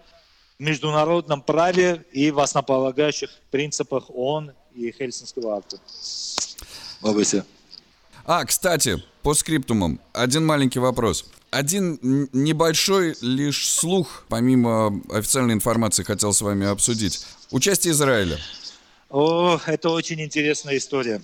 международном 0.58 1.42
праве 1.42 2.04
и 2.12 2.30
в 2.30 2.40
основополагающих 2.40 3.30
принципах 3.50 4.10
ООН 4.10 4.52
и 4.74 4.92
Хельсинского 4.92 5.56
акта. 5.56 5.78
Бабуся. 7.02 7.44
А, 8.24 8.44
кстати, 8.44 9.02
по 9.22 9.34
скриптумам, 9.34 10.00
один 10.12 10.44
маленький 10.44 10.78
вопрос. 10.78 11.26
Один 11.50 11.98
небольшой 12.32 13.16
лишь 13.20 13.68
слух, 13.70 14.24
помимо 14.28 15.00
официальной 15.10 15.54
информации, 15.54 16.02
хотел 16.02 16.32
с 16.32 16.40
вами 16.40 16.66
обсудить. 16.66 17.24
Участие 17.50 17.92
Израиля. 17.92 18.38
О, 19.08 19.60
это 19.66 19.90
очень 19.90 20.20
интересная 20.20 20.76
история. 20.76 21.22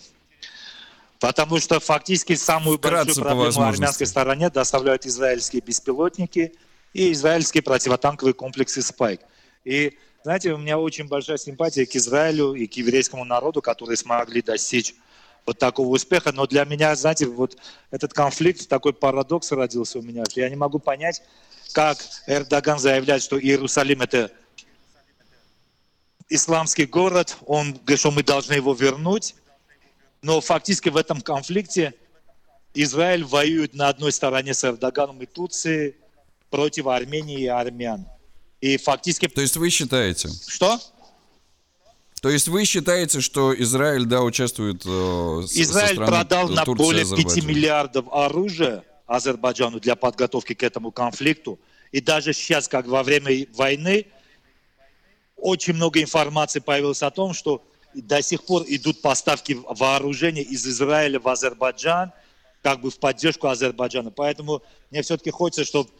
Потому 1.19 1.59
что 1.59 1.81
фактически 1.81 2.35
самую 2.35 2.79
Вкратце 2.79 3.07
большую 3.07 3.25
проблему 3.25 3.63
армянской 3.63 4.07
стороне 4.07 4.51
доставляют 4.51 5.07
израильские 5.07 5.63
беспилотники 5.63 6.55
и 6.93 7.13
израильские 7.13 7.63
противотанковые 7.63 8.35
комплексы 8.35 8.83
«Спайк». 8.83 9.21
И, 9.65 9.97
знаете, 10.25 10.53
у 10.53 10.59
меня 10.59 10.79
очень 10.79 11.09
большая 11.09 11.39
симпатия 11.39 11.87
к 11.87 11.97
Израилю 11.97 12.55
и 12.55 12.67
к 12.67 12.75
еврейскому 12.75 13.25
народу, 13.25 13.63
которые 13.63 13.97
смогли 13.97 14.43
достичь 14.43 14.95
вот 15.47 15.59
такого 15.59 15.89
успеха. 15.89 16.33
Но 16.33 16.47
для 16.47 16.65
меня, 16.65 16.95
знаете, 16.95 17.27
вот 17.27 17.57
этот 17.91 18.13
конфликт, 18.13 18.69
такой 18.69 18.93
парадокс 18.93 19.53
родился 19.53 19.99
у 19.99 20.03
меня, 20.03 20.25
я 20.35 20.49
не 20.49 20.57
могу 20.57 20.79
понять, 20.79 21.23
как 21.73 21.99
Эрдоган 22.27 22.79
заявляет, 22.79 23.23
что 23.23 23.41
Иерусалим– 23.41 24.01
это 24.03 24.31
исламский 26.29 26.87
город, 26.87 27.37
он 27.47 27.73
говорит, 27.73 27.99
что 27.99 28.11
мы 28.11 28.23
должны 28.23 28.55
его 28.55 28.75
вернуть, 28.75 29.35
но 30.23 30.41
фактически 30.41 30.89
в 30.89 30.97
этом 30.97 31.21
конфликте 31.21 31.95
Израиль 32.75 33.25
воюет 33.25 33.75
на 33.75 33.89
одной 33.89 34.13
стороне 34.13 34.55
с 34.55 34.65
Эрдоганом 34.65 35.21
и 35.21 35.27
Турцией 35.27 35.97
против 36.53 36.87
Армении 36.87 37.41
и 37.41 37.47
армян. 37.47 38.07
И 38.61 38.77
фактически... 38.77 39.27
То 39.27 39.41
есть 39.41 39.57
вы 39.57 39.71
считаете? 39.71 40.29
Что? 40.47 40.79
То 42.21 42.29
есть 42.29 42.47
вы 42.47 42.65
считаете, 42.65 43.21
что 43.21 43.53
Израиль, 43.61 44.05
да, 44.05 44.23
участвует 44.23 44.83
э, 44.87 45.43
с- 45.45 45.53
со 45.53 45.63
Израиль 45.63 45.95
стороны 45.95 46.07
продал 46.13 46.49
на 46.51 46.65
Турции 46.65 46.85
и 46.85 46.87
более 46.87 47.05
5 47.05 47.13
Азербайджана? 47.13 47.49
миллиардов 47.49 48.05
оружия 48.13 48.85
Азербайджану 49.07 49.81
для 49.81 49.97
подготовки 49.97 50.55
к 50.55 50.63
этому 50.63 50.93
конфликту. 50.93 51.59
И 51.91 52.01
даже 52.01 52.33
сейчас, 52.33 52.69
как 52.69 52.87
во 52.87 53.03
время 53.03 53.47
войны, 53.55 54.07
очень 55.37 55.75
много 55.75 56.01
информации 56.01 56.61
появилось 56.61 57.03
о 57.03 57.11
том, 57.11 57.35
что 57.35 57.61
до 57.95 58.23
сих 58.23 58.45
пор 58.45 58.63
идут 58.69 59.03
поставки 59.03 59.59
вооружения 59.69 60.43
из 60.43 60.65
Израиля 60.67 61.19
в 61.19 61.27
Азербайджан, 61.29 62.13
как 62.63 62.81
бы 62.81 62.91
в 62.91 62.99
поддержку 62.99 63.49
Азербайджана. 63.49 64.13
Поэтому 64.13 64.63
мне 64.91 65.03
все-таки 65.03 65.31
хочется, 65.31 65.65
чтобы 65.65 65.91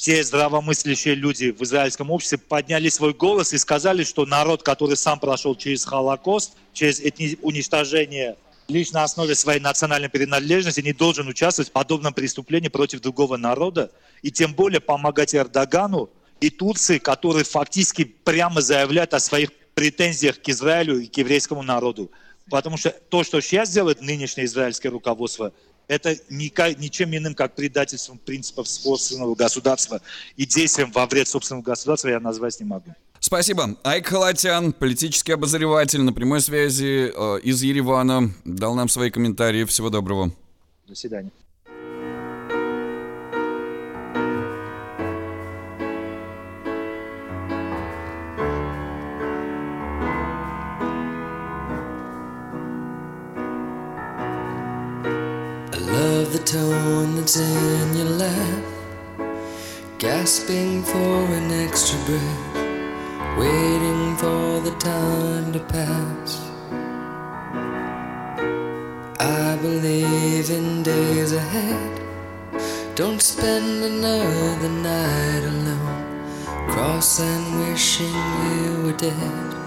все 0.00 0.24
здравомыслящие 0.24 1.14
люди 1.14 1.50
в 1.50 1.62
израильском 1.62 2.10
обществе 2.10 2.38
подняли 2.38 2.88
свой 2.88 3.12
голос 3.12 3.52
и 3.52 3.58
сказали, 3.58 4.02
что 4.02 4.24
народ, 4.24 4.62
который 4.62 4.96
сам 4.96 5.20
прошел 5.20 5.54
через 5.54 5.84
Холокост, 5.84 6.54
через 6.72 7.00
этни- 7.02 7.38
уничтожение 7.42 8.36
лишь 8.68 8.92
на 8.92 9.04
основе 9.04 9.34
своей 9.34 9.60
национальной 9.60 10.08
принадлежности, 10.08 10.80
не 10.80 10.94
должен 10.94 11.28
участвовать 11.28 11.68
в 11.68 11.72
подобном 11.72 12.14
преступлении 12.14 12.68
против 12.68 13.02
другого 13.02 13.36
народа, 13.36 13.90
и 14.22 14.30
тем 14.30 14.54
более 14.54 14.80
помогать 14.80 15.34
Эрдогану 15.34 16.08
и 16.40 16.48
Турции, 16.48 16.96
которые 16.96 17.44
фактически 17.44 18.04
прямо 18.04 18.62
заявляют 18.62 19.12
о 19.12 19.20
своих 19.20 19.52
претензиях 19.74 20.40
к 20.40 20.48
Израилю 20.48 20.98
и 20.98 21.08
к 21.08 21.18
еврейскому 21.18 21.62
народу. 21.62 22.10
Потому 22.48 22.78
что 22.78 22.88
то, 22.88 23.22
что 23.22 23.42
сейчас 23.42 23.68
делает 23.68 24.00
нынешнее 24.00 24.46
израильское 24.46 24.88
руководство, 24.88 25.52
это 25.90 26.16
ничем 26.28 27.16
иным, 27.16 27.34
как 27.34 27.56
предательством 27.56 28.16
принципов 28.18 28.68
собственного 28.68 29.34
государства 29.34 30.00
и 30.36 30.46
действием 30.46 30.92
во 30.92 31.04
вред 31.06 31.26
собственного 31.26 31.64
государства 31.64 32.08
я 32.08 32.20
назвать 32.20 32.60
не 32.60 32.66
могу. 32.66 32.94
Спасибо. 33.18 33.76
Айк 33.82 34.06
Халатян, 34.06 34.72
политический 34.72 35.32
обозреватель 35.32 36.00
на 36.02 36.12
прямой 36.12 36.40
связи 36.42 37.12
э, 37.12 37.40
из 37.40 37.60
Еревана, 37.62 38.32
дал 38.44 38.76
нам 38.76 38.88
свои 38.88 39.10
комментарии. 39.10 39.64
Всего 39.64 39.90
доброго. 39.90 40.32
До 40.86 40.94
свидания. 40.94 41.32
That's 57.20 57.36
in 57.36 57.96
your 57.98 58.16
laugh, 58.16 58.64
gasping 59.98 60.82
for 60.82 61.18
an 61.38 61.52
extra 61.52 61.98
breath, 62.06 63.36
waiting 63.36 64.16
for 64.16 64.60
the 64.60 64.74
time 64.78 65.52
to 65.52 65.60
pass. 65.60 66.40
I 69.20 69.58
believe 69.60 70.48
in 70.48 70.82
days 70.82 71.32
ahead. 71.32 72.00
Don't 72.94 73.20
spend 73.20 73.84
another 73.84 74.70
night 74.70 75.44
alone. 75.44 76.70
cross 76.70 77.20
and 77.20 77.44
wishing 77.60 78.14
you 78.62 78.82
were 78.84 78.96
dead. 78.96 79.59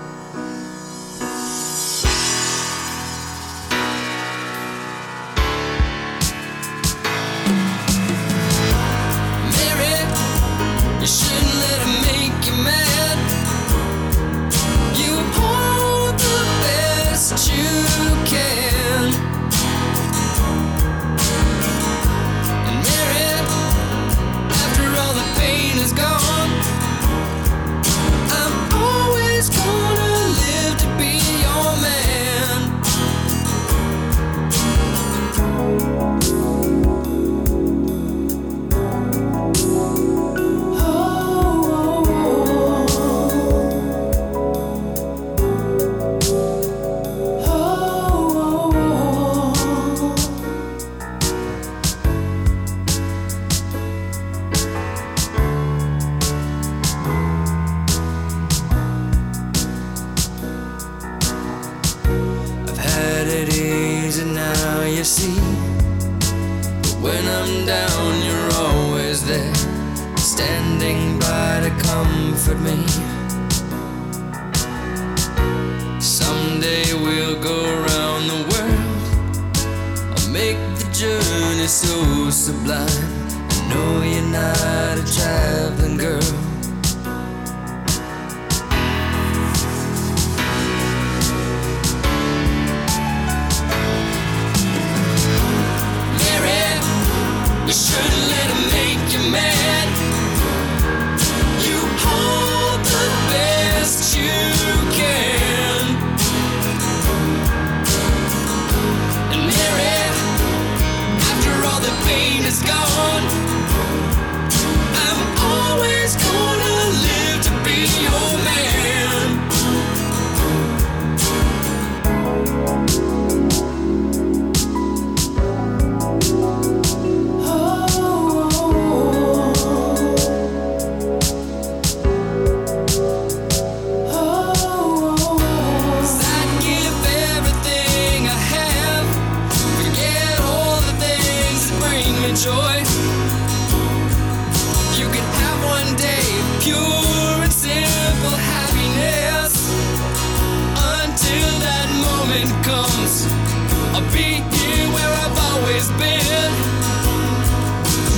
Always 155.84 156.00
been. 156.00 156.52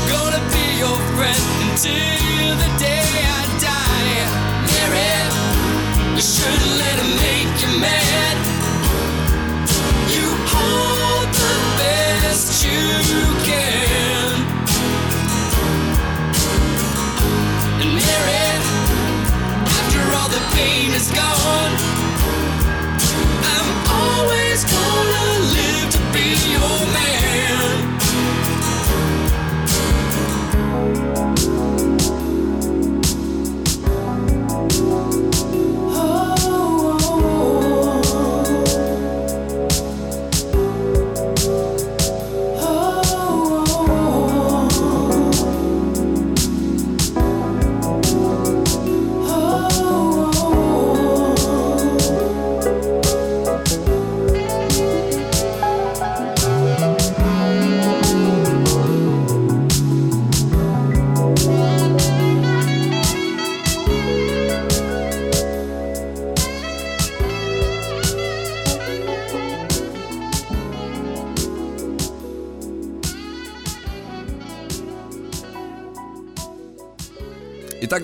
Gonna 0.10 0.42
be 0.52 0.80
your 0.80 0.98
friend 1.16 1.72
until 1.72 2.25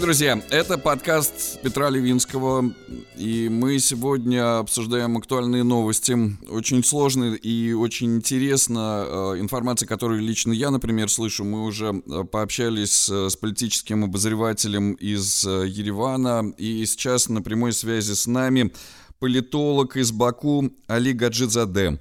друзья, 0.01 0.41
это 0.49 0.79
подкаст 0.79 1.61
Петра 1.61 1.91
Левинского, 1.91 2.73
и 3.15 3.49
мы 3.49 3.77
сегодня 3.77 4.57
обсуждаем 4.57 5.15
актуальные 5.15 5.63
новости. 5.63 6.17
Очень 6.49 6.83
сложно 6.83 7.35
и 7.35 7.73
очень 7.73 8.15
интересно 8.15 9.05
э, 9.05 9.39
информация, 9.39 9.85
которую 9.85 10.21
лично 10.21 10.53
я, 10.53 10.71
например, 10.71 11.07
слышу. 11.07 11.43
Мы 11.43 11.63
уже 11.63 11.93
э, 11.93 12.23
пообщались 12.23 13.09
э, 13.09 13.29
с 13.29 13.35
политическим 13.35 14.03
обозревателем 14.03 14.93
из 14.93 15.43
Еревана, 15.43 16.51
и 16.57 16.83
сейчас 16.87 17.29
на 17.29 17.43
прямой 17.43 17.71
связи 17.71 18.13
с 18.13 18.25
нами 18.25 18.73
политолог 19.19 19.97
из 19.97 20.11
Баку 20.11 20.71
Али 20.87 21.13
Гаджидзаде. 21.13 21.99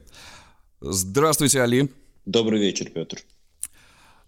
Здравствуйте, 0.81 1.61
Али. 1.61 1.91
Добрый 2.25 2.61
вечер, 2.61 2.89
Петр. 2.89 3.19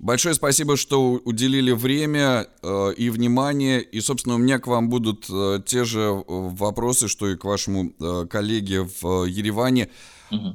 Большое 0.02 0.34
спасибо, 0.34 0.76
что 0.76 1.12
уделили 1.24 1.70
время 1.70 2.48
э, 2.60 2.92
и 2.96 3.08
внимание. 3.08 3.80
И, 3.80 4.00
собственно, 4.00 4.34
у 4.34 4.38
меня 4.38 4.58
к 4.58 4.66
вам 4.66 4.88
будут 4.88 5.26
э, 5.30 5.60
те 5.64 5.84
же 5.84 6.00
э, 6.00 6.22
вопросы, 6.26 7.06
что 7.06 7.28
и 7.28 7.36
к 7.36 7.44
вашему 7.44 7.92
э, 8.00 8.26
коллеге 8.28 8.82
в 8.82 9.04
э, 9.04 9.30
Ереване. 9.30 9.90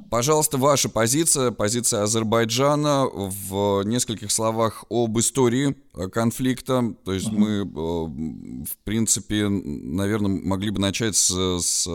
Пожалуйста, 0.10 0.58
ваша 0.58 0.90
позиция, 0.90 1.52
позиция 1.52 2.04
Азербайджана 2.04 3.06
в 3.06 3.84
нескольких 3.84 4.32
словах 4.32 4.84
об 4.90 5.18
истории 5.18 5.78
э, 5.94 6.10
конфликта. 6.10 6.94
То 7.06 7.14
есть 7.14 7.32
мы, 7.32 7.60
э, 7.60 7.64
в 7.64 8.78
принципе, 8.84 9.48
наверное, 9.48 10.42
могли 10.44 10.72
бы 10.72 10.82
начать 10.82 11.16
с, 11.16 11.32
с 11.62 11.88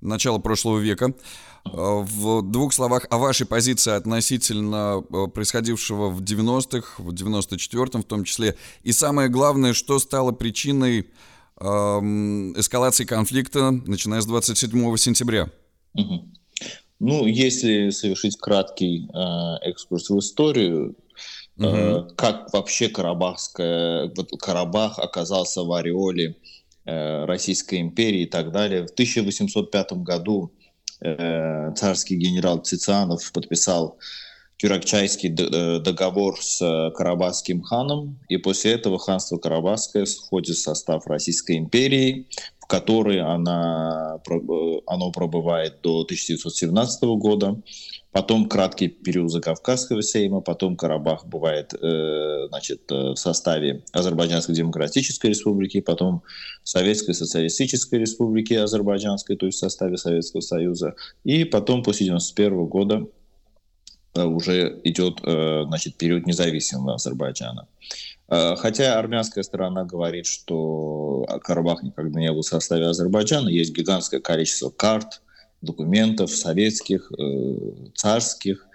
начала 0.00 0.38
прошлого 0.38 0.78
века. 0.78 1.12
В 1.64 2.42
двух 2.42 2.72
словах 2.72 3.06
о 3.10 3.18
вашей 3.18 3.46
позиции 3.46 3.92
относительно 3.92 5.02
э, 5.10 5.26
происходившего 5.26 6.08
в 6.08 6.22
90-х, 6.22 7.02
в 7.02 7.10
94-м 7.10 8.02
в 8.02 8.06
том 8.06 8.24
числе. 8.24 8.56
И 8.82 8.92
самое 8.92 9.28
главное, 9.28 9.74
что 9.74 9.98
стало 9.98 10.32
причиной 10.32 11.08
эм, 11.60 12.58
эскалации 12.58 13.04
конфликта, 13.04 13.70
начиная 13.70 14.20
с 14.20 14.26
27 14.26 14.96
сентября. 14.96 15.50
Ну, 17.00 17.26
если 17.26 17.90
совершить 17.90 18.36
краткий 18.38 19.08
э, 19.12 19.68
экскурс 19.68 20.10
в 20.10 20.18
историю, 20.18 20.96
э, 21.58 21.62
Мгм. 21.64 22.14
как 22.16 22.52
вообще 22.52 22.88
Карабахская, 22.88 24.12
вот 24.16 24.30
Карабах 24.40 24.98
оказался 24.98 25.62
в 25.62 25.72
ореоле 25.72 26.36
э, 26.86 27.24
Российской 27.24 27.80
империи 27.80 28.22
и 28.22 28.26
так 28.26 28.50
далее. 28.52 28.86
В 28.86 28.90
1805 28.90 29.92
году 30.02 30.52
э, 31.00 31.72
царский 31.76 32.16
генерал 32.16 32.58
Цицианов 32.58 33.32
подписал 33.32 33.98
Кюракчайский 34.58 35.28
д- 35.28 35.48
э, 35.50 35.78
договор 35.80 36.42
с 36.42 36.60
э, 36.60 36.90
Карабахским 36.96 37.62
ханом, 37.62 38.18
и 38.28 38.36
после 38.38 38.72
этого 38.72 38.98
ханство 38.98 39.38
Карабахское 39.38 40.04
входит 40.04 40.56
в 40.56 40.62
состав 40.62 41.06
Российской 41.06 41.58
империи, 41.58 42.26
которой 42.68 43.20
она, 43.20 44.20
э, 44.28 44.80
оно 44.86 45.10
пробывает 45.10 45.80
до 45.82 46.04
1917 46.04 47.02
года. 47.16 47.60
Потом 48.12 48.46
краткий 48.48 48.88
период 48.88 49.30
Закавказского 49.30 50.02
сейма, 50.02 50.40
потом 50.42 50.76
Карабах 50.76 51.26
бывает 51.26 51.72
э, 51.72 52.46
значит, 52.48 52.82
э, 52.92 52.94
в 52.94 53.16
составе 53.16 53.84
Азербайджанской 53.92 54.54
Демократической 54.54 55.28
Республики, 55.28 55.80
потом 55.80 56.22
Советской 56.62 57.14
Социалистической 57.14 58.00
Республики 58.00 58.52
Азербайджанской, 58.52 59.36
то 59.36 59.46
есть 59.46 59.56
в 59.56 59.60
составе 59.60 59.96
Советского 59.96 60.42
Союза, 60.42 60.94
и 61.24 61.44
потом 61.44 61.82
после 61.82 62.06
1991 62.06 62.66
года 62.66 63.06
уже 64.14 64.80
идет 64.84 65.20
значит, 65.22 65.96
период 65.96 66.26
независимого 66.26 66.94
Азербайджана. 66.94 67.68
Э, 68.28 68.56
Хотя 68.56 68.98
армянская 68.98 69.42
сторона 69.42 69.84
говорит, 69.84 70.26
что 70.26 71.26
Карабах 71.42 71.82
никогда 71.82 72.20
не 72.20 72.32
был 72.32 72.42
в 72.42 72.46
составе 72.46 72.86
Азербайджана, 72.86 73.48
есть 73.48 73.74
гигантское 73.74 74.20
количество 74.20 74.70
карт, 74.70 75.22
документов 75.60 76.30
советских, 76.30 77.10
э, 77.18 77.90
царских 77.94 78.66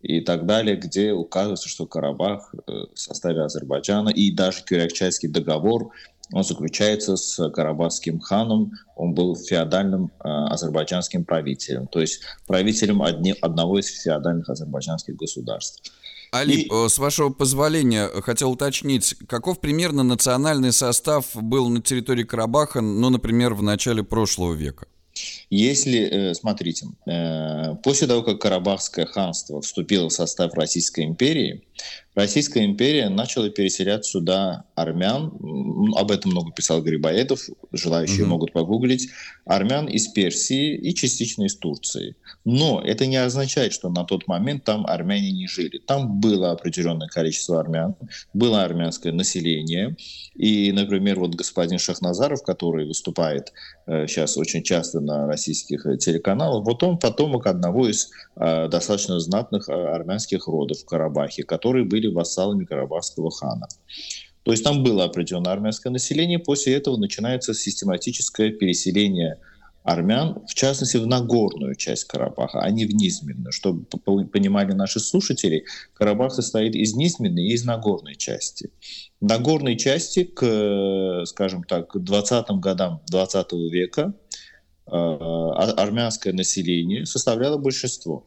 и 0.00 0.22
так 0.22 0.46
далее, 0.46 0.76
где 0.76 1.12
указывается, 1.12 1.68
что 1.68 1.86
Карабах 1.86 2.54
э, 2.54 2.72
в 2.94 2.98
составе 2.98 3.42
Азербайджана. 3.42 4.08
И 4.08 4.30
даже 4.30 4.64
Кюрякчайский 4.64 5.28
договор, 5.28 5.90
он 6.32 6.44
заключается 6.44 7.16
с 7.16 7.50
карабахским 7.50 8.20
ханом, 8.20 8.72
он 8.94 9.14
был 9.14 9.34
феодальным 9.34 10.12
азербайджанским 10.20 11.24
правителем, 11.24 11.88
то 11.88 12.00
есть 12.00 12.20
правителем 12.46 13.02
одни- 13.02 13.34
одного 13.40 13.80
из 13.80 13.86
феодальных 13.86 14.48
азербайджанских 14.48 15.16
государств. 15.16 15.92
Али, 16.32 16.62
И- 16.62 16.68
э, 16.72 16.88
с 16.88 16.98
вашего 16.98 17.30
позволения, 17.30 18.08
э, 18.12 18.20
хотел 18.22 18.52
уточнить, 18.52 19.16
каков 19.26 19.60
примерно 19.60 20.02
национальный 20.02 20.72
состав 20.72 21.26
был 21.34 21.68
на 21.68 21.82
территории 21.82 22.24
Карабаха, 22.24 22.80
ну, 22.80 23.10
например, 23.10 23.54
в 23.54 23.62
начале 23.62 24.04
прошлого 24.04 24.54
века? 24.54 24.86
Если, 25.50 26.30
э, 26.30 26.34
смотрите, 26.34 26.86
после 27.82 28.06
того, 28.06 28.22
как 28.22 28.40
Карабахское 28.40 29.06
ханство 29.06 29.60
вступило 29.60 30.08
в 30.08 30.12
состав 30.12 30.54
Российской 30.54 31.04
империи, 31.04 31.64
Российская 32.14 32.64
империя 32.64 33.08
начала 33.08 33.50
переселять 33.50 34.04
сюда 34.04 34.64
армян, 34.74 35.32
об 35.96 36.10
этом 36.10 36.32
много 36.32 36.50
писал 36.52 36.82
Грибоедов, 36.82 37.48
желающие 37.72 38.22
Мгм. 38.22 38.30
могут 38.30 38.52
погуглить, 38.52 39.08
армян 39.44 39.86
из 39.86 40.08
Персии 40.08 40.74
и 40.76 40.94
частично 40.94 41.44
из 41.44 41.56
Турции. 41.56 42.16
Но 42.44 42.80
это 42.84 43.06
не 43.06 43.16
означает, 43.16 43.72
что 43.72 43.90
на 43.90 44.04
тот 44.04 44.26
момент 44.26 44.64
там 44.64 44.86
армяне 44.86 45.30
не 45.30 45.46
жили. 45.46 45.78
Там 45.78 46.20
было 46.20 46.50
определенное 46.50 47.08
количество 47.08 47.60
армян, 47.60 47.94
было 48.32 48.64
армянское 48.64 49.12
население. 49.12 49.96
И, 50.34 50.72
например, 50.72 51.20
вот 51.20 51.34
господин 51.34 51.78
Шахназаров, 51.78 52.42
который 52.42 52.86
выступает 52.86 53.52
э, 53.86 54.06
сейчас 54.06 54.36
очень 54.36 54.62
часто 54.62 55.00
на 55.00 55.26
российских 55.26 55.86
э, 55.86 55.96
телеканалах, 55.96 56.64
вот 56.64 56.82
он 56.82 56.98
потомок 56.98 57.46
одного 57.46 57.88
из 57.88 58.10
э, 58.36 58.68
достаточно 58.68 59.20
знатных 59.20 59.68
э, 59.68 59.72
армянских 59.72 60.48
родов 60.48 60.78
в 60.78 60.84
Карабахе, 60.86 61.42
которые 61.42 61.84
были 61.84 61.99
вассалами 62.08 62.64
Карабахского 62.64 63.30
хана. 63.30 63.68
То 64.42 64.52
есть 64.52 64.64
там 64.64 64.82
было 64.82 65.04
определенное 65.04 65.52
армянское 65.52 65.90
население, 65.90 66.38
после 66.38 66.74
этого 66.74 66.96
начинается 66.96 67.54
систематическое 67.54 68.50
переселение 68.50 69.38
армян, 69.82 70.42
в 70.46 70.54
частности, 70.54 70.96
в 70.96 71.06
Нагорную 71.06 71.74
часть 71.74 72.04
Карабаха, 72.04 72.60
а 72.60 72.70
не 72.70 72.84
в 72.84 72.94
Низменную. 72.94 73.52
Чтобы 73.52 73.84
понимали 73.84 74.72
наши 74.72 75.00
слушатели, 75.00 75.64
Карабах 75.94 76.32
состоит 76.32 76.74
из 76.74 76.94
Низменной 76.94 77.48
и 77.48 77.52
из 77.54 77.64
Нагорной 77.64 78.16
части. 78.16 78.70
В 79.20 79.26
Нагорной 79.26 79.76
части 79.76 80.24
к, 80.24 81.22
скажем 81.26 81.64
так, 81.64 81.88
к 81.88 81.96
20-м 81.96 82.60
годам 82.60 83.02
20 83.08 83.52
века 83.70 84.14
э, 84.86 84.90
а- 84.90 85.74
армянское 85.76 86.32
население 86.32 87.06
составляло 87.06 87.56
большинство 87.56 88.26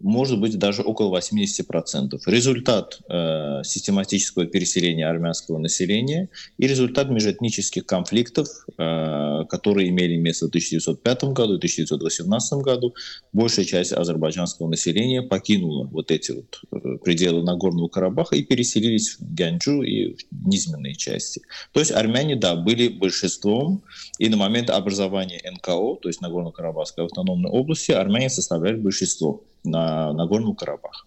может 0.00 0.40
быть 0.40 0.56
даже 0.58 0.82
около 0.82 1.18
80%. 1.18 2.20
Результат 2.26 3.00
э, 3.08 3.62
систематического 3.64 4.46
переселения 4.46 5.08
армянского 5.08 5.58
населения 5.58 6.28
и 6.56 6.66
результат 6.66 7.10
межэтнических 7.10 7.84
конфликтов, 7.84 8.48
э, 8.78 9.44
которые 9.48 9.88
имели 9.88 10.16
место 10.16 10.46
в 10.46 10.48
1905 10.50 11.24
году 11.24 11.54
и 11.54 11.56
1918 11.56 12.58
году. 12.60 12.94
Большая 13.32 13.64
часть 13.64 13.92
азербайджанского 13.92 14.68
населения 14.68 15.22
покинула 15.22 15.86
вот 15.86 16.12
эти 16.12 16.32
вот 16.32 16.60
э, 16.70 16.98
пределы 17.04 17.42
Нагорного 17.42 17.88
Карабаха 17.88 18.36
и 18.36 18.44
переселились 18.44 19.16
в 19.18 19.34
Гянджу 19.34 19.82
и 19.82 20.14
в 20.14 20.46
низменные 20.46 20.94
части. 20.94 21.42
То 21.72 21.80
есть 21.80 21.90
армяне, 21.90 22.36
да, 22.36 22.54
были 22.54 22.88
большинством, 22.88 23.82
и 24.18 24.28
на 24.28 24.36
момент 24.36 24.70
образования 24.70 25.40
НКО, 25.44 25.98
то 26.02 26.08
есть 26.08 26.20
Нагорно-Карабахской 26.20 27.04
автономной 27.04 27.50
области, 27.50 27.90
армяне 27.90 28.30
составляли 28.30 28.76
большинство 28.76 29.42
на 29.64 30.12
Нагорном 30.12 30.54
Карабахе. 30.54 31.02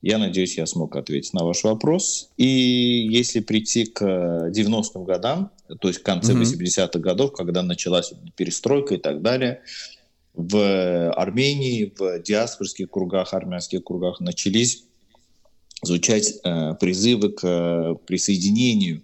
Я 0.00 0.18
надеюсь, 0.18 0.56
я 0.56 0.66
смог 0.66 0.94
ответить 0.94 1.32
на 1.32 1.44
ваш 1.44 1.64
вопрос. 1.64 2.30
И 2.36 2.46
если 2.46 3.40
прийти 3.40 3.84
к 3.84 4.02
90-м 4.02 5.04
годам, 5.04 5.50
то 5.80 5.88
есть 5.88 6.00
к 6.00 6.04
конце 6.04 6.34
Мгм. 6.34 6.42
80-х 6.42 6.98
годов, 7.00 7.32
когда 7.32 7.62
началась 7.62 8.12
перестройка 8.36 8.94
и 8.94 8.98
так 8.98 9.22
далее, 9.22 9.62
в 10.34 11.10
Армении, 11.10 11.92
в 11.98 12.20
диаспорских 12.20 12.90
кругах, 12.90 13.34
армянских 13.34 13.82
кругах 13.82 14.20
начались 14.20 14.84
звучать 15.82 16.34
э, 16.44 16.74
призывы 16.74 17.30
к 17.30 17.44
э, 17.44 17.94
присоединению 18.06 19.02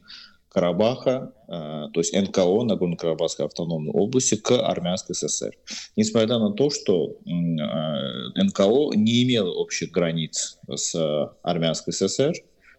Карабаха, 0.49 1.34
то 1.47 1.93
есть 1.97 2.15
НКО, 2.15 2.65
Нагорно-Карабахской 2.65 3.47
автономной 3.47 3.93
области, 3.93 4.37
к 4.37 4.51
Армянской 4.51 5.15
ССР. 5.15 5.57
Несмотря 5.97 6.39
на 6.39 6.53
то, 6.53 6.71
что 6.71 7.17
э, 7.27 8.43
НКО 8.43 8.97
не 8.97 9.23
имело 9.25 9.51
общих 9.51 9.91
границ 9.91 10.59
с 10.75 10.95
Армянской 11.43 11.93
ССР, 11.93 12.35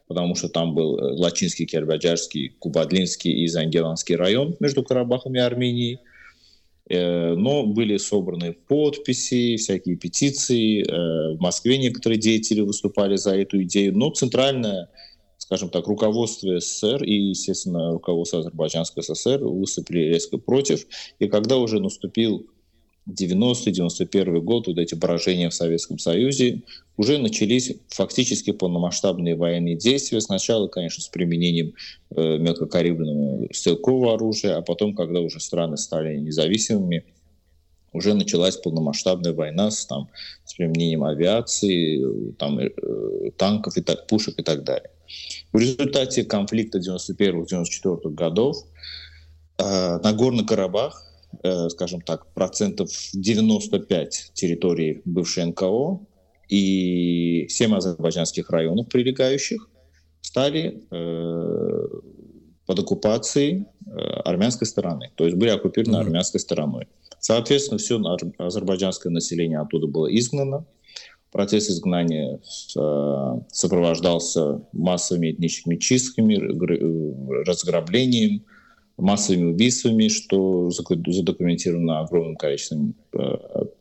потому 0.08 0.36
что 0.36 0.50
там 0.50 0.74
был 0.74 0.98
э, 0.98 1.14
Лачинский, 1.14 1.66
Кербаджарский, 1.66 2.56
Кубадлинский 2.60 3.32
и 3.44 3.48
Зангеланский 3.48 4.16
район 4.16 4.56
между 4.60 4.84
Карабахом 4.84 5.36
и 5.36 5.40
Арменией. 5.40 6.00
Э, 6.90 7.34
Но 7.36 7.66
были 7.66 7.98
собраны 7.98 8.54
подписи, 8.54 9.58
всякие 9.58 9.96
петиции. 9.96 10.82
Э, 10.82 11.36
В 11.36 11.40
Москве 11.40 11.78
некоторые 11.78 12.20
деятели 12.20 12.62
выступали 12.62 13.16
за 13.16 13.36
эту 13.36 13.62
идею. 13.64 13.98
Но 13.98 14.12
центральное, 14.12 14.90
скажем 15.46 15.70
так, 15.70 15.86
руководство 15.86 16.60
СССР 16.60 17.04
и, 17.04 17.30
естественно, 17.30 17.92
руководство 17.92 18.40
Азербайджанской 18.40 19.04
ССР 19.04 19.44
выступили 19.44 20.00
резко 20.00 20.40
против. 20.40 20.88
И 21.20 21.28
когда 21.28 21.58
уже 21.58 21.80
наступил 21.80 22.48
90-91 23.08 24.40
год, 24.40 24.66
вот 24.66 24.80
эти 24.80 24.96
поражения 24.96 25.52
в 25.52 25.54
Советском 25.54 26.00
Союзе, 26.00 26.64
уже 26.98 27.20
начались 27.20 27.72
фактически 27.90 28.54
полномасштабные 28.54 29.36
военные 29.36 29.76
действия. 29.76 30.20
Сначала, 30.20 30.68
конечно, 30.68 31.04
с 31.04 31.10
применением 31.10 31.76
э, 32.16 32.38
мелкокалиберного 32.40 33.48
стрелкового 33.54 34.16
оружия, 34.16 34.58
а 34.58 34.64
потом, 34.64 34.96
когда 34.96 35.20
уже 35.20 35.40
страны 35.40 35.78
стали 35.78 36.18
независимыми, 36.18 37.06
уже 37.94 38.16
началась 38.16 38.58
полномасштабная 38.58 39.34
война 39.34 39.70
с, 39.70 39.86
там, 39.86 40.10
с 40.44 40.56
применением 40.56 41.04
авиации, 41.04 42.32
там, 42.40 42.58
э, 42.58 42.72
танков, 43.38 43.78
и 43.78 43.82
так, 43.82 44.08
пушек 44.08 44.40
и 44.40 44.44
так 44.44 44.64
далее. 44.64 44.90
В 45.52 45.60
результате 45.60 46.24
конфликта 46.24 46.80
91-94 46.80 48.10
годов 48.12 48.58
э, 49.58 49.98
Нагорный 50.04 50.46
Карабах, 50.46 51.04
э, 51.44 51.70
скажем 51.70 52.02
так, 52.02 52.28
процентов 52.34 52.90
95 53.14 54.32
территории 54.34 55.02
бывшей 55.06 55.46
НКО 55.46 56.00
и 56.50 57.48
7 57.50 57.76
азербайджанских 57.76 58.50
районов 58.50 58.88
прилегающих 58.90 59.70
стали 60.22 60.84
э, 60.92 61.88
под 62.66 62.80
оккупацией 62.80 63.66
э, 63.86 63.92
армянской 64.26 64.68
стороны, 64.68 65.12
то 65.16 65.26
есть 65.26 65.38
были 65.38 65.50
оккупированы 65.50 66.00
Мгм. 66.00 66.08
армянской 66.08 66.40
стороной. 66.40 66.88
Соответственно, 67.20 67.78
все 67.78 68.00
азербайджанское 68.38 69.12
население 69.12 69.60
оттуда 69.60 69.88
было 69.88 70.08
изгнано. 70.16 70.66
Процесс 71.36 71.70
изгнания 71.70 72.40
э, 72.78 73.40
сопровождался 73.52 74.62
массовыми 74.72 75.32
этническими 75.32 75.76
чистками, 75.76 76.36
э, 76.36 77.44
разграблением, 77.44 78.46
массовыми 78.96 79.52
убийствами, 79.52 80.08
что 80.08 80.70
задокументировано 80.70 82.00
огромным 82.00 82.38
количеством 82.38 82.96
э, 83.12 83.18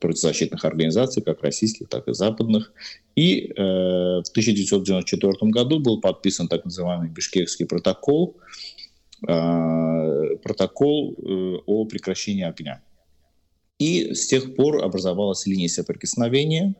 правозащитных 0.01 0.65
организаций, 0.65 1.23
как 1.23 1.45
российских, 1.45 1.89
так 1.89 2.09
и 2.09 2.13
западных. 2.13 2.73
И 3.15 3.53
в 3.57 4.25
1994 4.31 5.33
году 5.53 5.79
был 5.79 6.01
подписан 6.01 6.49
так 6.49 6.65
называемый 6.65 7.09
Бишкекский 7.09 7.67
протокол, 7.67 8.37
протокол 9.21 11.17
о 11.67 11.85
прекращении 11.85 12.43
огня. 12.43 12.83
И 13.79 14.13
с 14.13 14.27
тех 14.27 14.57
пор 14.57 14.83
образовалась 14.83 15.47
линия 15.47 15.69
соприкосновения, 15.69 16.75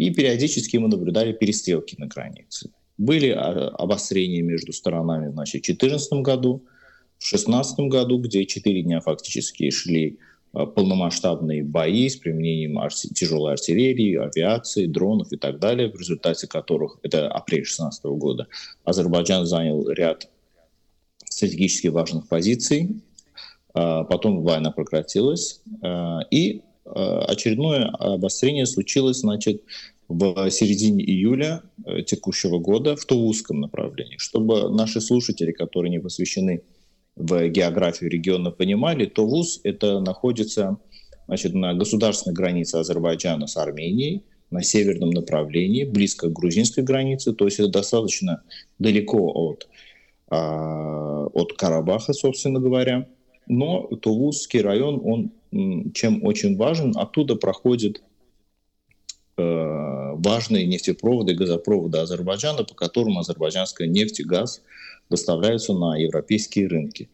и 0.00 0.10
периодически 0.10 0.78
мы 0.78 0.88
наблюдали 0.88 1.32
перестрелки 1.32 1.94
на 1.98 2.06
границе. 2.06 2.70
Были 2.96 3.30
а, 3.30 3.68
обострения 3.68 4.42
между 4.42 4.72
сторонами 4.72 5.30
значит, 5.30 5.62
в 5.62 5.66
2014 5.66 6.12
году, 6.22 6.64
в 7.18 7.30
2016 7.30 7.80
году, 7.80 8.18
где 8.18 8.46
четыре 8.46 8.82
дня 8.82 9.00
фактически 9.00 9.68
шли 9.70 10.18
а, 10.54 10.64
полномасштабные 10.64 11.62
бои 11.64 12.08
с 12.08 12.16
применением 12.16 12.78
арти- 12.78 13.12
тяжелой 13.12 13.52
артиллерии, 13.52 14.16
авиации, 14.16 14.86
дронов 14.86 15.32
и 15.32 15.36
так 15.36 15.58
далее, 15.58 15.90
в 15.90 15.98
результате 15.98 16.46
которых, 16.46 16.98
это 17.02 17.28
апрель 17.28 17.64
2016 17.64 18.04
года, 18.06 18.46
Азербайджан 18.84 19.44
занял 19.44 19.86
ряд 19.90 20.30
стратегически 21.26 21.88
важных 21.88 22.26
позиций, 22.26 23.02
а, 23.74 24.04
потом 24.04 24.42
война 24.42 24.70
прекратилась, 24.70 25.60
и 26.30 26.62
очередное 26.92 27.86
обострение 27.86 28.66
случилось, 28.66 29.18
значит, 29.18 29.62
в 30.10 30.50
середине 30.50 31.04
июля 31.04 31.62
э, 31.86 32.02
текущего 32.02 32.58
года 32.58 32.96
в 32.96 33.04
Тулузском 33.04 33.60
направлении. 33.60 34.16
Чтобы 34.18 34.68
наши 34.68 35.00
слушатели, 35.00 35.52
которые 35.52 35.90
не 35.90 36.00
посвящены 36.00 36.62
в 37.14 37.48
географию 37.48 38.10
региона, 38.10 38.50
понимали, 38.50 39.06
Тулуз 39.06 39.60
это 39.62 40.00
находится 40.00 40.78
значит, 41.28 41.54
на 41.54 41.74
государственной 41.74 42.34
границе 42.34 42.76
Азербайджана 42.76 43.46
с 43.46 43.56
Арменией, 43.56 44.24
на 44.50 44.64
северном 44.64 45.10
направлении, 45.10 45.84
близко 45.84 46.28
к 46.28 46.32
грузинской 46.32 46.82
границе, 46.82 47.32
то 47.32 47.44
есть 47.44 47.60
это 47.60 47.68
достаточно 47.68 48.42
далеко 48.80 49.30
от, 49.32 49.68
а, 50.28 51.26
от 51.26 51.52
Карабаха, 51.52 52.12
собственно 52.12 52.58
говоря. 52.58 53.06
Но 53.46 53.82
Тулузский 53.82 54.60
район, 54.60 55.00
он 55.04 55.30
чем 55.52 56.24
очень 56.24 56.56
важен, 56.56 56.92
оттуда 56.96 57.34
проходит 57.34 58.02
Э, 59.40 60.12
важные 60.16 60.66
нефтепроводы 60.66 61.32
и 61.32 61.36
газопроводы 61.36 61.98
Азербайджана, 61.98 62.64
по 62.64 62.74
которым 62.74 63.16
азербайджанская 63.16 63.88
нефть 63.88 64.20
и 64.20 64.24
газ 64.24 64.60
доставляются 65.08 65.72
на 65.72 65.96
европейские 65.96 66.66
рынки. 66.66 67.08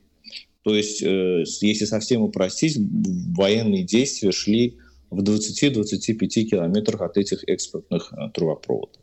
То 0.63 0.75
есть, 0.75 1.03
э, 1.03 1.45
если 1.61 1.85
совсем 1.85 2.23
упростить, 2.23 2.79
военные 2.79 3.85
действия 3.85 4.33
шли 4.33 4.79
в 5.11 5.23
20-25 5.23 6.47
километрах 6.47 7.03
от 7.03 7.17
этих 7.17 7.45
экспортных 7.47 8.13
э, 8.13 8.31
трубопроводов. 8.35 9.03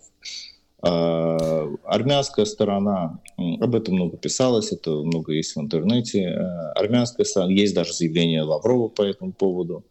А, 0.85 1.69
армянская 1.85 2.45
сторона, 2.45 3.19
об 3.37 3.75
этом 3.75 3.95
много 3.95 4.17
писалось, 4.17 4.71
это 4.71 4.91
много 4.91 5.33
есть 5.33 5.55
в 5.55 5.61
интернете. 5.61 6.27
Армянская 6.75 7.25
сторона, 7.25 7.53
есть 7.53 7.73
даже 7.73 7.93
заявление 7.93 8.43
Лаврова 8.43 8.89
по 8.89 9.01
этому 9.01 9.31
поводу 9.31 9.83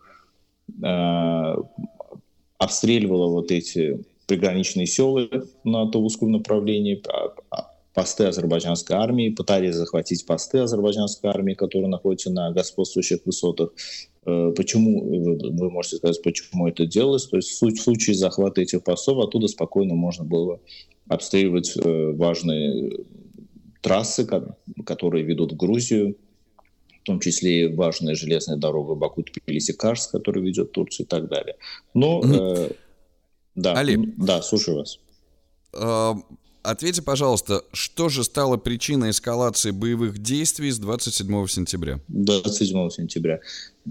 обстреливала 2.63 3.27
вот 3.27 3.51
эти 3.51 4.05
приграничные 4.27 4.87
села 4.87 5.29
на 5.65 5.91
Тулузском 5.91 6.31
направлении, 6.31 7.03
а, 7.09 7.35
а, 7.51 7.72
посты 7.95 8.25
азербайджанской 8.25 8.97
армии, 8.97 9.31
пытались 9.31 9.75
захватить 9.75 10.25
посты 10.27 10.59
азербайджанской 10.59 11.31
армии, 11.31 11.55
которые 11.55 11.89
находятся 11.89 12.31
на 12.31 12.51
господствующих 12.51 13.21
высотах. 13.25 13.71
Э, 14.25 14.53
почему, 14.57 15.05
вы 15.05 15.71
можете 15.71 15.97
сказать, 15.97 16.23
почему 16.23 16.69
это 16.69 16.87
делалось? 16.87 17.27
То 17.27 17.37
есть 17.37 17.51
в 17.51 17.77
случае 17.77 18.15
захвата 18.15 18.61
этих 18.61 18.83
постов 18.83 19.19
оттуда 19.19 19.49
спокойно 19.49 19.95
можно 19.95 20.25
было 20.25 20.61
обстреливать 21.09 21.77
э, 21.77 22.13
важные 22.13 23.05
трассы, 23.83 24.27
которые 24.87 25.25
ведут 25.25 25.53
в 25.53 25.57
Грузию, 25.57 26.17
в 27.03 27.05
том 27.05 27.21
числе 27.21 27.65
и 27.65 27.75
важная 27.75 28.15
железная 28.15 28.57
дорога 28.57 28.95
Баку-Тбилиси-Карс, 28.95 30.07
которая 30.13 30.45
ведет 30.45 30.69
в 30.69 30.73
Турцию 30.73 31.05
и 31.05 31.09
так 31.09 31.29
далее. 31.29 31.57
Но, 31.93 32.23
э, 32.25 32.71
да, 33.55 33.75
Али, 33.75 33.99
да, 34.17 34.41
слушаю 34.41 34.79
вас. 34.79 34.99
Ответьте, 36.63 37.03
пожалуйста, 37.03 37.65
что 37.73 38.09
же 38.09 38.23
стало 38.23 38.57
причиной 38.57 39.11
эскалации 39.11 39.73
боевых 39.73 40.19
действий 40.19 40.71
с 40.71 40.79
27 40.79 41.47
сентября? 41.49 41.99
27 42.07 42.91
сентября. 42.91 43.41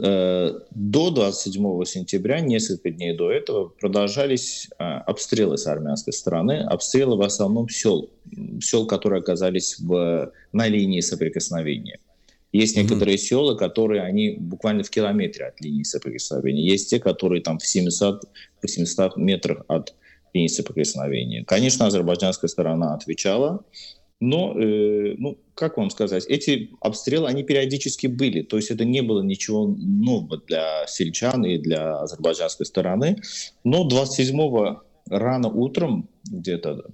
Э, 0.02 0.58
до 0.72 1.12
27 1.12 1.84
сентября, 1.84 2.40
несколько 2.40 2.90
дней 2.92 3.14
до 3.14 3.30
этого, 3.30 3.68
продолжались 3.68 4.70
э, 4.80 4.84
обстрелы 4.84 5.58
с 5.58 5.68
армянской 5.68 6.14
стороны. 6.14 6.62
Обстрелы 6.62 7.18
в 7.18 7.22
основном 7.24 7.68
сел, 7.68 8.10
сел, 8.62 8.86
которые 8.86 9.20
оказались 9.20 9.78
в, 9.78 10.32
на 10.54 10.68
линии 10.68 11.02
соприкосновения. 11.02 12.00
Есть 12.54 12.78
mm-hmm. 12.78 12.84
некоторые 12.84 13.18
села, 13.18 13.56
которые 13.56 14.02
они 14.04 14.38
буквально 14.40 14.84
в 14.84 14.90
километре 14.90 15.46
от 15.46 15.60
линии 15.60 15.84
соприкосновения. 15.84 16.66
Есть 16.66 16.90
те, 16.90 17.00
которые 17.00 17.42
там 17.42 17.60
в 17.60 17.64
700-800 17.64 19.12
метрах 19.18 19.66
от 19.68 19.94
линии 20.34 20.48
соприкосновения. 20.48 21.44
Конечно, 21.44 21.88
азербайджанская 21.88 22.48
сторона 22.48 22.94
отвечала, 22.94 23.64
но, 24.20 24.56
э, 24.56 25.16
ну, 25.18 25.38
как 25.56 25.78
вам 25.78 25.90
сказать, 25.90 26.26
эти 26.28 26.70
обстрелы, 26.80 27.28
они 27.28 27.44
периодически 27.44 28.08
были. 28.08 28.44
То 28.44 28.58
есть 28.58 28.70
это 28.70 28.86
не 28.86 29.02
было 29.02 29.24
ничего 29.24 29.68
нового 29.68 30.38
для 30.38 30.86
сельчан 30.88 31.44
и 31.44 31.58
для 31.58 32.00
азербайджанской 32.00 32.66
стороны. 32.66 33.18
Но 33.64 33.88
27-го 33.88 34.84
рано 35.10 35.50
утром, 35.50 36.08
где-то 36.26 36.86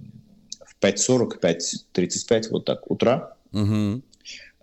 в 0.64 0.82
5.40, 0.82 1.40
5.35, 1.40 2.44
вот 2.50 2.64
так, 2.64 2.90
утра, 2.90 3.34
угу. 3.52 4.02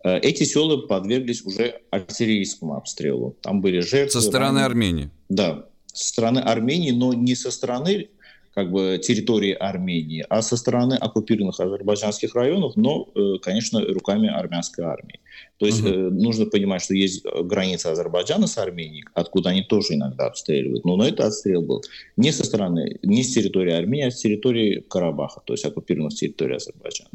Э, 0.06 0.20
эти 0.20 0.44
села 0.44 0.78
подверглись 0.78 1.44
уже 1.44 1.82
артиллерийскому 1.90 2.76
обстрелу. 2.78 3.36
Там 3.42 3.62
были 3.62 3.80
жертвы. 3.80 4.22
Со 4.22 4.22
стороны. 4.22 4.60
Армении? 4.60 5.10
Да, 5.30 5.66
со 5.88 6.10
стороны 6.10 6.40
Армении, 6.40 6.92
но 6.92 7.14
не 7.14 7.34
со 7.36 7.50
стороны 7.50 8.10
как 8.56 8.72
бы 8.72 8.98
территории 9.04 9.52
Армении, 9.52 10.26
а 10.30 10.42
со 10.42 10.56
стороны 10.56 10.94
оккупированных 10.94 11.60
азербайджанских 11.60 12.36
районов, 12.36 12.78
но, 12.78 13.10
э, 13.14 13.38
конечно, 13.42 13.82
руками 13.82 14.30
армянской 14.30 14.86
армии. 14.86 15.20
То 15.58 15.66
есть 15.66 15.82
угу. 15.82 15.90
нужно 15.90 16.46
понимать, 16.46 16.82
что 16.82 16.94
есть 16.94 17.26
граница 17.26 17.92
Азербайджана 17.92 18.48
с 18.48 18.58
Арменией, 18.58 19.04
откуда 19.14 19.50
они 19.50 19.64
тоже 19.64 19.96
иногда 19.96 20.28
обстреливают. 20.28 20.86
Но, 20.86 20.96
но 20.96 21.06
это 21.06 21.28
отстрел 21.28 21.62
был 21.64 21.84
не 22.16 22.32
со 22.32 22.46
стороны, 22.46 22.98
не 23.04 23.24
с 23.24 23.34
территории 23.34 23.74
Армении, 23.74 24.08
а 24.08 24.12
с 24.12 24.22
территории 24.22 24.80
Карабаха, 24.80 25.42
то 25.46 25.54
есть 25.54 25.66
оккупированных 25.66 26.16
территорий 26.16 26.56
Азербайджана. 26.56 27.10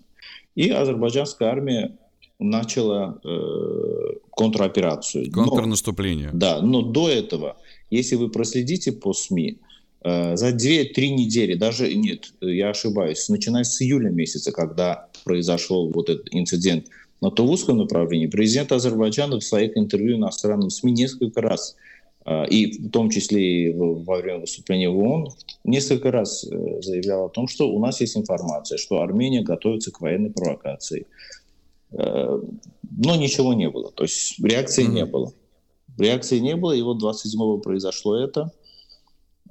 И 0.55 0.69
азербайджанская 0.69 1.49
армия 1.49 1.97
начала 2.39 3.19
э, 3.25 4.15
контроперацию. 4.37 5.33
Контрнаступление. 5.33 6.31
Но, 6.33 6.39
да, 6.39 6.61
но 6.61 6.83
до 6.83 7.09
этого, 7.09 7.57
если 7.91 8.17
вы 8.17 8.31
проследите 8.31 8.93
по 8.93 9.15
СМИ, 9.15 9.59
за 10.03 10.51
2-3 10.51 11.09
недели, 11.11 11.55
даже 11.55 11.95
нет, 11.95 12.33
я 12.41 12.71
ошибаюсь, 12.71 13.29
начиная 13.29 13.65
с 13.65 13.83
июля 13.83 14.11
месяца, 14.11 14.51
когда 14.51 15.09
произошел 15.25 15.91
вот 15.91 16.09
этот 16.09 16.29
инцидент 16.31 16.87
на 17.21 17.31
Тувузском 17.31 17.77
направлении, 17.77 18.27
президент 18.27 18.73
Азербайджана 18.73 19.39
в 19.39 19.45
своих 19.45 19.77
интервью 19.77 20.17
иностранным 20.17 20.71
СМИ 20.71 20.93
несколько 20.93 21.43
раз 21.43 21.77
э, 22.25 22.49
и 22.49 22.79
в 22.79 22.91
том 22.91 23.11
числе 23.11 23.69
и 23.69 23.73
во 23.75 24.17
время 24.17 24.39
выступления 24.39 24.89
в 24.89 24.99
ООН, 24.99 25.29
несколько 25.65 26.11
раз 26.11 26.45
э, 26.45 26.81
заявлял 26.81 27.27
о 27.27 27.29
том, 27.29 27.47
что 27.47 27.71
у 27.71 27.79
нас 27.79 28.01
есть 28.01 28.17
информация, 28.17 28.79
что 28.79 29.03
Армения 29.03 29.43
готовится 29.43 29.91
к 29.91 30.01
военной 30.01 30.31
провокации, 30.31 31.07
Э, 31.93 32.41
но 32.99 33.17
ничего 33.17 33.55
не 33.55 33.69
было. 33.69 33.91
То 33.93 34.05
есть 34.05 34.39
реакции 34.43 34.85
не 34.85 35.05
было. 35.05 35.33
Реакции 35.99 36.39
не 36.39 36.57
было, 36.57 36.73
и 36.73 36.83
вот 36.83 37.03
27-го 37.03 37.59
произошло 37.59 38.17
это, 38.17 38.53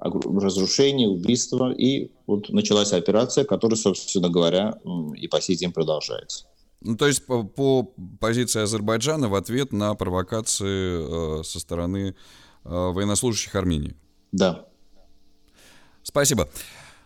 разрушение, 0.00 1.08
убийство, 1.08 1.72
и 1.72 2.10
вот 2.26 2.48
началась 2.50 2.92
операция, 2.92 3.44
которая, 3.44 3.76
собственно 3.76 4.28
говоря, 4.28 4.78
и 5.16 5.28
по 5.28 5.40
сей 5.40 5.56
день 5.56 5.72
продолжается. 5.72 6.46
Ну, 6.82 6.96
то 6.96 7.06
есть 7.06 7.26
по, 7.26 7.42
по 7.42 7.92
позиции 8.18 8.62
Азербайджана 8.62 9.28
в 9.28 9.34
ответ 9.34 9.72
на 9.72 9.94
провокации 9.94 11.40
э, 11.40 11.44
со 11.44 11.60
стороны 11.60 12.08
э, 12.08 12.14
военнослужащих 12.64 13.54
Армении. 13.54 13.94
Да. 14.32 14.66
Спасибо. 16.02 16.48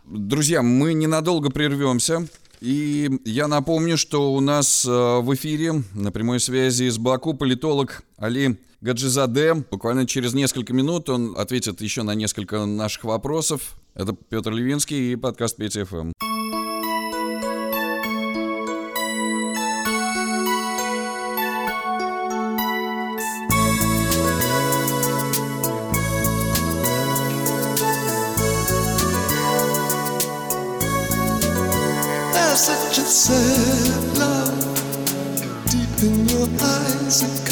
Друзья, 0.05 0.62
мы 0.62 0.95
ненадолго 0.95 1.51
прервемся. 1.51 2.28
И 2.61 3.11
я 3.24 3.48
напомню, 3.48 3.96
что 3.96 4.32
у 4.34 4.40
нас 4.40 4.84
э, 4.84 4.90
в 4.90 5.34
эфире 5.34 5.82
на 5.94 6.11
прямой 6.11 6.40
связи 6.40 6.84
из 6.84 6.98
Баку 6.98 7.34
политолог 7.34 8.02
Али 8.16 8.59
Гаджизаде. 8.80 9.55
Буквально 9.70 10.07
через 10.07 10.34
несколько 10.34 10.72
минут 10.72 11.09
он 11.09 11.34
ответит 11.38 11.80
еще 11.80 12.02
на 12.02 12.14
несколько 12.14 12.64
наших 12.66 13.05
вопросов. 13.05 13.76
Это 13.94 14.12
Петр 14.12 14.52
Левинский 14.52 15.12
и 15.12 15.16
подкаст 15.16 15.57
Петя 15.57 15.84
ФМ. 15.84 16.12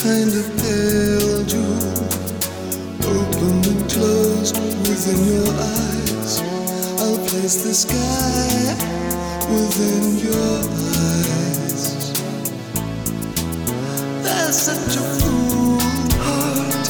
Kind 0.02 0.34
of 0.34 0.46
pale 0.58 1.44
jewel, 1.44 1.78
open 3.06 3.54
and 3.70 3.82
closed 3.88 4.56
within 4.88 5.20
your 5.30 5.46
eyes. 5.54 6.40
I'll 6.98 7.22
place 7.28 7.62
the 7.62 7.72
sky 7.72 8.74
within 9.46 10.18
your 10.26 10.58
eyes. 10.98 12.10
There's 14.24 14.56
such 14.56 14.96
a 14.96 15.04
full 15.20 15.78
heart 16.26 16.84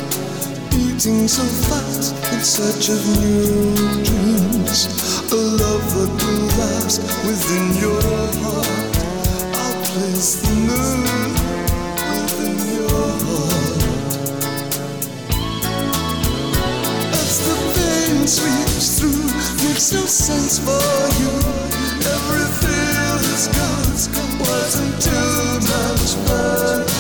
beating 0.71 1.29
so 1.29 1.45
fast 1.69 2.15
in 2.33 2.41
search 2.41 2.89
of 2.89 3.01
new 3.21 4.05
dreams. 4.09 4.89
A 5.31 5.37
love 5.37 5.85
that 5.97 6.13
will 6.17 6.47
last 6.65 7.03
within 7.27 7.77
your 7.77 8.01
heart. 8.41 8.97
I'll 9.61 9.83
place 9.85 10.41
the 10.41 10.55
moon 10.55 11.42
makes 19.83 19.93
no 19.95 20.07
sense 20.07 20.59
for 20.61 20.71
you. 21.21 21.31
Every 22.07 22.47
thrill 22.61 23.19
is 23.35 23.49
gone, 23.49 24.39
wasn't 24.39 25.03
too 25.03 25.59
much 25.59 26.15
fun. 26.29 26.92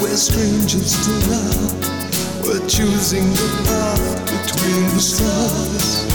We're 0.00 0.16
strangers 0.16 0.92
to 1.04 1.12
love. 1.30 1.72
We're 2.44 2.66
choosing 2.68 3.28
the 3.30 3.50
path 3.66 4.18
between 4.26 4.84
the 4.94 5.00
stars. 5.00 6.06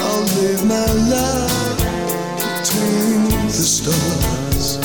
I'll 0.00 0.24
live 0.40 0.64
my 0.66 0.86
love 1.08 1.78
between 2.58 3.28
the 3.46 3.64
stars. 3.76 4.78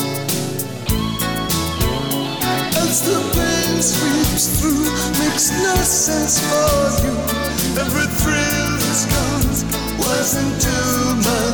As 2.77 3.01
the 3.07 3.19
pain 3.35 3.81
sweeps 3.81 4.59
through, 4.59 4.87
makes 5.19 5.51
no 5.51 5.75
sense 5.75 6.39
for 6.39 7.05
you. 7.05 7.15
Every 7.79 8.07
thrill 8.19 8.73
is 8.91 9.05
gone, 9.13 9.99
wasn't 9.99 10.61
too 10.61 11.15
much 11.27 11.48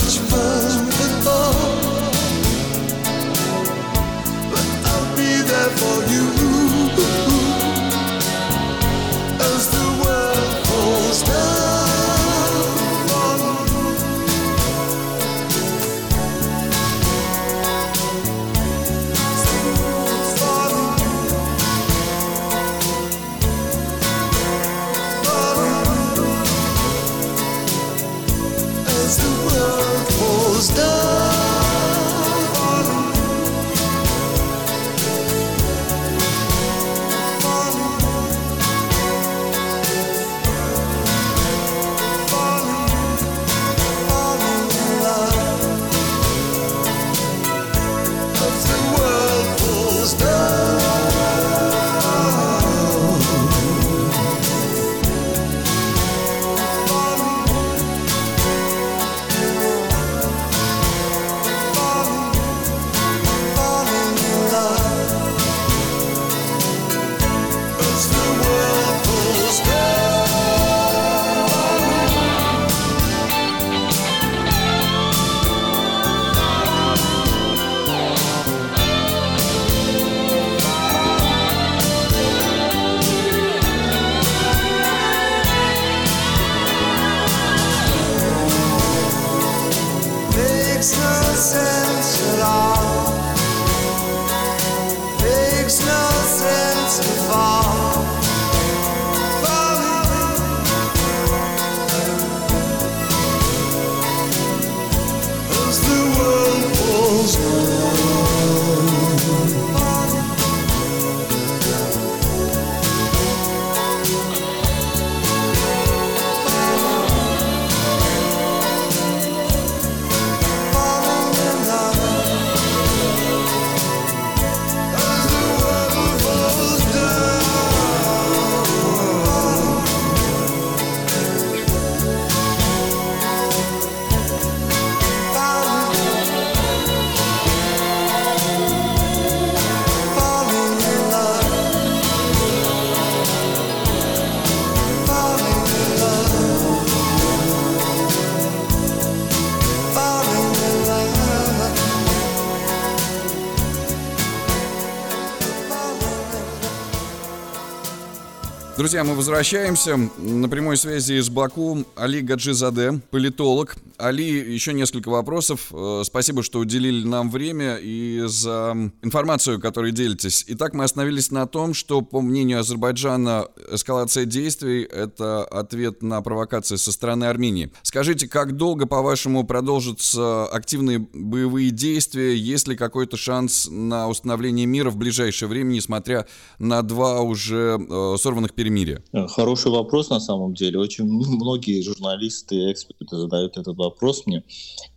Друзья, 158.78 159.06
мы 159.06 159.16
возвращаемся. 159.16 159.96
На 160.18 160.50
прямой 160.50 160.76
связи 160.76 161.14
из 161.14 161.30
Баку 161.30 161.86
Али 161.96 162.20
Гаджизаде, 162.20 163.00
политолог. 163.10 163.78
Али, 163.98 164.54
еще 164.54 164.74
несколько 164.74 165.08
вопросов. 165.08 165.68
Э, 165.72 166.02
Спасибо, 166.04 166.44
что 166.44 166.60
уделили 166.60 167.08
нам 167.08 167.32
время 167.32 167.78
и 167.82 168.24
за 168.26 168.76
информацию, 169.02 169.62
которой 169.62 169.94
делитесь. 169.94 170.44
Итак, 170.50 170.74
мы 170.74 170.84
остановились 170.84 171.32
на 171.32 171.48
том, 171.48 171.74
что, 171.74 172.02
по 172.02 172.20
мнению 172.20 172.60
Азербайджана, 172.60 173.48
эскалация 173.72 174.26
действий— 174.26 174.84
это 174.92 175.46
ответ 175.46 176.04
на 176.04 176.22
провокации 176.22 176.76
со 176.76 176.92
стороны 176.92 177.24
Армении. 177.24 177.72
Скажите, 177.82 178.28
как 178.28 178.58
долго, 178.58 178.88
по-вашему, 178.88 179.46
продолжатся 179.46 180.48
активные 180.48 181.00
боевые 181.00 181.70
действия? 181.70 182.36
Есть 182.36 182.68
ли 182.68 182.76
какой-то 182.76 183.16
шанс 183.16 183.70
на 183.72 184.10
установление 184.10 184.66
мира 184.66 184.90
в 184.90 184.98
ближайшее 184.98 185.48
время, 185.48 185.70
несмотря 185.70 186.28
на 186.60 186.82
два 186.82 187.22
уже 187.22 187.78
э, 187.80 188.16
сорванных 188.20 188.52
перемирия? 188.54 188.65
Э, 189.14 189.28
Хороший 189.28 189.72
вопрос 189.72 190.10
на 190.10 190.20
самом 190.20 190.54
деле. 190.54 190.80
Очень 190.80 191.06
многие 191.06 191.82
журналисты 191.82 192.72
эксперты 192.72 193.18
задают 193.18 193.58
этот 193.58 193.78
вопрос 193.78 194.26
мне. 194.26 194.44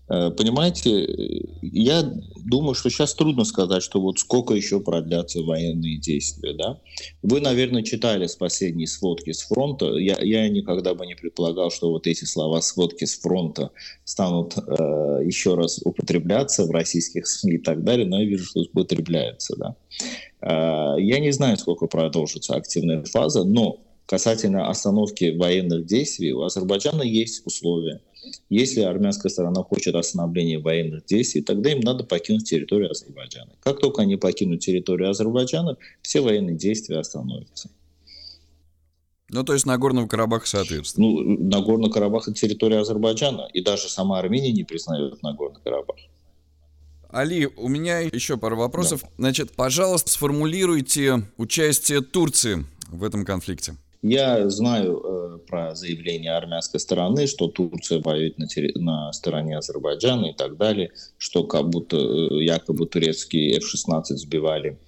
Э, 0.09 0.31
Понимаете, 0.31 1.07
я 1.63 2.03
думаю, 2.45 2.75
что 2.75 2.91
сейчас 2.91 3.15
трудно 3.15 3.45
сказать, 3.45 3.83
что 3.83 4.01
вот 4.01 4.19
сколько 4.19 4.55
еще 4.55 4.81
продлятся 4.81 5.43
военные 5.43 5.99
действия. 5.99 6.55
Да? 6.55 6.81
Вы, 7.23 7.41
наверное, 7.41 7.83
читали 7.83 8.27
с 8.27 8.37
последней 8.37 8.87
сводки 8.87 9.33
с 9.33 9.43
фронта. 9.43 9.87
Я, 9.99 10.19
я 10.21 10.49
никогда 10.49 10.95
бы 10.95 11.07
не 11.07 11.15
предполагал, 11.15 11.71
что 11.71 11.91
вот 11.91 12.07
эти 12.07 12.25
слова 12.25 12.61
сводки 12.61 13.05
с 13.05 13.19
фронта 13.19 13.71
станут 14.05 14.57
э, 14.57 14.61
еще 15.25 15.55
раз 15.55 15.81
употребляться 15.85 16.65
в 16.65 16.71
российских 16.71 17.27
СМИ 17.27 17.57
и 17.57 17.59
так 17.59 17.85
далее, 17.85 18.07
но 18.07 18.21
я 18.21 18.27
вижу, 18.27 18.45
что 18.45 18.61
употребляются. 18.61 19.57
Да? 19.57 19.77
Э, 20.41 21.01
Я 21.01 21.21
не 21.21 21.33
знаю, 21.33 21.57
сколько 21.59 21.87
продолжится 21.87 22.55
активная 22.55 23.05
фаза, 23.05 23.45
но 23.45 23.81
касательно 24.07 24.71
остановки 24.71 25.37
военных 25.37 25.85
действий, 25.85 26.33
у 26.33 26.43
Азербайджана 26.43 27.03
есть 27.03 27.47
условия. 27.47 28.01
Если 28.49 28.81
армянская 28.81 29.31
сторона 29.31 29.63
хочет 29.63 29.95
остановления 29.95 30.59
военных 30.59 31.05
действий, 31.07 31.43
тогда 31.43 31.73
им 31.73 31.81
надо 31.81 32.05
покинуть 32.05 32.49
территорию 32.49 32.91
Азербайджана. 32.91 33.53
Как 33.63 33.81
только 33.81 34.03
они 34.03 34.17
покинут 34.17 34.61
территорию 34.61 35.11
Азербайджана, 35.11 35.77
все 36.03 36.21
военные 36.21 36.57
действия 36.57 36.99
остановятся. 36.99 37.71
Ну, 39.31 39.45
то 39.45 39.53
есть 39.53 39.67
Нагорного 39.67 40.07
Карабаха 40.07 40.47
соответственно. 40.47 41.07
Ну, 41.07 41.39
Нагорный 41.39 41.91
Карабах– 41.91 42.29
это 42.29 42.39
территория 42.39 42.79
Азербайджана, 42.79 43.49
и 43.53 43.63
даже 43.63 43.89
сама 43.89 44.19
Армения 44.19 44.53
не 44.53 44.65
признает 44.65 45.23
Нагорный 45.23 45.61
Карабах. 45.63 45.97
Али, 47.11 47.47
у 47.47 47.69
меня 47.69 48.01
еще 48.01 48.37
пару 48.37 48.57
вопросов. 48.57 49.03
Значит, 49.17 49.53
пожалуйста, 49.53 50.11
сформулируйте 50.11 51.23
участие 51.37 52.01
Турции 52.01 52.65
в 52.89 53.05
этом 53.05 53.25
конфликте. 53.25 53.77
Я 54.03 54.49
знаю 54.49 55.03
э, 55.03 55.39
про 55.47 55.75
заявление 55.75 56.33
армянской 56.33 56.79
стороны, 56.79 57.27
что 57.27 57.49
Турция 57.49 58.01
воюет 58.01 58.39
на, 58.39 58.45
терри- 58.45 58.79
на 58.79 59.13
стороне 59.13 59.59
Азербайджана 59.59 60.27
и 60.27 60.35
так 60.35 60.57
далее, 60.57 60.93
что 61.17 61.43
как 61.45 61.69
будто 61.69 61.97
э, 61.97 62.45
якобы 62.45 62.87
турецкие 62.87 63.57
F-16 63.59 64.03
сбивали 64.15 64.79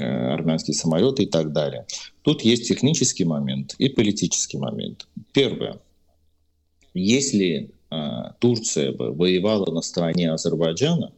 э, 0.00 0.04
армянские 0.04 0.74
самолеты 0.74 1.24
и 1.24 1.26
так 1.26 1.52
далее. 1.52 1.86
Тут 2.22 2.42
есть 2.42 2.68
технический 2.68 3.24
момент 3.24 3.74
и 3.78 3.88
политический 3.88 4.58
момент. 4.58 5.08
Первое. 5.32 5.80
Если 6.94 7.72
э, 7.90 7.96
Турция 8.38 8.92
бы 8.92 9.12
воевала 9.12 9.72
на 9.72 9.82
стороне 9.82 10.30
Азербайджана, 10.30 11.12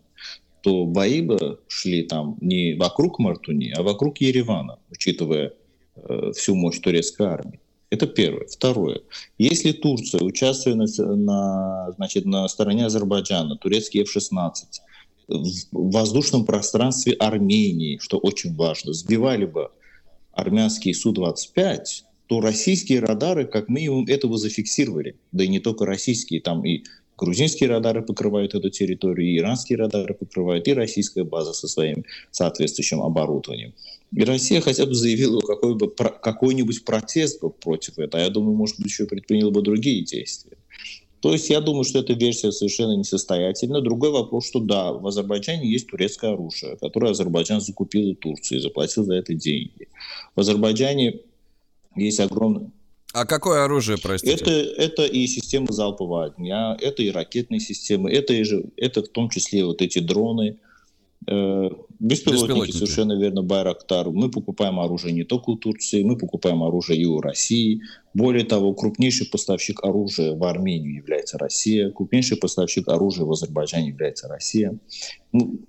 то 0.63 0.87
бои 0.87 1.21
бы 1.21 1.61
шли 1.69 2.05
там 2.05 2.39
не 2.41 2.73
вокруг 2.73 3.19
Мартуни, 3.19 3.75
а 3.77 3.83
вокруг 3.83 4.23
Еревана, 4.23 4.79
учитывая 4.91 5.53
всю 6.35 6.55
мощь 6.55 6.79
турецкой 6.81 7.27
армии. 7.27 7.61
Это 7.91 8.07
первое. 8.07 8.47
Второе. 8.47 9.03
Если 9.39 9.73
Турция, 9.73 10.21
участвуя 10.21 10.75
на, 10.75 10.87
на, 11.15 11.93
значит, 11.93 12.25
на 12.25 12.49
стороне 12.49 12.87
Азербайджана, 12.87 13.57
турецкий 13.57 14.03
F-16, 14.03 14.55
в 15.29 15.91
воздушном 15.91 16.45
пространстве 16.45 17.13
Армении, 17.15 17.99
что 17.99 18.19
очень 18.19 18.55
важно, 18.57 18.93
сбивали 18.93 19.47
бы 19.47 19.71
армянские 20.33 20.95
Су-25, 20.95 21.79
то 22.27 22.41
российские 22.41 23.01
радары 23.01 23.47
как 23.47 23.69
минимум 23.69 24.07
этого 24.07 24.39
зафиксировали. 24.39 25.17
Да 25.33 25.45
и 25.45 25.49
не 25.49 25.61
только 25.61 25.87
российские, 25.87 26.41
там 26.41 26.65
и 26.65 26.85
грузинские 27.17 27.69
радары 27.69 28.03
покрывают 28.03 28.55
эту 28.55 28.71
территорию, 28.71 29.29
и 29.29 29.39
иранские 29.39 29.79
радары 29.79 30.15
покрывают, 30.15 30.67
и 30.67 30.75
российская 30.75 31.25
база 31.25 31.53
со 31.53 31.69
своим 31.69 32.05
соответствующим 32.31 33.03
оборудованием. 33.03 33.75
И 34.15 34.23
Россия 34.25 34.61
хотя 34.61 34.87
бы 34.87 34.95
заявила 34.95 35.41
какой 35.41 35.75
бы, 35.75 35.91
какой-нибудь 35.91 36.85
протест 36.85 37.41
против 37.61 37.99
этого. 37.99 38.23
А 38.23 38.27
я 38.27 38.31
думаю, 38.31 38.57
может 38.57 38.77
быть, 38.77 38.87
еще 38.87 39.07
предприняла 39.07 39.51
бы 39.51 39.61
другие 39.63 40.05
действия. 40.05 40.57
То 41.21 41.33
есть 41.33 41.49
я 41.49 41.61
думаю, 41.61 41.85
что 41.85 42.01
эта 42.01 42.13
версия 42.13 42.53
совершенно 42.53 42.97
несостоятельна. 42.97 43.81
Другой 43.81 44.11
вопрос, 44.11 44.47
что 44.47 44.61
да, 44.61 44.93
в 44.93 45.07
Азербайджане 45.07 45.67
есть 45.69 45.89
турецкое 45.89 46.35
оружие, 46.35 46.77
которое 46.77 47.13
Азербайджан 47.13 47.61
закупил 47.61 48.11
у 48.11 48.15
Турции 48.15 48.59
и 48.59 48.61
заплатил 48.61 49.05
за 49.05 49.15
это 49.15 49.35
деньги. 49.35 49.89
В 50.37 50.41
Азербайджане 50.41 51.21
есть 51.97 52.21
огромное... 52.21 52.71
А 53.15 53.25
какое 53.25 53.65
оружие, 53.65 53.97
простите? 53.97 54.35
Это, 54.35 54.51
это 54.51 55.05
и 55.07 55.27
системы 55.27 55.69
залпового 55.71 56.27
огня, 56.27 56.77
это 56.81 57.03
и 57.03 57.11
ракетные 57.11 57.61
системы, 57.61 58.13
это, 58.13 58.35
и 58.35 58.43
же, 58.43 58.67
это 58.77 59.03
в 59.03 59.09
том 59.09 59.31
числе 59.31 59.65
вот 59.65 59.81
эти 59.81 60.01
дроны, 60.01 60.59
беспилотники, 61.27 61.99
Беспилотники. 61.99 62.77
совершенно 62.77 63.19
верно, 63.19 63.43
Байрактар. 63.43 64.11
Мы 64.11 64.31
покупаем 64.31 64.79
оружие 64.81 65.13
не 65.13 65.25
только 65.25 65.51
у 65.51 65.57
Турции, 65.57 66.03
мы 66.03 66.17
покупаем 66.17 66.63
оружие 66.63 67.01
и 67.01 67.05
у 67.05 67.21
России. 67.21 67.81
Более 68.13 68.45
того, 68.45 68.75
крупнейший 68.75 69.27
поставщик 69.27 69.83
оружия 69.85 70.35
в 70.35 70.45
Армению 70.45 70.95
является 70.95 71.39
Россия, 71.39 71.91
крупнейший 71.91 72.37
поставщик 72.37 72.89
оружия 72.89 73.25
в 73.25 73.33
Азербайджане 73.33 73.89
является 73.89 74.29
Россия. 74.29 74.79
Ну, 75.33 75.61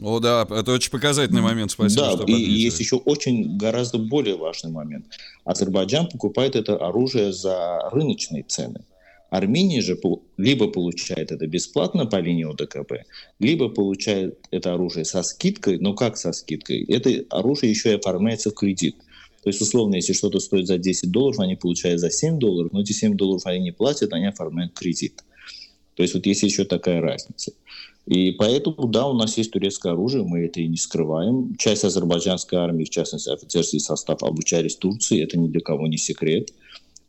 О, 0.00 0.20
да, 0.20 0.46
это 0.48 0.72
очень 0.72 0.90
показательный 0.90 1.42
момент, 1.42 1.70
спасибо, 1.70 2.02
да, 2.02 2.10
что 2.10 2.22
и 2.22 2.32
подметили. 2.32 2.58
есть 2.58 2.80
еще 2.80 2.96
очень 2.96 3.56
гораздо 3.56 3.98
более 3.98 4.36
важный 4.36 4.70
момент. 4.70 5.06
Азербайджан 5.44 6.08
покупает 6.08 6.54
это 6.54 6.76
оружие 6.76 7.32
за 7.32 7.88
рыночные 7.90 8.42
цены. 8.42 8.84
Армения 9.30 9.82
же 9.82 9.98
либо 10.36 10.68
получает 10.68 11.32
это 11.32 11.46
бесплатно 11.46 12.06
по 12.06 12.16
линии 12.16 12.50
ОДКБ, 12.50 13.06
либо 13.38 13.68
получает 13.68 14.38
это 14.50 14.72
оружие 14.72 15.04
со 15.04 15.22
скидкой, 15.22 15.78
но 15.78 15.94
как 15.94 16.16
со 16.16 16.32
скидкой? 16.32 16.84
Это 16.84 17.24
оружие 17.30 17.70
еще 17.70 17.90
и 17.90 17.96
оформляется 17.96 18.50
в 18.50 18.54
кредит. 18.54 18.96
То 19.42 19.50
есть, 19.50 19.60
условно, 19.60 19.96
если 19.96 20.14
что-то 20.14 20.40
стоит 20.40 20.66
за 20.66 20.78
10 20.78 21.10
долларов, 21.10 21.40
они 21.40 21.56
получают 21.56 22.00
за 22.00 22.10
7 22.10 22.38
долларов, 22.38 22.72
но 22.72 22.80
эти 22.80 22.92
7 22.92 23.16
долларов 23.16 23.46
они 23.46 23.60
не 23.60 23.72
платят, 23.72 24.12
они 24.12 24.26
оформляют 24.26 24.72
кредит. 24.72 25.22
То 25.94 26.02
есть 26.02 26.14
вот 26.14 26.26
есть 26.26 26.42
еще 26.42 26.64
такая 26.64 27.00
разница. 27.00 27.52
И 28.06 28.30
поэтому, 28.32 28.88
да, 28.88 29.06
у 29.06 29.12
нас 29.12 29.36
есть 29.36 29.50
турецкое 29.50 29.92
оружие, 29.92 30.24
мы 30.24 30.46
это 30.46 30.60
и 30.60 30.66
не 30.66 30.78
скрываем. 30.78 31.54
Часть 31.56 31.84
азербайджанской 31.84 32.58
армии, 32.58 32.84
в 32.84 32.90
частности, 32.90 33.28
офицерский 33.28 33.80
состав, 33.80 34.22
обучались 34.22 34.76
в 34.76 34.78
Турции, 34.78 35.22
это 35.22 35.38
ни 35.38 35.48
для 35.48 35.60
кого 35.60 35.86
не 35.86 35.98
секрет. 35.98 36.52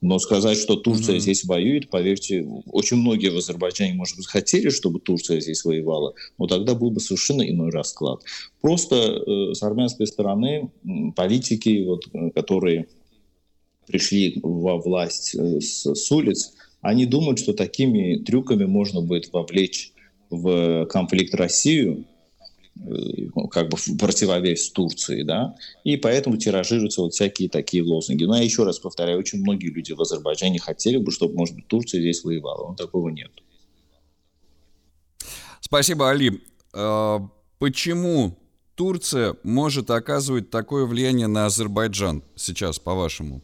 Но 0.02 0.18
сказать, 0.20 0.58
что 0.58 0.76
Турция 0.76 1.16
Мгм. 1.16 1.22
здесь 1.22 1.43
воюет, 1.43 1.89
поверьте, 1.89 2.47
очень 2.72 2.97
многие 2.97 3.30
в 3.30 3.38
Азербайджане, 3.38 3.93
может 3.95 4.16
быть, 4.16 4.28
хотели, 4.28 4.70
чтобы 4.70 5.00
Турция 5.00 5.41
здесь 5.41 5.66
воевала, 5.66 6.14
но 6.38 6.47
тогда 6.47 6.74
был 6.74 6.89
бы 6.89 7.02
совершенно 7.02 7.41
иной 7.41 7.70
расклад. 7.70 8.22
Просто 8.62 8.95
э, 8.95 9.54
с 9.54 9.62
армянской 9.62 10.08
стороны 10.08 10.72
политики, 11.16 11.84
вот, 11.86 12.08
э, 12.14 12.32
которые 12.32 12.88
пришли 13.88 14.39
во 14.41 14.78
власть 14.78 15.36
э, 15.36 15.60
с, 15.60 15.93
с 15.93 16.12
улиц, 16.12 16.54
они 16.82 17.06
думают, 17.06 17.39
что 17.39 17.54
такими 17.54 18.16
трюками 18.18 18.66
можно 18.66 19.02
будет 19.02 19.34
вовлечь 19.34 19.91
в 20.30 20.86
конфликт 20.86 21.36
Россию, 21.36 22.06
э, 22.06 22.09
как 23.52 23.70
бы 23.70 23.78
в 23.78 23.98
противовес 23.98 24.72
Турции, 24.72 25.24
да, 25.24 25.56
и 25.84 25.98
поэтому 25.98 26.38
тиражируются 26.38 27.02
вот 27.02 27.14
всякие 27.14 27.50
такие 27.50 27.84
лозунги. 27.84 28.24
Но 28.24 28.38
я 28.38 28.44
еще 28.44 28.64
раз 28.64 28.80
повторяю, 28.80 29.20
очень 29.20 29.42
многие 29.42 29.68
люди 29.68 29.92
в 29.92 30.02
Азербайджане 30.02 30.60
хотели 30.60 30.98
бы, 30.98 31.12
чтобы, 31.12 31.36
может 31.36 31.56
быть, 31.56 31.68
Турция 31.68 32.00
здесь 32.00 32.24
воевала, 32.24 32.70
но 32.70 32.76
такого 32.76 33.10
нет. 33.10 33.32
Спасибо, 35.62 36.10
Али. 36.10 36.42
А, 36.74 37.28
Почему 37.60 38.38
Турция 38.76 39.36
может 39.44 39.92
оказывать 39.92 40.50
такое 40.50 40.86
влияние 40.86 41.28
на 41.28 41.46
Азербайджан 41.46 42.24
сейчас, 42.36 42.80
по-вашему? 42.80 43.42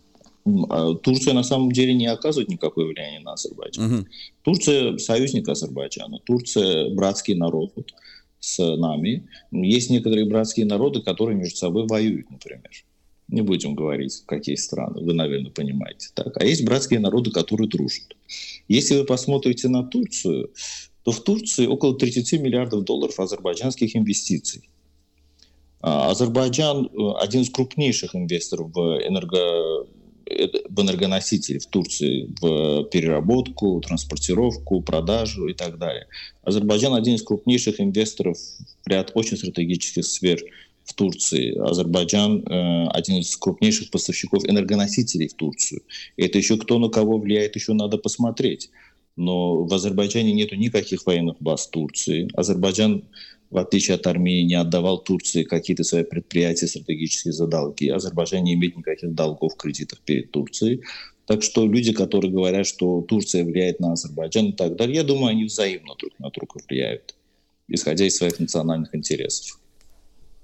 А 0.70 0.94
Турция 0.94 1.34
на 1.34 1.44
самом 1.44 1.72
деле 1.72 1.94
не 1.94 2.08
оказывает 2.08 2.48
никакое 2.50 2.86
влияние 2.86 3.20
на 3.20 3.34
Азербайджан. 3.34 3.86
Мгм. 3.86 4.08
Турция 4.44 4.98
союзник 5.00 5.50
Азербайджана. 5.50 6.20
Турция 6.20 6.94
братский 6.94 7.36
народ 7.36 7.74
с 8.46 8.76
нами. 8.76 9.28
Есть 9.52 9.90
некоторые 9.90 10.26
братские 10.26 10.66
народы, 10.68 11.02
которые 11.02 11.36
между 11.36 11.58
собой 11.58 11.88
воюют, 11.88 12.30
например. 12.30 12.70
Не 13.28 13.42
будем 13.42 13.74
говорить, 13.74 14.22
какие 14.28 14.56
страны, 14.56 15.02
вы, 15.02 15.14
наверное, 15.14 15.50
понимаете. 15.50 16.10
Так. 16.14 16.38
А 16.38 16.46
есть 16.46 16.64
братские 16.64 17.00
народы, 17.00 17.32
которые 17.32 17.68
дружат. 17.68 18.16
Если 18.68 18.98
вы 18.98 19.04
посмотрите 19.06 19.68
на 19.68 19.84
Турцию, 19.84 20.52
то 21.04 21.12
в 21.12 21.24
Турции 21.24 21.66
около 21.66 21.98
30 21.98 22.40
миллиардов 22.40 22.84
долларов 22.84 23.20
азербайджанских 23.20 23.96
инвестиций. 23.96 24.70
А 25.82 26.12
Азербайджан 26.12 26.86
э, 26.86 27.12
один 27.20 27.42
из 27.42 27.50
крупнейших 27.50 28.16
инвесторов 28.16 28.72
в 28.74 28.80
энерго 29.08 29.88
в 30.26 30.82
энергоносители 30.82 31.60
в 31.60 31.68
Турции, 31.68 32.30
в 32.42 32.86
переработку, 32.86 33.80
транспортировку, 33.82 34.82
продажу 34.82 35.48
и 35.48 35.54
так 35.54 35.78
далее. 35.78 36.08
Азербайджан 36.44 36.94
один 36.94 37.16
из 37.16 37.24
крупнейших 37.24 37.80
инвесторов 37.80 38.38
в 38.38 38.88
ряд 38.88 39.12
очень 39.14 39.38
стратегических 39.38 40.06
сфер 40.06 40.40
в 40.84 40.94
Турции. 40.94 41.58
Азербайджан 41.58 42.44
э, 42.44 42.88
один 42.90 43.18
из 43.18 43.36
крупнейших 43.38 43.90
поставщиков 43.92 44.48
энергоносителей 44.48 45.28
в 45.28 45.34
Турцию. 45.34 45.82
Это 46.18 46.38
еще 46.38 46.58
кто 46.58 46.80
на 46.80 46.90
кого 46.90 47.18
влияет, 47.18 47.56
еще 47.56 47.74
надо 47.74 47.98
посмотреть. 47.98 48.70
Но 49.16 49.64
в 49.64 49.74
Азербайджане 49.74 50.34
нету 50.34 50.56
никаких 50.56 51.06
военных 51.06 51.38
баз 51.40 51.68
Турции. 51.68 52.30
Азербайджан, 52.34 53.06
в 53.50 53.58
отличие 53.58 53.96
от 53.96 54.08
Армении, 54.08 54.44
не 54.44 54.56
отдавал 54.56 54.98
Турции 54.98 55.44
какие-то 55.44 55.84
свои 55.84 56.04
предприятия 56.04 56.68
стратегические 56.68 57.34
за 57.34 57.48
долги. 57.48 57.90
Азербайджан 57.90 58.44
не 58.44 58.54
имеет 58.56 58.78
никаких 58.78 59.14
долгов, 59.14 59.56
кредитов 59.56 60.00
перед 60.00 60.32
Турцией. 60.32 60.82
Так 61.26 61.42
что 61.42 61.66
люди, 61.66 61.92
которые 61.92 62.32
говорят, 62.32 62.68
что 62.68 63.02
Турция 63.02 63.44
влияет 63.44 63.80
на 63.80 63.94
Азербайджан 63.94 64.48
и 64.48 64.52
так 64.52 64.76
далее, 64.76 64.98
я 64.98 65.04
думаю, 65.04 65.32
они 65.32 65.46
взаимно 65.46 65.96
друг 65.98 66.20
на 66.20 66.30
друга 66.30 66.60
влияют, 66.68 67.16
исходя 67.68 68.06
из 68.06 68.16
своих 68.16 68.40
национальных 68.40 68.94
интересов. 68.94 69.60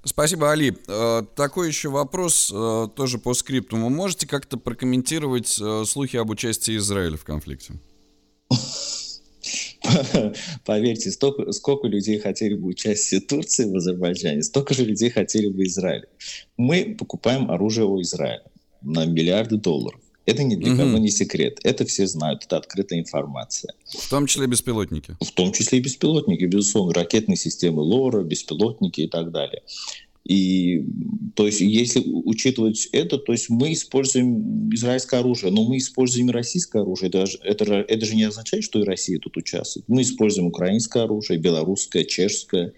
Спасибо, 0.04 0.52
Али. 0.52 0.76
Э, 0.88 1.22
Такой 1.36 1.68
еще 1.68 1.90
вопрос, 1.90 2.52
э, 2.52 2.88
тоже 2.96 3.20
по 3.20 3.36
скрипту. 3.36 3.78
Вы 3.78 3.90
можете 3.92 4.28
как-то 4.28 4.58
прокомментировать 4.58 5.60
э, 5.62 5.84
слухи 5.86 6.18
об 6.18 6.32
участии 6.32 6.76
Израиля 6.78 7.18
в 7.18 7.24
конфликте? 7.24 7.74
Поверьте, 10.66 11.12
столько, 11.12 11.52
сколько 11.52 11.88
людей 11.88 12.20
хотели 12.20 12.54
бы 12.54 12.68
участия 12.68 13.20
Турции 13.20 13.66
в 13.66 13.76
Азербайджане, 13.76 14.44
столько 14.44 14.74
же 14.74 14.86
людей 14.86 15.10
хотели 15.10 15.48
бы 15.48 15.64
Израиля. 15.66 16.08
Мы 16.58 16.96
покупаем 16.98 17.50
оружие 17.50 17.86
у 17.86 18.02
Израиля 18.02 18.44
на 18.82 19.06
миллиарды 19.06 19.58
долларов. 19.58 20.00
Это 20.26 20.44
ни 20.44 20.56
для 20.56 20.76
кого 20.76 21.00
не 21.00 21.10
секрет. 21.10 21.60
Это 21.64 21.84
все 21.86 22.06
знают, 22.06 22.46
это 22.46 22.58
открытая 22.58 23.00
информация. 23.00 23.74
В 23.88 24.08
том 24.08 24.28
числе 24.28 24.46
беспилотники. 24.46 25.16
В 25.20 25.32
том 25.32 25.52
числе 25.52 25.80
и 25.80 25.82
беспилотники, 25.82 26.46
безусловно, 26.46 26.94
ракетные 26.94 27.38
системы 27.38 27.82
ЛОРа, 27.82 28.22
беспилотники 28.22 29.02
и 29.02 29.08
так 29.08 29.32
далее. 29.32 29.64
И 30.24 30.84
то 31.36 31.46
есть, 31.46 31.62
если 31.62 32.04
учитывать 32.06 32.88
это, 32.92 33.18
то 33.18 33.32
есть 33.32 33.50
мы 33.50 33.74
используем 33.74 34.74
израильское 34.74 35.20
оружие, 35.20 35.52
но 35.52 35.68
мы 35.68 35.78
используем 35.78 36.30
и 36.30 36.34
российское 36.34 36.82
оружие. 36.82 37.10
Это, 37.10 37.26
это, 37.44 37.66
это 37.66 38.06
же 38.06 38.16
не 38.16 38.24
означает, 38.24 38.64
что 38.64 38.80
и 38.80 38.86
Россия 38.86 39.20
тут 39.20 39.38
участвует. 39.38 39.88
Мы 39.88 40.04
используем 40.04 40.48
украинское 40.48 41.04
оружие, 41.04 41.40
белорусское, 41.40 42.04
чешское, 42.04 42.74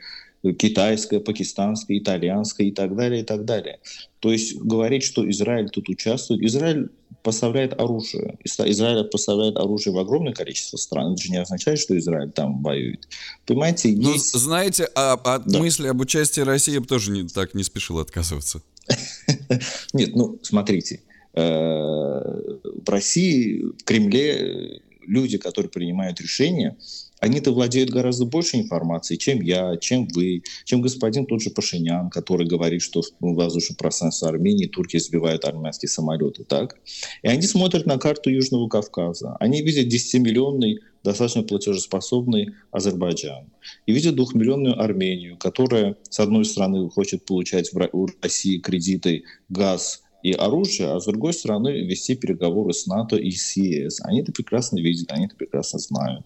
китайское, 0.57 1.19
пакистанское, 1.19 1.97
итальянское 1.97 2.67
и 2.67 2.71
так 2.71 2.95
далее, 2.95 3.21
и 3.21 3.25
так 3.25 3.45
далее. 3.45 3.79
То 4.19 4.31
есть 4.31 4.55
говорить, 4.57 5.03
что 5.03 5.29
Израиль 5.29 5.69
тут 5.69 5.89
участвует, 5.89 6.41
Израиль 6.43 6.89
поставляет 7.23 7.79
оружие. 7.79 8.37
Израиль 8.43 9.05
поставляет 9.05 9.57
оружие 9.57 9.93
в 9.93 9.97
огромное 9.97 10.33
количество 10.33 10.77
стран. 10.77 11.13
Это 11.13 11.23
же 11.23 11.31
не 11.31 11.37
означает, 11.37 11.79
что 11.79 11.97
Израиль 11.97 12.31
там 12.31 12.61
воюет. 12.61 13.07
Понимаете, 13.45 13.93
Ну, 13.95 14.13
есть... 14.13 14.33
знаете, 14.33 14.89
а 14.93 15.13
от 15.13 15.47
Да. 15.47 15.59
мысли 15.59 15.87
об 15.87 16.01
участии 16.01 16.41
России 16.41 16.73
я 16.73 16.81
бы 16.81 16.87
тоже 16.87 17.11
не, 17.11 17.27
так 17.27 17.53
не 17.53 17.63
спешил 17.63 17.99
отказываться. 17.99 18.61
Нет, 19.93 20.15
ну, 20.15 20.37
смотрите, 20.43 21.01
э, 21.33 21.41
в 21.41 22.87
России, 22.89 23.61
в 23.79 23.83
Кремле 23.85 24.81
люди, 25.07 25.37
которые 25.37 25.69
принимают 25.69 26.19
решения, 26.21 26.77
они-то 27.23 27.51
владеют 27.51 27.89
гораздо 27.89 28.25
больше 28.25 28.57
информацией, 28.57 29.17
чем 29.17 29.41
я, 29.41 29.77
чем 29.77 30.09
вы, 30.09 30.43
чем 30.65 30.81
господин 30.81 31.25
тот 31.25 31.41
же 31.41 31.51
Пашинян, 31.51 32.09
который 32.09 32.45
говорит, 32.45 32.81
что 32.81 33.01
в 33.21 33.35
воздушном 33.35 33.77
пространстве 33.77 34.27
Армении 34.27 34.65
турки 34.65 34.97
сбивают 34.99 35.45
армянские 35.45 35.87
самолеты, 35.87 36.43
так? 36.43 36.75
И 37.21 37.29
они 37.29 37.43
смотрят 37.43 37.85
на 37.85 37.97
карту 37.97 38.29
Южного 38.29 38.67
Кавказа. 38.67 39.37
Они 39.39 39.61
видят 39.61 39.87
10-миллионный, 39.87 40.79
достаточно 41.01 41.43
платежеспособный 41.43 42.55
Азербайджан. 42.71 43.45
И 43.85 43.93
видят 43.93 44.15
двухмиллионную 44.15 44.77
Армению, 44.77 45.37
которая, 45.37 45.95
с 46.09 46.19
одной 46.19 46.43
стороны, 46.43 46.89
хочет 46.89 47.25
получать 47.25 47.71
у 47.93 48.07
России 48.21 48.57
кредиты, 48.57 49.23
газ 49.47 50.03
и 50.23 50.33
оружие, 50.33 50.91
а 50.91 50.99
с 50.99 51.05
другой 51.05 51.33
стороны, 51.33 51.69
вести 51.69 52.15
переговоры 52.15 52.73
с 52.73 52.85
НАТО 52.85 53.15
и 53.15 53.31
с 53.31 53.55
ЕС. 53.55 54.01
Они 54.03 54.19
это 54.19 54.33
прекрасно 54.33 54.79
видят, 54.79 55.09
они 55.13 55.27
это 55.27 55.37
прекрасно 55.37 55.79
знают. 55.79 56.25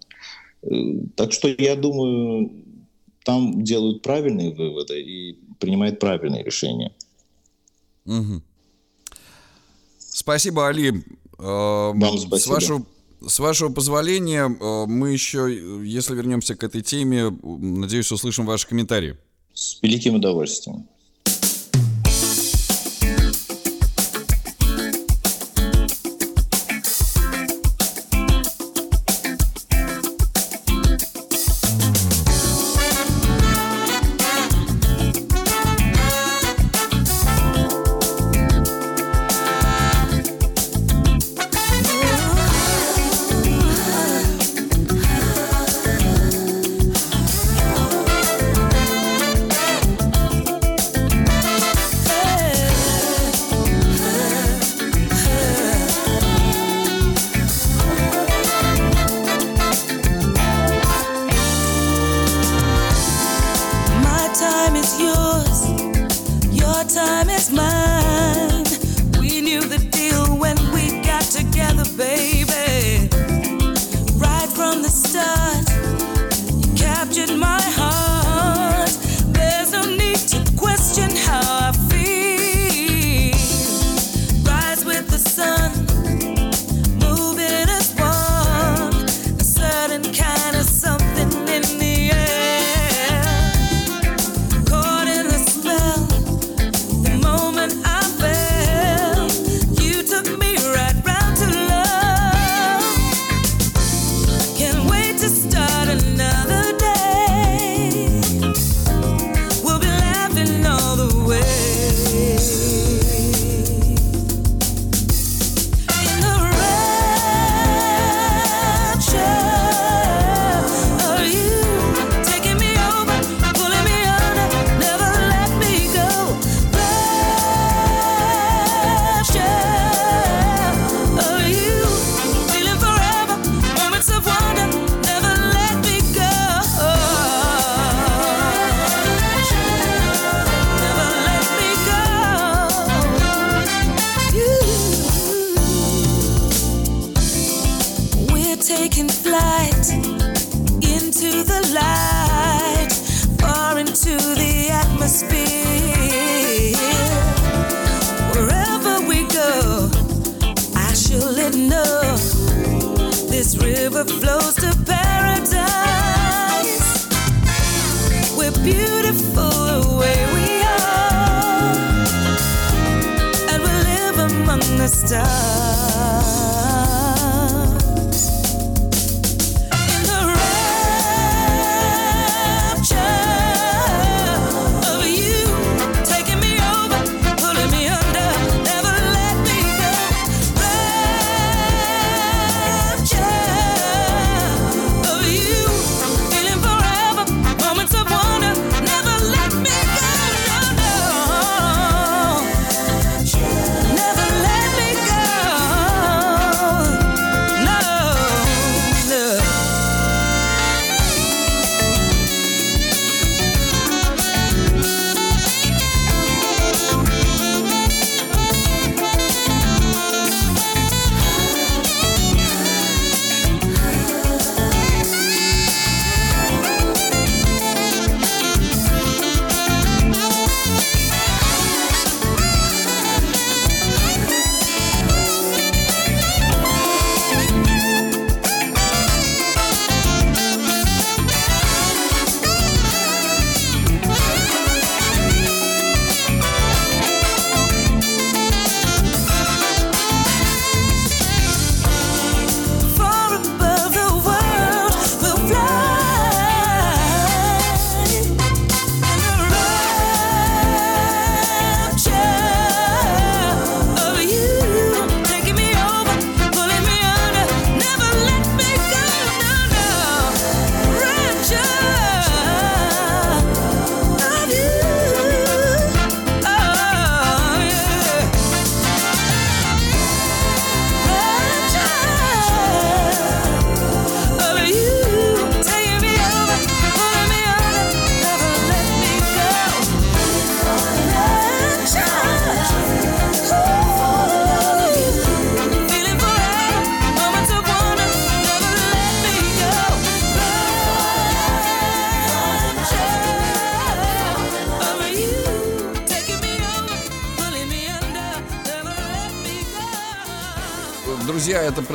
Э, 0.63 0.67
Так 1.15 1.31
что 1.33 1.47
я 1.47 1.75
думаю, 1.75 2.51
там 3.23 3.63
делают 3.63 4.01
правильные 4.01 4.53
выводы 4.53 5.01
и 5.01 5.33
принимают 5.59 5.99
правильные 5.99 6.43
решения. 6.43 6.93
Мгм. 8.05 8.41
Спасибо, 9.99 10.67
Али. 10.67 11.03
Э, 11.39 11.91
Вам 11.93 12.17
С 12.17 12.23
спасибо. 12.23 12.53
вашего, 12.53 12.85
с 13.27 13.39
вашего 13.39 13.71
позволения, 13.71 14.45
э, 14.49 14.85
мы 14.87 15.11
еще, 15.11 15.47
если 15.83 16.15
вернемся 16.15 16.55
к 16.55 16.63
этой 16.63 16.81
теме, 16.81 17.29
надеюсь, 17.43 18.11
услышим 18.11 18.45
ваши 18.45 18.67
комментарии. 18.67 19.17
С 19.53 19.79
великим 19.81 20.15
удовольствием. 20.15 20.87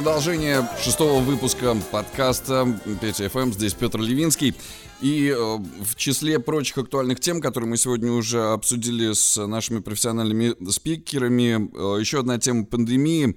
Продолжение 0.02 0.68
шестого 0.82 1.20
выпуска 1.20 1.76
подкаста 1.92 2.76
Петя 3.00 3.28
ФМ. 3.28 3.52
Здесь 3.52 3.72
Петр 3.72 4.00
Левинский. 4.00 4.52
И 5.00 5.28
э, 5.28 5.34
в 5.36 5.94
числе 5.94 6.40
прочих 6.40 6.78
актуальных 6.78 7.20
тем, 7.20 7.40
которые 7.40 7.70
мы 7.70 7.76
сегодня 7.76 8.10
уже 8.10 8.42
обсудили 8.42 9.12
с 9.12 9.46
нашими 9.46 9.78
профессиональными 9.78 10.56
спикерами, 10.68 11.70
э, 11.72 12.00
еще 12.00 12.18
одна 12.18 12.40
тема 12.40 12.64
пандемии. 12.64 13.36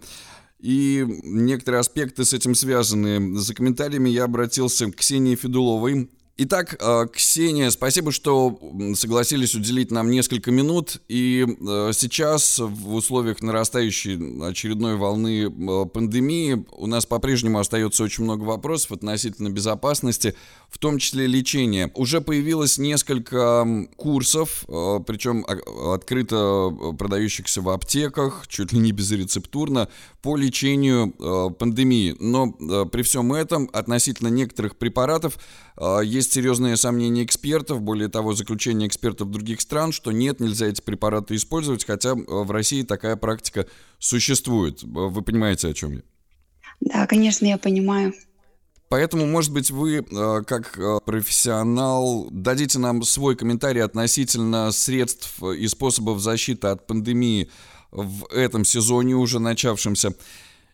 И 0.59 1.05
некоторые 1.23 1.81
аспекты 1.81 2.25
с 2.25 2.33
этим 2.33 2.55
связаны. 2.55 3.37
За 3.37 3.53
комментариями 3.53 4.09
я 4.09 4.23
обратился 4.23 4.91
к 4.91 4.95
Ксении 4.95 5.35
Федуловой. 5.35 6.09
Итак, 6.37 6.75
э, 6.81 7.07
Ксения, 7.13 7.69
спасибо, 7.69 8.11
что 8.11 8.59
согласились 8.95 9.55
уделить 9.55 9.89
нам 9.89 10.11
несколько 10.11 10.51
минут. 10.51 11.01
И 11.07 11.45
э, 11.47 11.91
сейчас 11.93 12.59
в 12.59 12.93
условиях 12.93 13.41
нарастающей 13.41 14.45
очередной 14.45 14.97
волны 14.97 15.45
э, 15.45 15.85
пандемии 15.85 16.65
у 16.71 16.87
нас 16.87 17.05
по-прежнему 17.05 17.59
остается 17.59 18.03
очень 18.03 18.25
много 18.25 18.43
вопросов 18.43 18.91
относительно 18.91 19.49
безопасности, 19.49 20.35
в 20.69 20.77
том 20.77 20.97
числе 20.97 21.25
лечения. 21.25 21.89
Уже 21.95 22.19
появилось 22.19 22.77
несколько 22.77 23.87
курсов, 23.95 24.65
причем 24.67 25.45
а- 25.47 25.93
открыто 25.93 26.69
продающихся 26.99 27.61
в 27.61 27.69
аптеках, 27.69 28.45
чуть 28.49 28.73
ли 28.73 28.79
не 28.79 28.91
безрецептурно, 28.91 29.87
по 30.21 30.35
лечению 30.35 31.11
пандемии. 31.53 32.13
Но 32.19 32.51
при 32.87 33.03
всем 33.03 33.31
этом 33.31 33.69
относительно 33.71 34.27
некоторых 34.27 34.75
препаратов 34.75 35.37
есть 36.03 36.33
серьезные 36.33 36.77
сомнения 36.77 37.23
экспертов, 37.23 37.81
более 37.81 38.07
того, 38.07 38.33
заключение 38.33 38.87
экспертов 38.87 39.29
других 39.29 39.59
стран, 39.59 39.91
что 39.91 40.11
нет, 40.11 40.39
нельзя 40.39 40.67
эти 40.67 40.81
препараты 40.81 41.35
использовать, 41.35 41.85
хотя 41.85 42.15
в 42.15 42.49
России 42.51 42.83
такая 42.83 43.17
практика 43.17 43.67
существует. 43.99 44.83
Вы 44.83 45.21
понимаете, 45.21 45.67
о 45.67 45.73
чем 45.73 45.93
я? 45.93 46.01
Да, 46.79 47.07
конечно, 47.07 47.45
я 47.45 47.57
понимаю. 47.57 48.13
Поэтому, 48.87 49.25
может 49.25 49.51
быть, 49.51 49.71
вы, 49.71 49.97
э, 49.97 50.41
как 50.45 50.77
э, 50.77 50.99
профессионал, 51.03 52.27
дадите 52.29 52.77
нам 52.77 53.01
свой 53.03 53.35
комментарий 53.35 53.81
относительно 53.81 54.71
средств 54.71 55.41
и 55.43 55.67
способов 55.67 56.19
защиты 56.19 56.67
от 56.67 56.85
пандемии 56.85 57.49
в 57.91 58.27
этом 58.31 58.63
сезоне, 58.63 59.15
уже 59.15 59.39
начавшемся, 59.39 60.13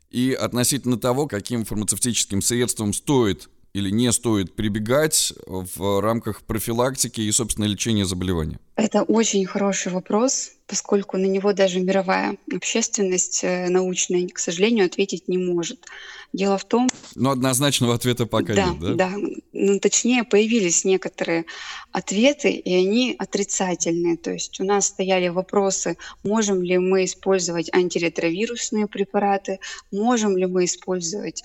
и 0.10 0.34
относительно 0.34 0.98
того, 0.98 1.28
каким 1.28 1.64
фармацевтическим 1.64 2.42
средствам 2.42 2.94
стоит 2.94 3.50
или 3.74 3.90
не 3.90 4.12
стоит 4.12 4.56
прибегать 4.56 5.34
в 5.46 6.02
рамках 6.02 6.44
профилактики 6.44 7.22
и, 7.22 7.32
собственно, 7.32 7.66
лечения 7.66 8.06
заболевания. 8.06 8.60
Это 8.76 9.04
очень 9.04 9.46
хороший 9.46 9.92
вопрос, 9.92 10.52
поскольку 10.66 11.18
на 11.18 11.26
него 11.26 11.54
даже 11.54 11.80
мировая 11.80 12.38
общественность 12.52 13.44
э, 13.44 13.70
научная, 13.70 14.28
к 14.28 14.40
сожалению, 14.40 14.86
ответить 14.86 15.28
не 15.28 15.38
может. 15.38 15.86
Дело 16.34 16.58
в 16.58 16.64
том, 16.64 16.88
Но 17.16 17.32
однозначного 17.32 17.94
ответа 17.94 18.26
пока 18.26 18.56
да, 18.56 18.70
нет, 18.70 18.80
да? 18.80 18.94
да, 18.94 19.14
ну, 19.52 19.80
точнее, 19.80 20.24
появились 20.24 20.86
некоторые 20.86 21.46
ответы, 21.92 22.52
и 22.52 22.74
они 22.74 23.16
отрицательные. 23.20 24.16
То 24.18 24.32
есть 24.32 24.60
у 24.62 24.64
нас 24.64 24.88
стояли 24.88 25.28
вопросы, 25.28 25.98
можем 26.24 26.64
ли 26.64 26.78
мы 26.78 27.04
использовать 27.04 27.72
антиретровирусные 27.74 28.88
препараты, 28.88 29.60
можем 29.92 30.38
ли 30.38 30.46
мы 30.46 30.66
использовать 30.66 31.44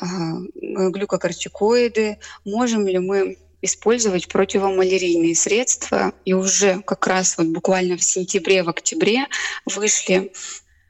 глюкокортикоиды, 0.00 2.18
можем 2.44 2.86
ли 2.86 2.98
мы 2.98 3.38
использовать 3.62 4.28
противомалярийные 4.28 5.34
средства. 5.34 6.12
И 6.24 6.32
уже 6.32 6.82
как 6.82 7.06
раз 7.06 7.38
вот 7.38 7.48
буквально 7.48 7.96
в 7.96 8.02
сентябре, 8.02 8.62
в 8.62 8.68
октябре 8.68 9.26
вышли 9.64 10.32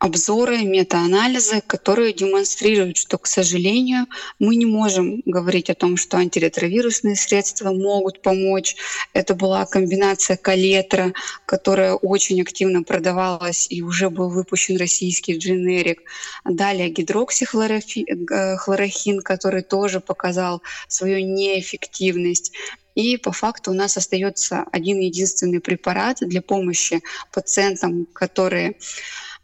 обзоры, 0.06 0.64
метаанализы, 0.64 1.60
которые 1.66 2.12
демонстрируют, 2.12 2.96
что, 2.96 3.18
к 3.18 3.26
сожалению, 3.26 4.06
мы 4.38 4.56
не 4.56 4.66
можем 4.66 5.22
говорить 5.26 5.70
о 5.70 5.74
том, 5.74 5.96
что 5.96 6.16
антиретровирусные 6.16 7.16
средства 7.16 7.72
могут 7.72 8.22
помочь. 8.22 8.76
Это 9.12 9.34
была 9.34 9.66
комбинация 9.66 10.36
калетра, 10.36 11.12
которая 11.44 11.94
очень 11.94 12.40
активно 12.40 12.82
продавалась 12.82 13.66
и 13.68 13.82
уже 13.82 14.10
был 14.10 14.30
выпущен 14.30 14.76
российский 14.76 15.36
дженерик. 15.36 16.02
Далее 16.44 16.90
гидроксихлорохин, 16.90 19.20
который 19.22 19.62
тоже 19.62 20.00
показал 20.00 20.62
свою 20.88 21.18
неэффективность. 21.18 22.52
И 22.94 23.18
по 23.18 23.30
факту 23.30 23.72
у 23.72 23.74
нас 23.74 23.98
остается 23.98 24.64
один 24.72 25.00
единственный 25.00 25.60
препарат 25.60 26.18
для 26.20 26.40
помощи 26.40 27.02
пациентам, 27.30 28.06
которые 28.06 28.76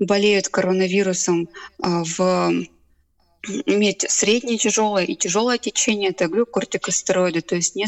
болеют 0.07 0.49
коронавирусом 0.49 1.49
а, 1.81 2.05
в 2.05 2.66
иметь 3.66 4.09
среднее 4.09 4.59
тяжелое 4.59 5.05
и 5.05 5.16
тяжелое 5.16 5.59
течение, 5.59 6.11
это 6.11 6.29
говорю, 6.29 6.47
кортикостероиды, 6.47 7.41
то 7.41 7.57
есть 7.57 7.74
не 7.74 7.87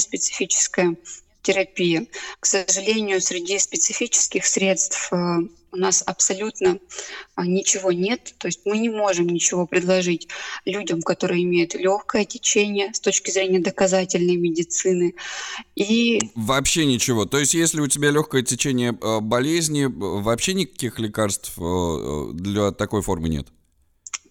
терапия. 1.44 2.06
К 2.40 2.46
сожалению, 2.46 3.20
среди 3.20 3.58
специфических 3.58 4.44
средств 4.44 5.12
э, 5.12 5.16
у 5.70 5.76
нас 5.76 6.02
абсолютно 6.06 6.78
а, 7.34 7.46
ничего 7.46 7.92
нет, 7.92 8.34
то 8.38 8.48
есть 8.48 8.60
мы 8.64 8.78
не 8.78 8.88
можем 8.88 9.26
ничего 9.26 9.66
предложить 9.66 10.28
людям, 10.64 11.02
которые 11.02 11.42
имеют 11.44 11.74
легкое 11.74 12.24
течение 12.24 12.94
с 12.94 13.00
точки 13.00 13.30
зрения 13.30 13.60
доказательной 13.60 14.36
медицины. 14.36 15.14
И 15.74 16.20
Вообще 16.34 16.86
ничего. 16.86 17.26
То 17.26 17.38
есть, 17.38 17.54
если 17.54 17.80
у 17.80 17.86
тебя 17.86 18.10
легкое 18.10 18.42
течение 18.42 18.96
э, 19.00 19.20
болезни, 19.20 19.84
э, 19.84 19.88
вообще 19.88 20.54
никаких 20.54 20.98
лекарств 20.98 21.54
для 21.56 22.72
такой 22.72 23.02
формы 23.02 23.28
нет? 23.28 23.48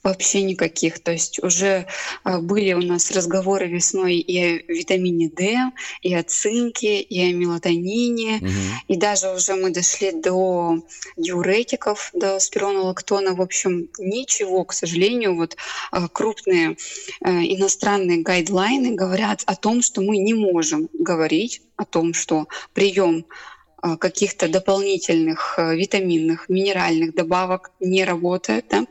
Вообще 0.03 0.41
никаких. 0.41 0.99
То 0.99 1.13
есть 1.13 1.41
уже 1.41 1.87
а, 2.23 2.39
были 2.39 2.73
у 2.73 2.81
нас 2.81 3.09
разговоры 3.11 3.67
весной 3.67 4.15
и 4.15 4.37
о 4.37 4.71
витамине 4.71 5.29
D, 5.29 5.57
и 6.01 6.13
о 6.13 6.23
цинке, 6.23 6.99
и 6.99 7.21
о 7.21 7.33
мелатонине. 7.33 8.41
И 8.89 8.97
даже 8.97 9.33
уже 9.33 9.55
мы 9.55 9.69
дошли 9.69 10.11
до 10.11 10.79
диуретиков, 11.15 12.09
до 12.13 12.39
спиронолактона. 12.39 13.33
В 13.33 13.41
общем, 13.41 13.87
ничего, 13.97 14.65
к 14.65 14.73
сожалению, 14.73 15.37
вот 15.37 15.55
а, 15.91 16.09
крупные 16.09 16.75
э, 17.21 17.29
иностранные 17.29 18.23
гайдлайны 18.23 18.95
говорят 18.95 19.43
о 19.45 19.55
том, 19.55 19.81
что 19.81 20.01
мы 20.01 20.17
не 20.17 20.33
можем 20.33 20.89
говорить 20.93 21.61
о 21.77 21.85
том, 21.85 22.13
что 22.13 22.47
прием 22.73 23.25
а, 23.29 23.52
каких-то 23.97 24.47
дополнительных 24.47 25.55
э, 25.57 25.75
витаминных, 25.75 26.49
минеральных 26.49 27.13
добавок 27.13 27.71
не 27.79 28.05
работает. 28.05 28.65
Да? 28.69 28.85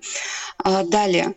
А, 0.59 0.85
Далее, 0.85 1.35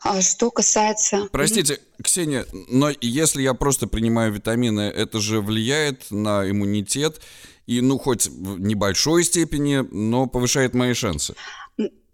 а 0.00 0.22
что 0.22 0.50
касается... 0.50 1.28
Простите, 1.32 1.80
Ксения, 2.02 2.46
но 2.52 2.90
если 3.00 3.42
я 3.42 3.54
просто 3.54 3.86
принимаю 3.88 4.32
витамины, 4.32 4.82
это 4.82 5.18
же 5.20 5.40
влияет 5.40 6.10
на 6.10 6.48
иммунитет 6.48 7.20
и, 7.66 7.80
ну, 7.80 7.98
хоть 7.98 8.28
в 8.28 8.60
небольшой 8.60 9.24
степени, 9.24 9.84
но 9.90 10.26
повышает 10.26 10.74
мои 10.74 10.94
шансы. 10.94 11.34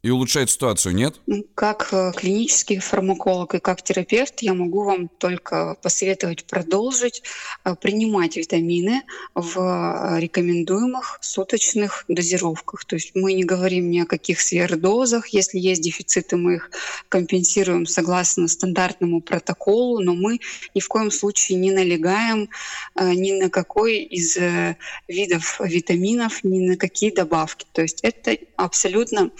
И 0.02 0.10
улучшает 0.10 0.50
ситуацию, 0.50 0.96
нет? 0.96 1.14
Ну, 1.28 1.46
Как 1.54 1.90
э, 1.92 2.10
клинический 2.16 2.80
фармаколог 2.80 3.54
и 3.54 3.60
как 3.60 3.82
терапевт 3.82 4.42
я 4.42 4.52
могу 4.52 4.82
вам 4.82 5.06
только 5.06 5.76
посоветовать 5.80 6.44
продолжить 6.44 7.22
э, 7.64 7.76
принимать 7.80 8.36
витамины 8.36 9.02
в 9.36 9.60
э, 9.60 10.18
рекомендуемых 10.18 11.18
суточных 11.20 12.04
дозировках. 12.08 12.84
То 12.84 12.96
есть 12.96 13.12
мы 13.14 13.32
не 13.34 13.44
говорим 13.44 13.92
ни 13.92 14.00
о 14.00 14.06
каких 14.06 14.40
сверхдозах. 14.40 15.28
Если 15.28 15.60
есть 15.60 15.82
дефициты, 15.82 16.36
мы 16.36 16.56
их 16.56 16.72
компенсируем 17.08 17.86
согласно 17.86 18.48
стандартному 18.48 19.20
протоколу, 19.20 20.00
но 20.00 20.14
мы 20.14 20.40
ни 20.74 20.80
в 20.80 20.88
коем 20.88 21.12
случае 21.12 21.58
не 21.58 21.70
налегаем 21.70 22.48
ни 22.98 23.40
на 23.40 23.50
какой 23.50 23.98
из 23.98 24.36
видов 25.06 25.60
витаминов, 25.60 26.42
ни 26.42 26.70
на 26.70 26.76
какие 26.76 27.12
добавки. 27.12 27.66
То 27.72 27.82
есть 27.82 28.00
это 28.02 28.36
абсолютно 28.56 29.30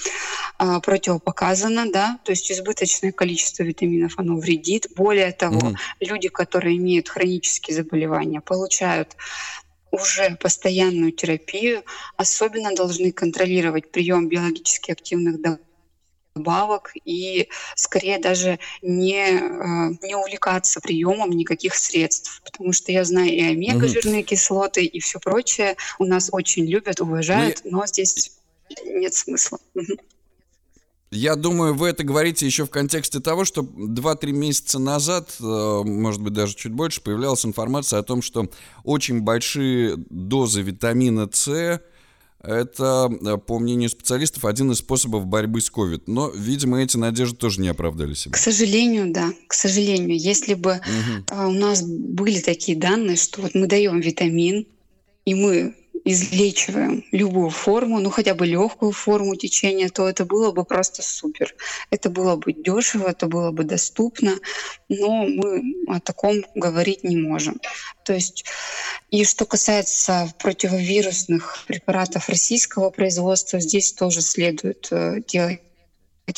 противопоказано, 0.58 1.90
да, 1.90 2.18
то 2.24 2.32
есть 2.32 2.50
избыточное 2.52 3.12
количество 3.12 3.62
витаминов, 3.64 4.12
оно 4.16 4.36
вредит. 4.36 4.86
Более 4.96 5.32
того, 5.32 5.60
Мгм. 5.60 5.76
люди, 6.00 6.28
которые 6.28 6.76
имеют 6.76 7.08
хронические 7.08 7.76
заболевания, 7.76 8.40
получают 8.40 9.16
уже 9.90 10.36
постоянную 10.40 11.12
терапию, 11.12 11.82
особенно 12.16 12.74
должны 12.74 13.12
контролировать 13.12 13.90
прием 13.90 14.28
биологически 14.28 14.90
активных 14.92 15.40
доб- 15.40 15.58
добавок 16.34 16.92
и 17.04 17.48
скорее 17.76 18.18
даже 18.18 18.58
не, 18.80 19.18
э, 19.20 19.90
не 20.02 20.14
увлекаться 20.14 20.80
приемом 20.80 21.30
никаких 21.30 21.74
средств, 21.74 22.40
потому 22.44 22.72
что 22.72 22.90
я 22.90 23.04
знаю 23.04 23.28
и 23.30 23.42
омега-жирные 23.42 24.22
кислоты 24.22 24.84
и 24.84 24.98
все 25.00 25.18
прочее 25.20 25.76
у 25.98 26.06
нас 26.06 26.30
очень 26.32 26.64
любят, 26.66 27.00
уважают, 27.00 27.60
но 27.64 27.84
здесь 27.86 28.30
нет 28.86 29.12
смысла. 29.12 29.58
Я 31.12 31.36
думаю, 31.36 31.74
вы 31.74 31.88
это 31.88 32.04
говорите 32.04 32.46
еще 32.46 32.64
в 32.64 32.70
контексте 32.70 33.20
того, 33.20 33.44
что 33.44 33.60
2-3 33.60 34.32
месяца 34.32 34.78
назад, 34.78 35.36
э, 35.40 35.44
может 35.44 36.22
быть, 36.22 36.32
даже 36.32 36.54
чуть 36.56 36.72
больше, 36.72 37.02
появлялась 37.02 37.44
информация 37.44 37.98
о 37.98 38.02
том, 38.02 38.22
что 38.22 38.48
очень 38.82 39.20
большие 39.20 39.96
дозы 40.08 40.62
витамина 40.62 41.28
С 41.30 41.82
это, 42.42 43.12
э, 43.20 43.36
по 43.36 43.58
мнению 43.58 43.90
специалистов, 43.90 44.46
один 44.46 44.72
из 44.72 44.78
способов 44.78 45.26
борьбы 45.26 45.60
с 45.60 45.70
COVID. 45.70 46.04
Но, 46.06 46.30
видимо, 46.30 46.82
эти 46.82 46.96
надежды 46.96 47.36
тоже 47.36 47.60
не 47.60 47.68
оправдали 47.68 48.14
себя. 48.14 48.32
К 48.32 48.38
сожалению, 48.38 49.12
да, 49.12 49.32
к 49.46 49.52
сожалению, 49.52 50.18
если 50.18 50.54
бы 50.54 50.80
а, 51.30 51.46
у 51.46 51.52
нас 51.52 51.82
были 51.82 52.40
такие 52.40 52.76
данные, 52.76 53.16
что 53.16 53.42
вот 53.42 53.54
мы 53.54 53.66
даем 53.66 54.00
витамин, 54.00 54.66
и 55.24 55.34
мы 55.34 55.76
излечиваем 56.04 57.04
любую 57.12 57.50
форму, 57.50 58.00
ну 58.00 58.10
хотя 58.10 58.34
бы 58.34 58.46
легкую 58.46 58.92
форму 58.92 59.36
течения, 59.36 59.88
то 59.88 60.08
это 60.08 60.24
было 60.24 60.50
бы 60.52 60.64
просто 60.64 61.02
супер. 61.02 61.54
Это 61.90 62.10
было 62.10 62.36
бы 62.36 62.52
дешево, 62.52 63.08
это 63.08 63.26
было 63.26 63.50
бы 63.50 63.64
доступно, 63.64 64.38
но 64.88 65.24
мы 65.26 65.74
о 65.86 66.00
таком 66.00 66.44
говорить 66.54 67.04
не 67.04 67.16
можем. 67.16 67.60
То 68.04 68.12
есть, 68.12 68.44
и 69.10 69.24
что 69.24 69.46
касается 69.46 70.32
противовирусных 70.38 71.64
препаратов 71.66 72.28
российского 72.28 72.90
производства, 72.90 73.60
здесь 73.60 73.92
тоже 73.92 74.22
следует 74.22 74.88
э, 74.90 75.20
делать 75.26 75.60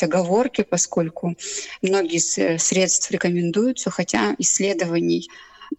оговорки, 0.01 0.63
поскольку 0.63 1.37
многие 1.83 2.19
с- 2.19 2.59
средств 2.59 3.11
рекомендуются, 3.11 3.91
хотя 3.91 4.35
исследований 4.39 5.29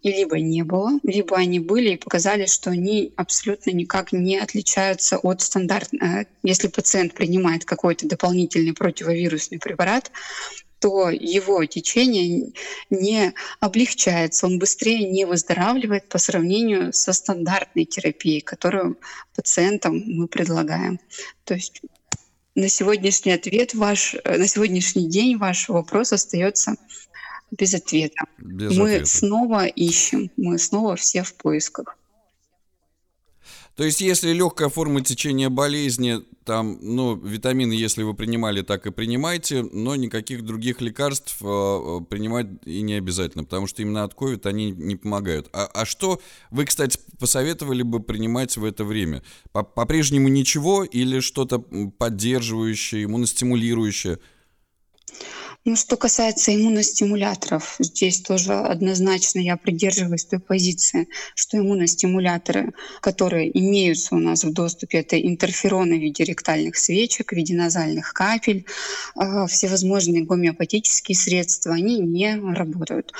и 0.02 0.10
либо 0.10 0.38
не 0.38 0.62
было, 0.62 0.98
либо 1.02 1.36
они 1.36 1.60
были 1.60 1.90
и 1.90 1.96
показали, 1.96 2.46
что 2.46 2.70
они 2.70 3.12
абсолютно 3.16 3.70
никак 3.70 4.12
не 4.12 4.38
отличаются 4.38 5.18
от 5.18 5.42
стандартного. 5.42 6.26
Если 6.42 6.68
пациент 6.68 7.14
принимает 7.14 7.64
какой-то 7.64 8.06
дополнительный 8.06 8.74
противовирусный 8.74 9.58
препарат, 9.58 10.10
то 10.78 11.08
его 11.08 11.64
течение 11.64 12.52
не 12.90 13.32
облегчается, 13.60 14.46
он 14.46 14.58
быстрее 14.58 15.10
не 15.10 15.24
выздоравливает 15.24 16.08
по 16.08 16.18
сравнению 16.18 16.92
со 16.92 17.12
стандартной 17.12 17.86
терапией, 17.86 18.40
которую 18.40 18.98
пациентам 19.34 20.02
мы 20.06 20.28
предлагаем. 20.28 21.00
То 21.44 21.54
есть 21.54 21.80
на 22.54 22.68
сегодняшний 22.68 23.32
ответ 23.32 23.74
ваш, 23.74 24.14
э, 24.14 24.38
на 24.38 24.48
сегодняшний 24.48 25.08
день 25.08 25.36
ваш 25.36 25.68
вопрос 25.68 26.12
остается 26.12 26.76
без 27.50 27.74
ответа. 27.74 28.24
Без 28.38 28.76
мы 28.76 28.94
ответа. 28.94 29.06
снова 29.06 29.66
ищем, 29.66 30.30
мы 30.36 30.58
снова 30.58 30.96
все 30.96 31.22
в 31.22 31.34
поисках. 31.34 31.96
То 33.76 33.84
есть, 33.84 34.00
если 34.00 34.32
легкая 34.32 34.70
форма 34.70 35.02
течения 35.02 35.50
болезни, 35.50 36.22
там, 36.44 36.78
ну, 36.80 37.14
витамины, 37.14 37.74
если 37.74 38.04
вы 38.04 38.14
принимали, 38.14 38.62
так 38.62 38.86
и 38.86 38.90
принимайте, 38.90 39.64
но 39.64 39.96
никаких 39.96 40.44
других 40.44 40.80
лекарств 40.80 41.36
э, 41.42 41.44
э, 41.46 42.00
принимать 42.08 42.46
и 42.64 42.80
не 42.80 42.94
обязательно, 42.94 43.44
потому 43.44 43.66
что 43.66 43.82
именно 43.82 44.04
от 44.04 44.14
COVID 44.14 44.46
они 44.48 44.70
не 44.70 44.96
помогают. 44.96 45.50
А, 45.52 45.66
а 45.66 45.84
что 45.84 46.22
вы, 46.50 46.64
кстати, 46.64 46.98
посоветовали 47.18 47.82
бы 47.82 48.00
принимать 48.00 48.56
в 48.56 48.64
это 48.64 48.82
время? 48.82 49.22
По- 49.52 49.62
По-прежнему 49.62 50.28
ничего 50.28 50.82
или 50.82 51.20
что-то 51.20 51.58
поддерживающее, 51.58 53.04
иммуностимулирующее? 53.04 54.20
Ну, 55.68 55.74
что 55.74 55.96
касается 55.96 56.54
иммуностимуляторов, 56.54 57.74
здесь 57.80 58.20
тоже 58.20 58.52
однозначно 58.52 59.40
я 59.40 59.56
придерживаюсь 59.56 60.24
той 60.24 60.38
позиции, 60.38 61.08
что 61.34 61.58
иммуностимуляторы, 61.58 62.72
которые 63.00 63.50
имеются 63.58 64.14
у 64.14 64.18
нас 64.20 64.44
в 64.44 64.52
доступе, 64.52 64.98
это 64.98 65.20
интерфероны 65.20 65.96
в 65.98 66.02
виде 66.02 66.22
ректальных 66.22 66.76
свечек, 66.76 67.32
в 67.32 67.34
виде 67.34 67.56
назальных 67.56 68.12
капель, 68.12 68.64
э, 69.16 69.46
всевозможные 69.48 70.22
гомеопатические 70.24 71.16
средства, 71.16 71.74
они 71.74 71.98
не 71.98 72.36
работают. 72.36 73.12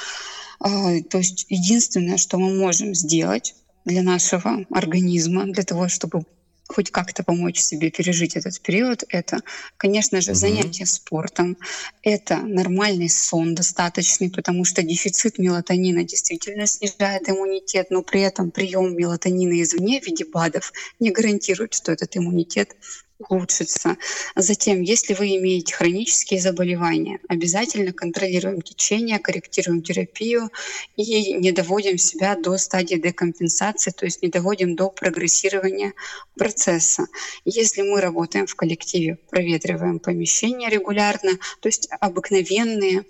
Э, 0.64 1.02
То 1.02 1.18
есть 1.18 1.46
единственное, 1.48 2.16
что 2.16 2.38
мы 2.38 2.54
можем 2.54 2.94
сделать 2.94 3.56
для 3.84 4.04
нашего 4.04 4.64
организма, 4.70 5.46
для 5.46 5.64
того, 5.64 5.88
чтобы 5.88 6.22
хоть 6.68 6.90
как-то 6.90 7.22
помочь 7.24 7.58
себе 7.60 7.90
пережить 7.90 8.36
этот 8.36 8.60
период, 8.60 9.04
это, 9.08 9.40
конечно 9.76 10.20
же, 10.20 10.32
Мгм. 10.32 10.36
занятие 10.36 10.86
спортом, 10.86 11.58
это 12.02 12.38
нормальный 12.38 13.08
сон 13.08 13.54
достаточный, 13.54 14.30
потому 14.30 14.64
что 14.64 14.82
дефицит 14.82 15.38
мелатонина 15.38 16.04
действительно 16.04 16.66
снижает 16.66 17.28
иммунитет, 17.28 17.90
но 17.90 18.02
при 18.02 18.22
этом 18.22 18.50
прием 18.50 18.96
мелатонина 18.96 19.62
извне 19.62 20.00
в 20.00 20.06
виде 20.06 20.24
БАДов 20.24 20.72
не 21.00 21.10
гарантирует, 21.10 21.74
что 21.74 21.92
этот 21.92 22.16
иммунитет 22.16 22.74
улучшится. 23.18 23.96
Затем, 24.34 24.82
если 24.82 25.14
вы 25.14 25.36
имеете 25.36 25.74
хронические 25.74 26.40
заболевания, 26.40 27.18
обязательно 27.28 27.92
контролируем 27.92 28.62
течение, 28.62 29.18
корректируем 29.18 29.82
терапию 29.82 30.50
и 30.96 31.32
не 31.34 31.52
доводим 31.52 31.98
себя 31.98 32.36
до 32.36 32.56
стадии 32.58 32.96
декомпенсации, 32.96 33.90
то 33.90 34.04
есть 34.04 34.22
не 34.22 34.28
доводим 34.28 34.76
до 34.76 34.90
прогрессирования 34.90 35.94
процесса. 36.36 37.06
Если 37.44 37.82
мы 37.82 38.00
работаем 38.00 38.46
в 38.46 38.54
коллективе, 38.54 39.18
проветриваем 39.30 39.98
помещение 39.98 40.68
регулярно, 40.68 41.32
то 41.60 41.68
есть 41.68 41.88
обыкновенные 42.00 43.04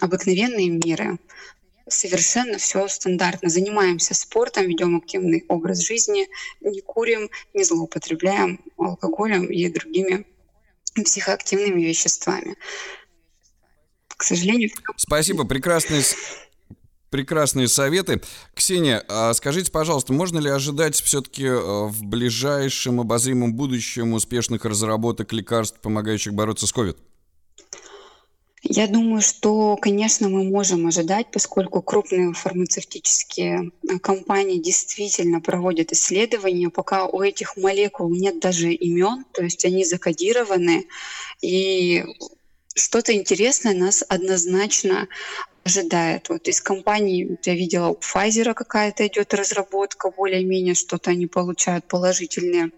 обыкновенные 0.00 0.68
меры, 0.68 1.18
совершенно 1.90 2.58
все 2.58 2.88
стандартно. 2.88 3.48
Занимаемся 3.48 4.14
спортом, 4.14 4.66
ведем 4.66 4.96
активный 4.96 5.44
образ 5.48 5.80
жизни, 5.80 6.28
не 6.60 6.80
курим, 6.80 7.30
не 7.54 7.64
злоупотребляем 7.64 8.60
алкоголем 8.76 9.46
и 9.46 9.68
другими 9.68 10.26
психоактивными 10.94 11.82
веществами. 11.82 12.56
К 14.08 14.22
сожалению... 14.24 14.70
Спасибо, 14.96 15.44
прекрасные, 15.44 16.02
прекрасные 17.10 17.68
советы. 17.68 18.20
Ксения, 18.54 19.04
а 19.08 19.32
скажите, 19.34 19.70
пожалуйста, 19.70 20.12
можно 20.12 20.38
ли 20.38 20.50
ожидать 20.50 20.96
все-таки 20.96 21.44
э, 21.44 21.56
в 21.56 22.02
ближайшем 22.02 23.00
обозримом 23.00 23.54
будущем 23.54 24.12
успешных 24.14 24.64
разработок 24.64 25.32
лекарств, 25.32 25.78
помогающих 25.80 26.34
бороться 26.34 26.66
с 26.66 26.74
COVID? 26.74 26.96
Я 28.70 28.86
думаю, 28.86 29.22
что, 29.22 29.78
конечно, 29.78 30.28
мы 30.28 30.44
можем 30.44 30.86
ожидать, 30.86 31.28
поскольку 31.32 31.80
крупные 31.80 32.34
фармацевтические 32.34 33.70
э, 33.88 33.98
компании 33.98 34.58
действительно 34.58 35.40
проводят 35.40 35.90
исследования, 35.92 36.68
пока 36.68 37.06
у 37.06 37.22
этих 37.22 37.56
молекул 37.56 38.10
нет 38.10 38.40
даже 38.40 38.70
имен, 38.70 39.24
то 39.32 39.42
есть 39.42 39.64
они 39.64 39.86
закодированы, 39.86 40.86
и 41.40 42.04
что-то 42.74 43.14
интересное 43.14 43.72
нас 43.72 44.04
однозначно 44.06 45.08
ожидает. 45.68 46.28
Вот 46.30 46.48
из 46.48 46.60
компаний 46.60 47.38
я 47.44 47.54
видела 47.54 47.88
у 47.88 47.94
Pfizer 47.94 48.54
какая-то 48.54 49.06
идет 49.06 49.34
разработка, 49.34 50.10
более-менее 50.10 50.74
что-то 50.74 51.10
они 51.10 51.26
получают 51.26 51.86
положительные 51.86 52.70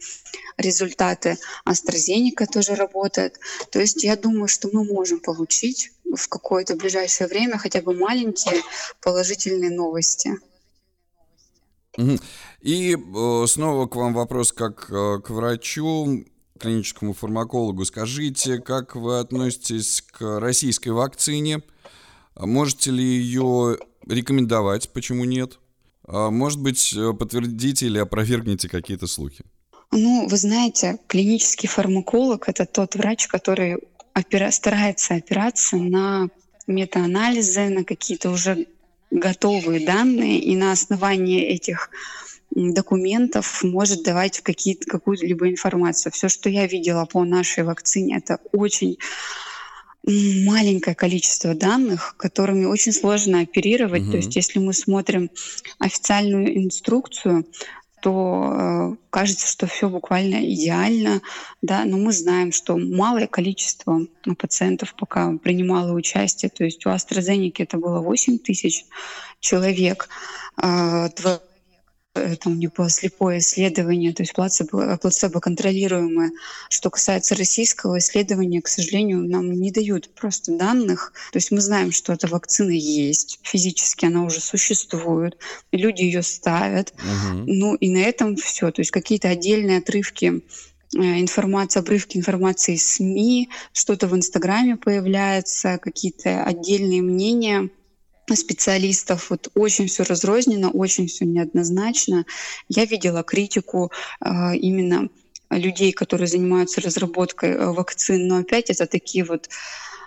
результаты. 0.59 1.39
AstraZeneca 1.67 2.47
тоже 2.53 2.75
работает. 2.75 3.39
То 3.71 3.81
есть 3.81 4.03
я 4.03 4.17
думаю, 4.17 4.49
что 4.49 4.69
мы 4.73 4.85
можем 4.85 5.21
получить 5.21 5.93
в 6.05 6.29
какое-то 6.29 6.75
ближайшее 6.75 7.29
время 7.29 7.59
хотя 7.59 7.81
бы 7.81 7.95
маленькие 7.95 8.61
положительные 9.01 9.71
новости. 9.71 10.33
И 12.61 12.97
э, 12.97 13.47
снова 13.47 13.87
к 13.87 13.97
вам 13.97 14.15
вопрос 14.15 14.53
как 14.53 14.91
э, 14.91 15.21
к 15.25 15.31
врачу, 15.31 16.25
клиническому 16.59 17.15
фармакологу. 17.15 17.85
Скажите, 17.85 18.59
как 18.59 18.97
вы 18.97 19.21
относитесь 19.21 20.03
к 20.03 20.41
российской 20.41 20.91
вакцине? 20.91 21.63
Можете 22.47 22.91
ли 22.91 23.05
ее 23.05 23.79
рекомендовать? 24.07 24.91
Почему 24.93 25.25
нет? 25.25 25.59
А, 26.07 26.31
может 26.31 26.61
быть, 26.61 26.95
э, 26.97 27.13
подтвердите 27.13 27.87
или 27.87 27.99
опровергните 27.99 28.69
какие-то 28.69 29.07
слухи? 29.07 29.45
Ну, 29.93 30.27
вы 30.29 30.37
знаете, 30.37 30.99
клинический 31.07 31.69
фармаколог— 31.69 32.45
это 32.49 32.65
тот 32.65 32.95
врач, 32.95 33.27
который 33.27 33.79
опира- 34.15 34.51
старается 34.51 35.15
опираться 35.15 35.77
на 35.77 36.29
метаанализы, 36.67 37.69
на 37.69 37.85
какие-то 37.85 38.31
уже 38.31 38.67
готовые 39.11 39.85
данные, 39.85 40.39
и 40.39 40.57
на 40.57 40.73
основании 40.73 41.43
этих 41.43 41.91
документов 42.51 43.63
может 43.63 44.03
давать 44.03 44.41
какую-либо 44.41 45.49
информацию. 45.49 46.13
Все, 46.13 46.29
что 46.29 46.49
я 46.49 46.67
видела 46.67 47.05
по 47.05 47.25
нашей 47.25 47.65
вакцине, 47.65 48.17
это 48.19 48.39
очень 48.53 48.99
маленькое 50.07 50.97
количество 50.97 51.55
данных, 51.55 52.15
которыми 52.17 52.65
очень 52.65 52.93
сложно 52.93 53.41
оперировать. 53.41 54.03
Угу. 54.03 54.11
То 54.11 54.17
есть 54.19 54.37
если 54.37 54.59
мы 54.59 54.73
смотрим 54.73 55.31
официальную 55.79 56.57
инструкцию, 56.57 57.47
то 58.01 58.93
э, 58.93 58.97
кажется, 59.11 59.47
что 59.47 59.67
все 59.67 59.89
буквально 59.89 60.37
идеально, 60.53 61.21
да, 61.61 61.85
но 61.85 61.99
мы 61.99 62.13
знаем, 62.13 62.51
что 62.51 62.79
малое 62.79 63.27
количество 63.27 64.07
пациентов 64.39 64.95
пока 64.99 65.33
принимало 65.37 65.93
участие, 65.93 66.51
то 66.51 66.65
есть 66.65 66.87
у 66.87 66.89
AstraZeneca 66.91 67.57
это 67.59 67.77
было 67.77 68.01
8 68.01 68.39
тысяч 68.39 68.87
человек, 69.39 70.09
э, 70.57 71.09
там 72.13 72.59
не 72.59 72.67
было 72.67 72.91
слепое 72.91 73.39
исследование, 73.39 74.13
то 74.13 74.23
есть 74.23 74.33
плацебо, 74.33 74.99
плацебо 75.01 75.41
контролируемое. 75.41 76.33
Что 76.69 76.91
касается 76.91 77.37
российского 77.37 77.99
исследования, 77.99 78.61
к 78.61 78.69
сожалению, 78.69 79.29
нам 79.29 79.53
не 79.53 79.71
дают 79.71 80.13
просто 80.15 80.57
данных. 80.57 81.13
То 81.33 81.37
есть 81.37 81.53
мы 81.53 81.61
знаем, 81.61 81.93
что 81.93 82.13
эта 82.13 82.27
вакцина 82.27 82.71
есть, 82.71 83.39
физически 83.43 84.07
она 84.07 84.25
уже 84.25 84.41
существует, 84.41 85.39
люди 85.71 86.03
ее 86.03 86.23
ставят. 86.23 86.93
Угу. 86.95 87.45
Ну 87.47 87.75
и 87.77 87.91
на 87.91 87.99
этом 87.99 88.35
все. 88.37 88.73
То 88.73 88.81
есть 88.81 88.91
какие-то 88.91 89.29
отдельные 89.29 89.79
отрывки 89.79 90.43
э, 90.97 90.99
информация, 90.99 91.81
обрывки 91.81 92.17
информации 92.17 92.75
из 92.75 92.95
СМИ, 92.95 93.51
что-то 93.73 94.09
в 94.09 94.17
Инстаграме 94.17 94.77
появляется, 94.77 95.79
какие-то 95.79 96.43
отдельные 96.43 97.03
мнения— 97.03 97.69
специалистов. 98.37 99.31
Вот 99.31 99.51
очень 99.55 99.87
все 99.87 100.05
разрознено, 100.05 100.71
очень 100.71 101.07
все 101.07 101.25
неоднозначно. 101.25 102.25
Я 102.69 102.85
видела 102.85 103.23
критику 103.23 103.91
э, 104.21 104.57
именно 104.57 105.09
людей, 105.51 105.93
которые 105.93 106.29
занимаются 106.29 106.81
разработкой 106.81 107.51
э, 107.51 107.73
вакцин, 107.73 108.29
но 108.29 108.39
опять 108.39 108.71
это 108.71 108.87
такие 108.87 109.25
вот 109.25 109.49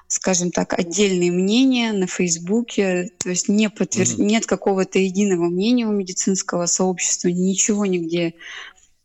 скажем 0.07 0.51
так, 0.51 0.77
отдельные 0.77 1.31
мнения 1.31 1.91
на 1.91 2.05
Фейсбуке, 2.05 3.09
то 3.17 3.29
есть 3.29 3.49
не 3.49 3.67
подтвер... 3.69 4.05
mm-hmm. 4.05 4.21
нет 4.23 4.45
какого-то 4.45 4.99
единого 4.99 5.45
мнения 5.45 5.87
у 5.87 5.91
медицинского 5.91 6.67
сообщества, 6.67 7.29
ничего 7.29 7.85
нигде 7.87 8.35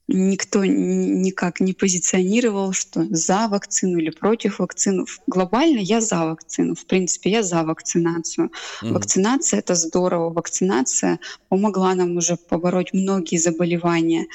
никто 0.08 0.64
никак 0.64 1.60
не 1.60 1.74
позиционировал, 1.74 2.72
что 2.72 3.06
за 3.10 3.46
вакцину 3.48 3.98
или 3.98 4.10
против 4.10 4.58
вакцины. 4.58 5.04
Глобально 5.26 5.78
я 5.78 6.00
за 6.00 6.24
вакцину. 6.24 6.74
В 6.74 6.86
принципе, 6.86 7.30
я 7.30 7.42
за 7.42 7.62
вакцинацию. 7.62 8.50
Mm-hmm. 8.82 8.92
Вакцинация— 8.92 9.58
это 9.60 9.74
здорово. 9.74 10.30
Вакцинация 10.30 11.20
помогла 11.48 11.94
нам 11.94 12.16
уже 12.16 12.36
побороть 12.36 12.94
многие 12.94 13.36
заболевания. 13.36 14.26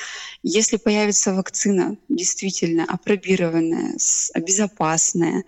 Если 0.44 0.78
появится 0.78 1.34
вакцина 1.34 1.98
действительно 2.08 2.86
апробированная, 2.88 3.96
безопасная, 4.36 5.44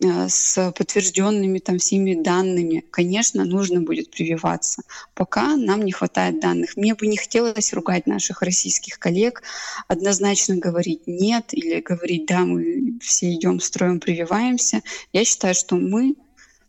с 0.00 0.72
подтвержденными 0.72 1.58
там 1.58 1.78
всеми 1.78 2.14
данными, 2.14 2.84
конечно, 2.90 3.44
нужно 3.44 3.82
будет 3.82 4.10
прививаться. 4.10 4.82
Пока 5.14 5.56
нам 5.56 5.82
не 5.82 5.92
хватает 5.92 6.40
данных. 6.40 6.76
Мне 6.76 6.94
бы 6.94 7.06
не 7.06 7.16
хотелось 7.16 7.72
ругать 7.72 8.06
наших 8.06 8.42
российских 8.42 8.98
коллег, 8.98 9.42
однозначно 9.88 10.56
говорить 10.56 11.06
нет 11.06 11.52
или 11.52 11.80
говорить 11.80 12.26
да, 12.26 12.40
мы 12.40 12.98
все 13.02 13.32
идем 13.34 13.60
строим, 13.60 14.00
прививаемся. 14.00 14.82
Я 15.12 15.24
считаю, 15.24 15.54
что 15.54 15.76
мы, 15.76 16.16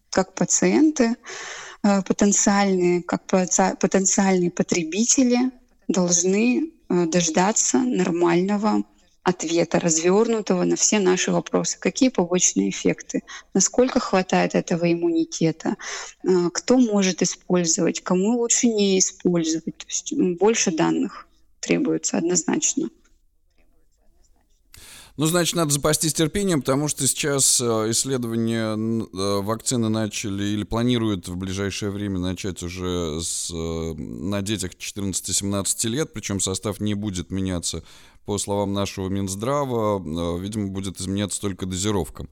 как 0.09 0.33
пациенты, 0.33 1.15
э, 1.83 2.01
потенциальные, 2.01 3.03
как 3.03 3.25
потенциальные 3.25 4.51
потребители, 4.51 5.51
должны 5.87 6.71
э, 6.89 7.05
дождаться 7.05 7.77
нормального 7.77 8.83
ответа, 9.31 9.79
развернутого 9.79 10.63
на 10.63 10.75
все 10.75 10.99
наши 10.99 11.31
вопросы. 11.31 11.77
Какие 11.79 12.09
побочные 12.09 12.69
эффекты? 12.69 13.23
Насколько 13.53 13.99
хватает 13.99 14.55
этого 14.55 14.91
иммунитета? 14.91 15.75
А, 16.25 16.49
кто 16.51 16.77
может 16.77 17.21
использовать? 17.21 18.01
Кому 18.01 18.37
лучше 18.37 18.67
не 18.67 18.99
использовать? 18.99 19.77
То 19.77 19.85
есть 19.87 20.13
больше 20.39 20.71
данных 20.71 21.27
требуется 21.59 22.17
однозначно. 22.17 22.89
Ну, 25.17 25.25
значит, 25.25 25.55
надо 25.55 25.71
запастись 25.71 26.13
терпением, 26.13 26.61
потому 26.61 26.87
что 26.87 27.05
сейчас 27.05 27.59
э, 27.59 27.63
исследования 27.91 28.75
э, 28.75 29.41
вакцины 29.41 29.89
начали 29.89 30.43
или 30.45 30.63
планируют 30.63 31.27
в 31.27 31.35
ближайшее 31.35 31.91
время 31.91 32.17
начать 32.17 32.63
уже 32.63 33.19
с, 33.21 33.51
э, 33.51 33.93
на 33.93 34.41
детях 34.41 34.71
14-17 34.71 35.87
лет, 35.89 36.13
причем 36.13 36.39
состав 36.39 36.79
не 36.79 36.93
будет 36.93 37.29
меняться 37.29 37.83
по 38.25 38.37
словам 38.37 38.73
нашего 38.73 39.09
Минздрава, 39.09 39.99
э, 39.99 40.39
видимо, 40.39 40.67
будет 40.67 40.99
изменяться 40.99 41.41
только 41.41 41.65
дозировка. 41.65 42.27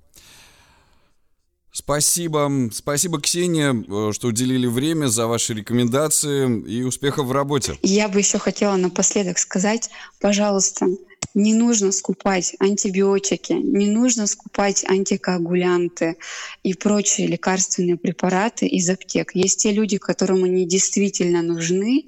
Спасибо, 1.71 2.69
спасибо, 2.73 3.21
Ксения, 3.21 3.73
э, 3.73 4.11
что 4.11 4.27
уделили 4.27 4.67
время 4.67 5.07
за 5.07 5.27
ваши 5.27 5.53
рекомендации 5.53 6.61
и 6.67 6.83
успехов 6.83 7.27
в 7.27 7.31
работе. 7.31 7.77
Я 7.83 8.07
бы 8.07 8.19
еще 8.19 8.39
хотела 8.39 8.75
напоследок 8.75 9.37
сказать, 9.37 9.89
пожалуйста, 10.19 10.87
не 11.35 11.53
нужно 11.53 11.91
скупать 11.91 12.55
антибиотики, 12.59 13.53
не 13.53 13.87
нужно 13.87 14.25
скупать 14.25 14.83
антикоагулянты 14.83 16.17
и 16.63 16.73
прочие 16.73 17.27
лекарственные 17.27 17.97
препараты 17.97 18.65
из 18.65 18.89
аптек. 18.89 19.35
Есть 19.35 19.61
те 19.61 19.71
люди, 19.71 19.97
которым 19.97 20.43
они 20.43 20.65
действительно 20.65 21.43
нужны, 21.43 22.05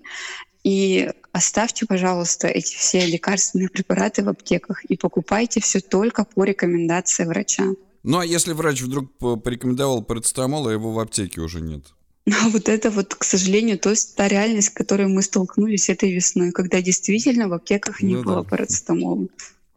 и 0.63 1.11
оставьте, 1.31 1.85
пожалуйста, 1.85 2.47
эти 2.47 2.75
все 2.75 3.05
лекарственные 3.05 3.69
препараты 3.69 4.23
в 4.23 4.29
аптеках 4.29 4.83
и 4.85 4.97
покупайте 4.97 5.59
все 5.61 5.79
только 5.79 6.23
по 6.25 6.43
рекомендации 6.43 7.25
врача. 7.25 7.65
Ну 8.03 8.19
а 8.19 8.25
если 8.25 8.53
врач 8.53 8.81
вдруг 8.81 9.11
порекомендовал 9.43 10.03
парацетамол, 10.03 10.67
а 10.67 10.71
его 10.71 10.91
в 10.91 10.99
аптеке 10.99 11.41
уже 11.41 11.61
нет? 11.61 11.93
Но 12.25 12.49
вот 12.49 12.69
это 12.69 12.91
вот, 12.91 13.15
к 13.15 13.23
сожалению, 13.23 13.79
то 13.79 13.89
есть 13.89 14.15
та 14.15 14.27
реальность, 14.27 14.67
с 14.67 14.71
которой 14.71 15.07
мы 15.07 15.23
столкнулись 15.23 15.89
этой 15.89 16.13
весной, 16.13 16.51
когда 16.51 16.81
действительно 16.81 17.47
в 17.47 17.53
аптеках 17.53 18.01
не 18.01 18.15
ну, 18.15 18.23
было 18.23 18.43
да. 18.43 18.49
парацетамола. 18.49 19.27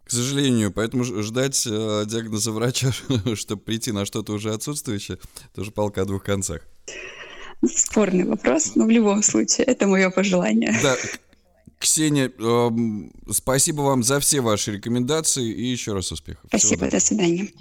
К 0.04 0.10
сожалению, 0.10 0.70
поэтому 0.70 1.04
ждать 1.04 1.66
э, 1.66 2.04
диагноза 2.06 2.52
врача, 2.52 2.92
чтобы 3.34 3.62
прийти 3.62 3.92
на 3.92 4.04
что-то 4.04 4.34
уже 4.34 4.52
отсутствующее, 4.52 5.18
тоже 5.54 5.70
палка 5.70 6.02
о 6.02 6.04
двух 6.04 6.22
концах. 6.22 6.60
Спорный 7.66 8.24
вопрос, 8.24 8.72
но 8.74 8.84
в 8.84 8.90
любом 8.90 9.22
случае, 9.22 9.64
это 9.66 9.86
мое 9.86 10.10
пожелание. 10.10 10.76
Да, 10.82 10.96
Ксения, 11.84 12.32
эм, 12.38 13.12
спасибо 13.30 13.82
вам 13.82 14.02
за 14.02 14.18
все 14.18 14.40
ваши 14.40 14.72
рекомендации 14.72 15.46
и 15.52 15.66
еще 15.66 15.92
раз 15.92 16.10
успехов. 16.10 16.44
Спасибо, 16.48 16.90
до 16.90 16.98
свидания. 16.98 17.52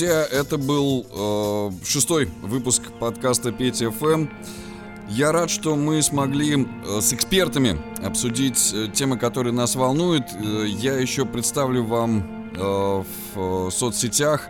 друзья, 0.00 0.26
это 0.32 0.56
был 0.56 1.04
э, 1.12 1.70
шестой 1.84 2.30
выпуск 2.40 2.84
подкаста 2.98 3.52
Петя 3.52 3.90
ФМ. 3.90 4.06
Эм». 4.06 4.30
Я 5.10 5.30
рад, 5.30 5.50
что 5.50 5.76
мы 5.76 6.00
смогли 6.00 6.66
э, 6.86 7.00
с 7.02 7.12
экспертами 7.12 7.78
обсудить 8.02 8.72
э, 8.72 8.86
темы, 8.94 9.18
которые 9.18 9.52
нас 9.52 9.74
волнуют. 9.74 10.24
Э, 10.32 10.64
я 10.66 10.94
еще 10.94 11.26
представлю 11.26 11.84
вам 11.84 12.40
в 13.34 13.70
соцсетях 13.70 14.48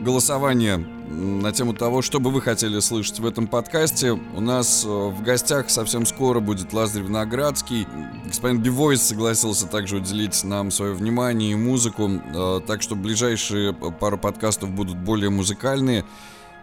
голосование 0.00 0.84
на 1.08 1.52
тему 1.52 1.72
того, 1.72 2.02
что 2.02 2.20
бы 2.20 2.30
вы 2.30 2.40
хотели 2.40 2.80
слышать 2.80 3.20
в 3.20 3.26
этом 3.26 3.46
подкасте. 3.46 4.12
У 4.12 4.40
нас 4.40 4.84
э, 4.84 4.88
в 4.88 5.22
гостях 5.22 5.70
совсем 5.70 6.04
скоро 6.06 6.40
будет 6.40 6.72
Лазарь 6.72 7.02
Виноградский. 7.02 7.86
Господин 8.24 8.60
Бивойс 8.60 9.02
согласился 9.02 9.66
также 9.66 9.96
уделить 9.96 10.42
нам 10.44 10.70
свое 10.70 10.92
внимание 10.92 11.52
и 11.52 11.54
музыку, 11.54 12.10
э, 12.10 12.60
так 12.66 12.82
что 12.82 12.96
ближайшие 12.96 13.70
э, 13.70 13.90
пару 13.98 14.18
подкастов 14.18 14.70
будут 14.70 14.96
более 14.96 15.30
музыкальные. 15.30 16.04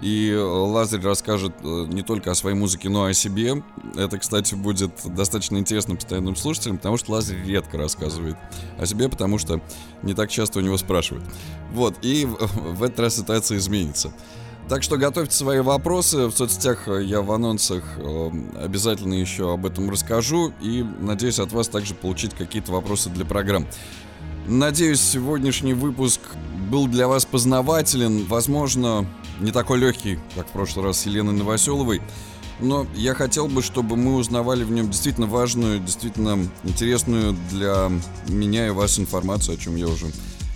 И 0.02 0.36
Лазарь 0.36 1.02
расскажет 1.02 1.54
э, 1.62 1.86
не 1.88 2.02
только 2.02 2.32
о 2.32 2.36
своей 2.36 2.58
музыке, 2.58 2.90
но 2.90 3.08
и 3.08 3.12
о 3.12 3.14
себе. 3.14 3.64
Это, 3.96 4.18
кстати, 4.18 4.56
будет 4.56 4.92
достаточно 5.06 5.58
интересно 5.58 5.96
постоянным 5.96 6.36
слушателям, 6.36 6.78
потому 6.78 6.98
что 6.98 7.12
Лазарь 7.14 7.42
редко 7.46 7.78
рассказывает 7.78 8.36
о 8.78 8.86
себе, 8.86 9.08
потому 9.08 9.38
что 9.38 9.62
не 10.02 10.14
так 10.14 10.30
часто 10.30 10.60
у 10.60 10.62
него 10.62 10.78
спрашивают. 10.78 11.26
Вот, 11.72 11.96
и 12.02 12.26
в, 12.26 12.84
этот 12.84 13.00
раз 13.00 13.16
ситуация 13.16 13.58
изменится. 13.58 14.12
Так 14.70 14.82
что 14.82 14.98
готовьте 14.98 15.36
свои 15.36 15.60
вопросы. 15.60 16.28
В 16.28 16.32
соцсетях 16.32 16.88
я 16.88 17.22
в 17.22 17.32
анонсах 17.32 17.84
э, 17.98 18.30
обязательно 18.62 19.14
еще 19.14 19.54
об 19.54 19.66
этом 19.66 19.90
расскажу. 19.90 20.54
И 20.62 20.84
надеюсь 21.00 21.40
от 21.40 21.52
вас 21.52 21.68
также 21.68 21.94
получить 21.94 22.34
какие-то 22.34 22.72
вопросы 22.72 23.10
для 23.10 23.26
программ. 23.26 23.68
Надеюсь, 24.48 25.02
сегодняшний 25.02 25.74
выпуск 25.74 26.22
был 26.70 26.88
для 26.88 27.08
вас 27.08 27.26
познавателен. 27.26 28.26
Возможно, 28.26 29.06
не 29.44 29.52
такой 29.52 29.78
легкий, 29.78 30.18
как 30.36 30.48
в 30.48 30.52
прошлый 30.52 30.86
раз 30.86 31.02
с 31.02 31.06
Еленой 31.06 31.34
Новоселовой. 31.34 32.02
Но 32.60 32.88
я 32.96 33.14
хотел 33.14 33.48
бы, 33.48 33.62
чтобы 33.62 33.98
мы 33.98 34.16
узнавали 34.16 34.64
в 34.64 34.72
нем 34.72 34.90
действительно 34.90 35.28
важную, 35.28 35.80
действительно 35.80 36.40
интересную 36.64 37.36
для 37.52 37.92
меня 38.28 38.68
и 38.68 38.72
вас 38.72 39.00
информацию, 39.00 39.56
о 39.56 39.58
чем 39.58 39.76
я 39.76 39.88
уже 39.88 40.08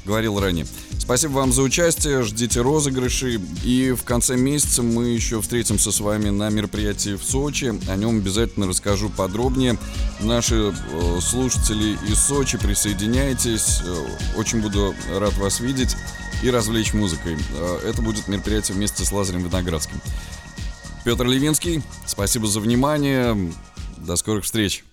говорил 0.07 0.39
ранее. 0.39 0.65
Спасибо 0.97 1.33
вам 1.33 1.53
за 1.53 1.61
участие, 1.61 2.23
ждите 2.23 2.61
розыгрыши. 2.61 3.39
И 3.63 3.91
в 3.91 4.03
конце 4.03 4.35
месяца 4.35 4.81
мы 4.81 5.09
еще 5.09 5.41
встретимся 5.41 5.91
с 5.91 5.99
вами 5.99 6.29
на 6.29 6.49
мероприятии 6.49 7.15
в 7.15 7.23
Сочи. 7.23 7.73
О 7.87 7.95
нем 7.95 8.17
обязательно 8.17 8.67
расскажу 8.67 9.09
подробнее. 9.09 9.77
Наши 10.19 10.73
э, 10.73 11.19
слушатели 11.21 11.97
из 12.09 12.19
Сочи, 12.19 12.57
присоединяйтесь. 12.57 13.81
Э, 13.85 14.07
очень 14.37 14.61
буду 14.61 14.95
рад 15.11 15.37
вас 15.37 15.59
видеть 15.59 15.95
и 16.41 16.49
развлечь 16.49 16.93
музыкой. 16.93 17.37
Э, 17.53 17.79
это 17.85 18.01
будет 18.01 18.27
мероприятие 18.27 18.75
вместе 18.75 19.05
с 19.05 19.11
Лазарем 19.11 19.43
Виноградским. 19.43 20.01
Петр 21.05 21.25
Левинский, 21.25 21.83
спасибо 22.05 22.47
за 22.47 22.59
внимание. 22.59 23.53
До 23.97 24.15
скорых 24.15 24.43
встреч. 24.43 24.83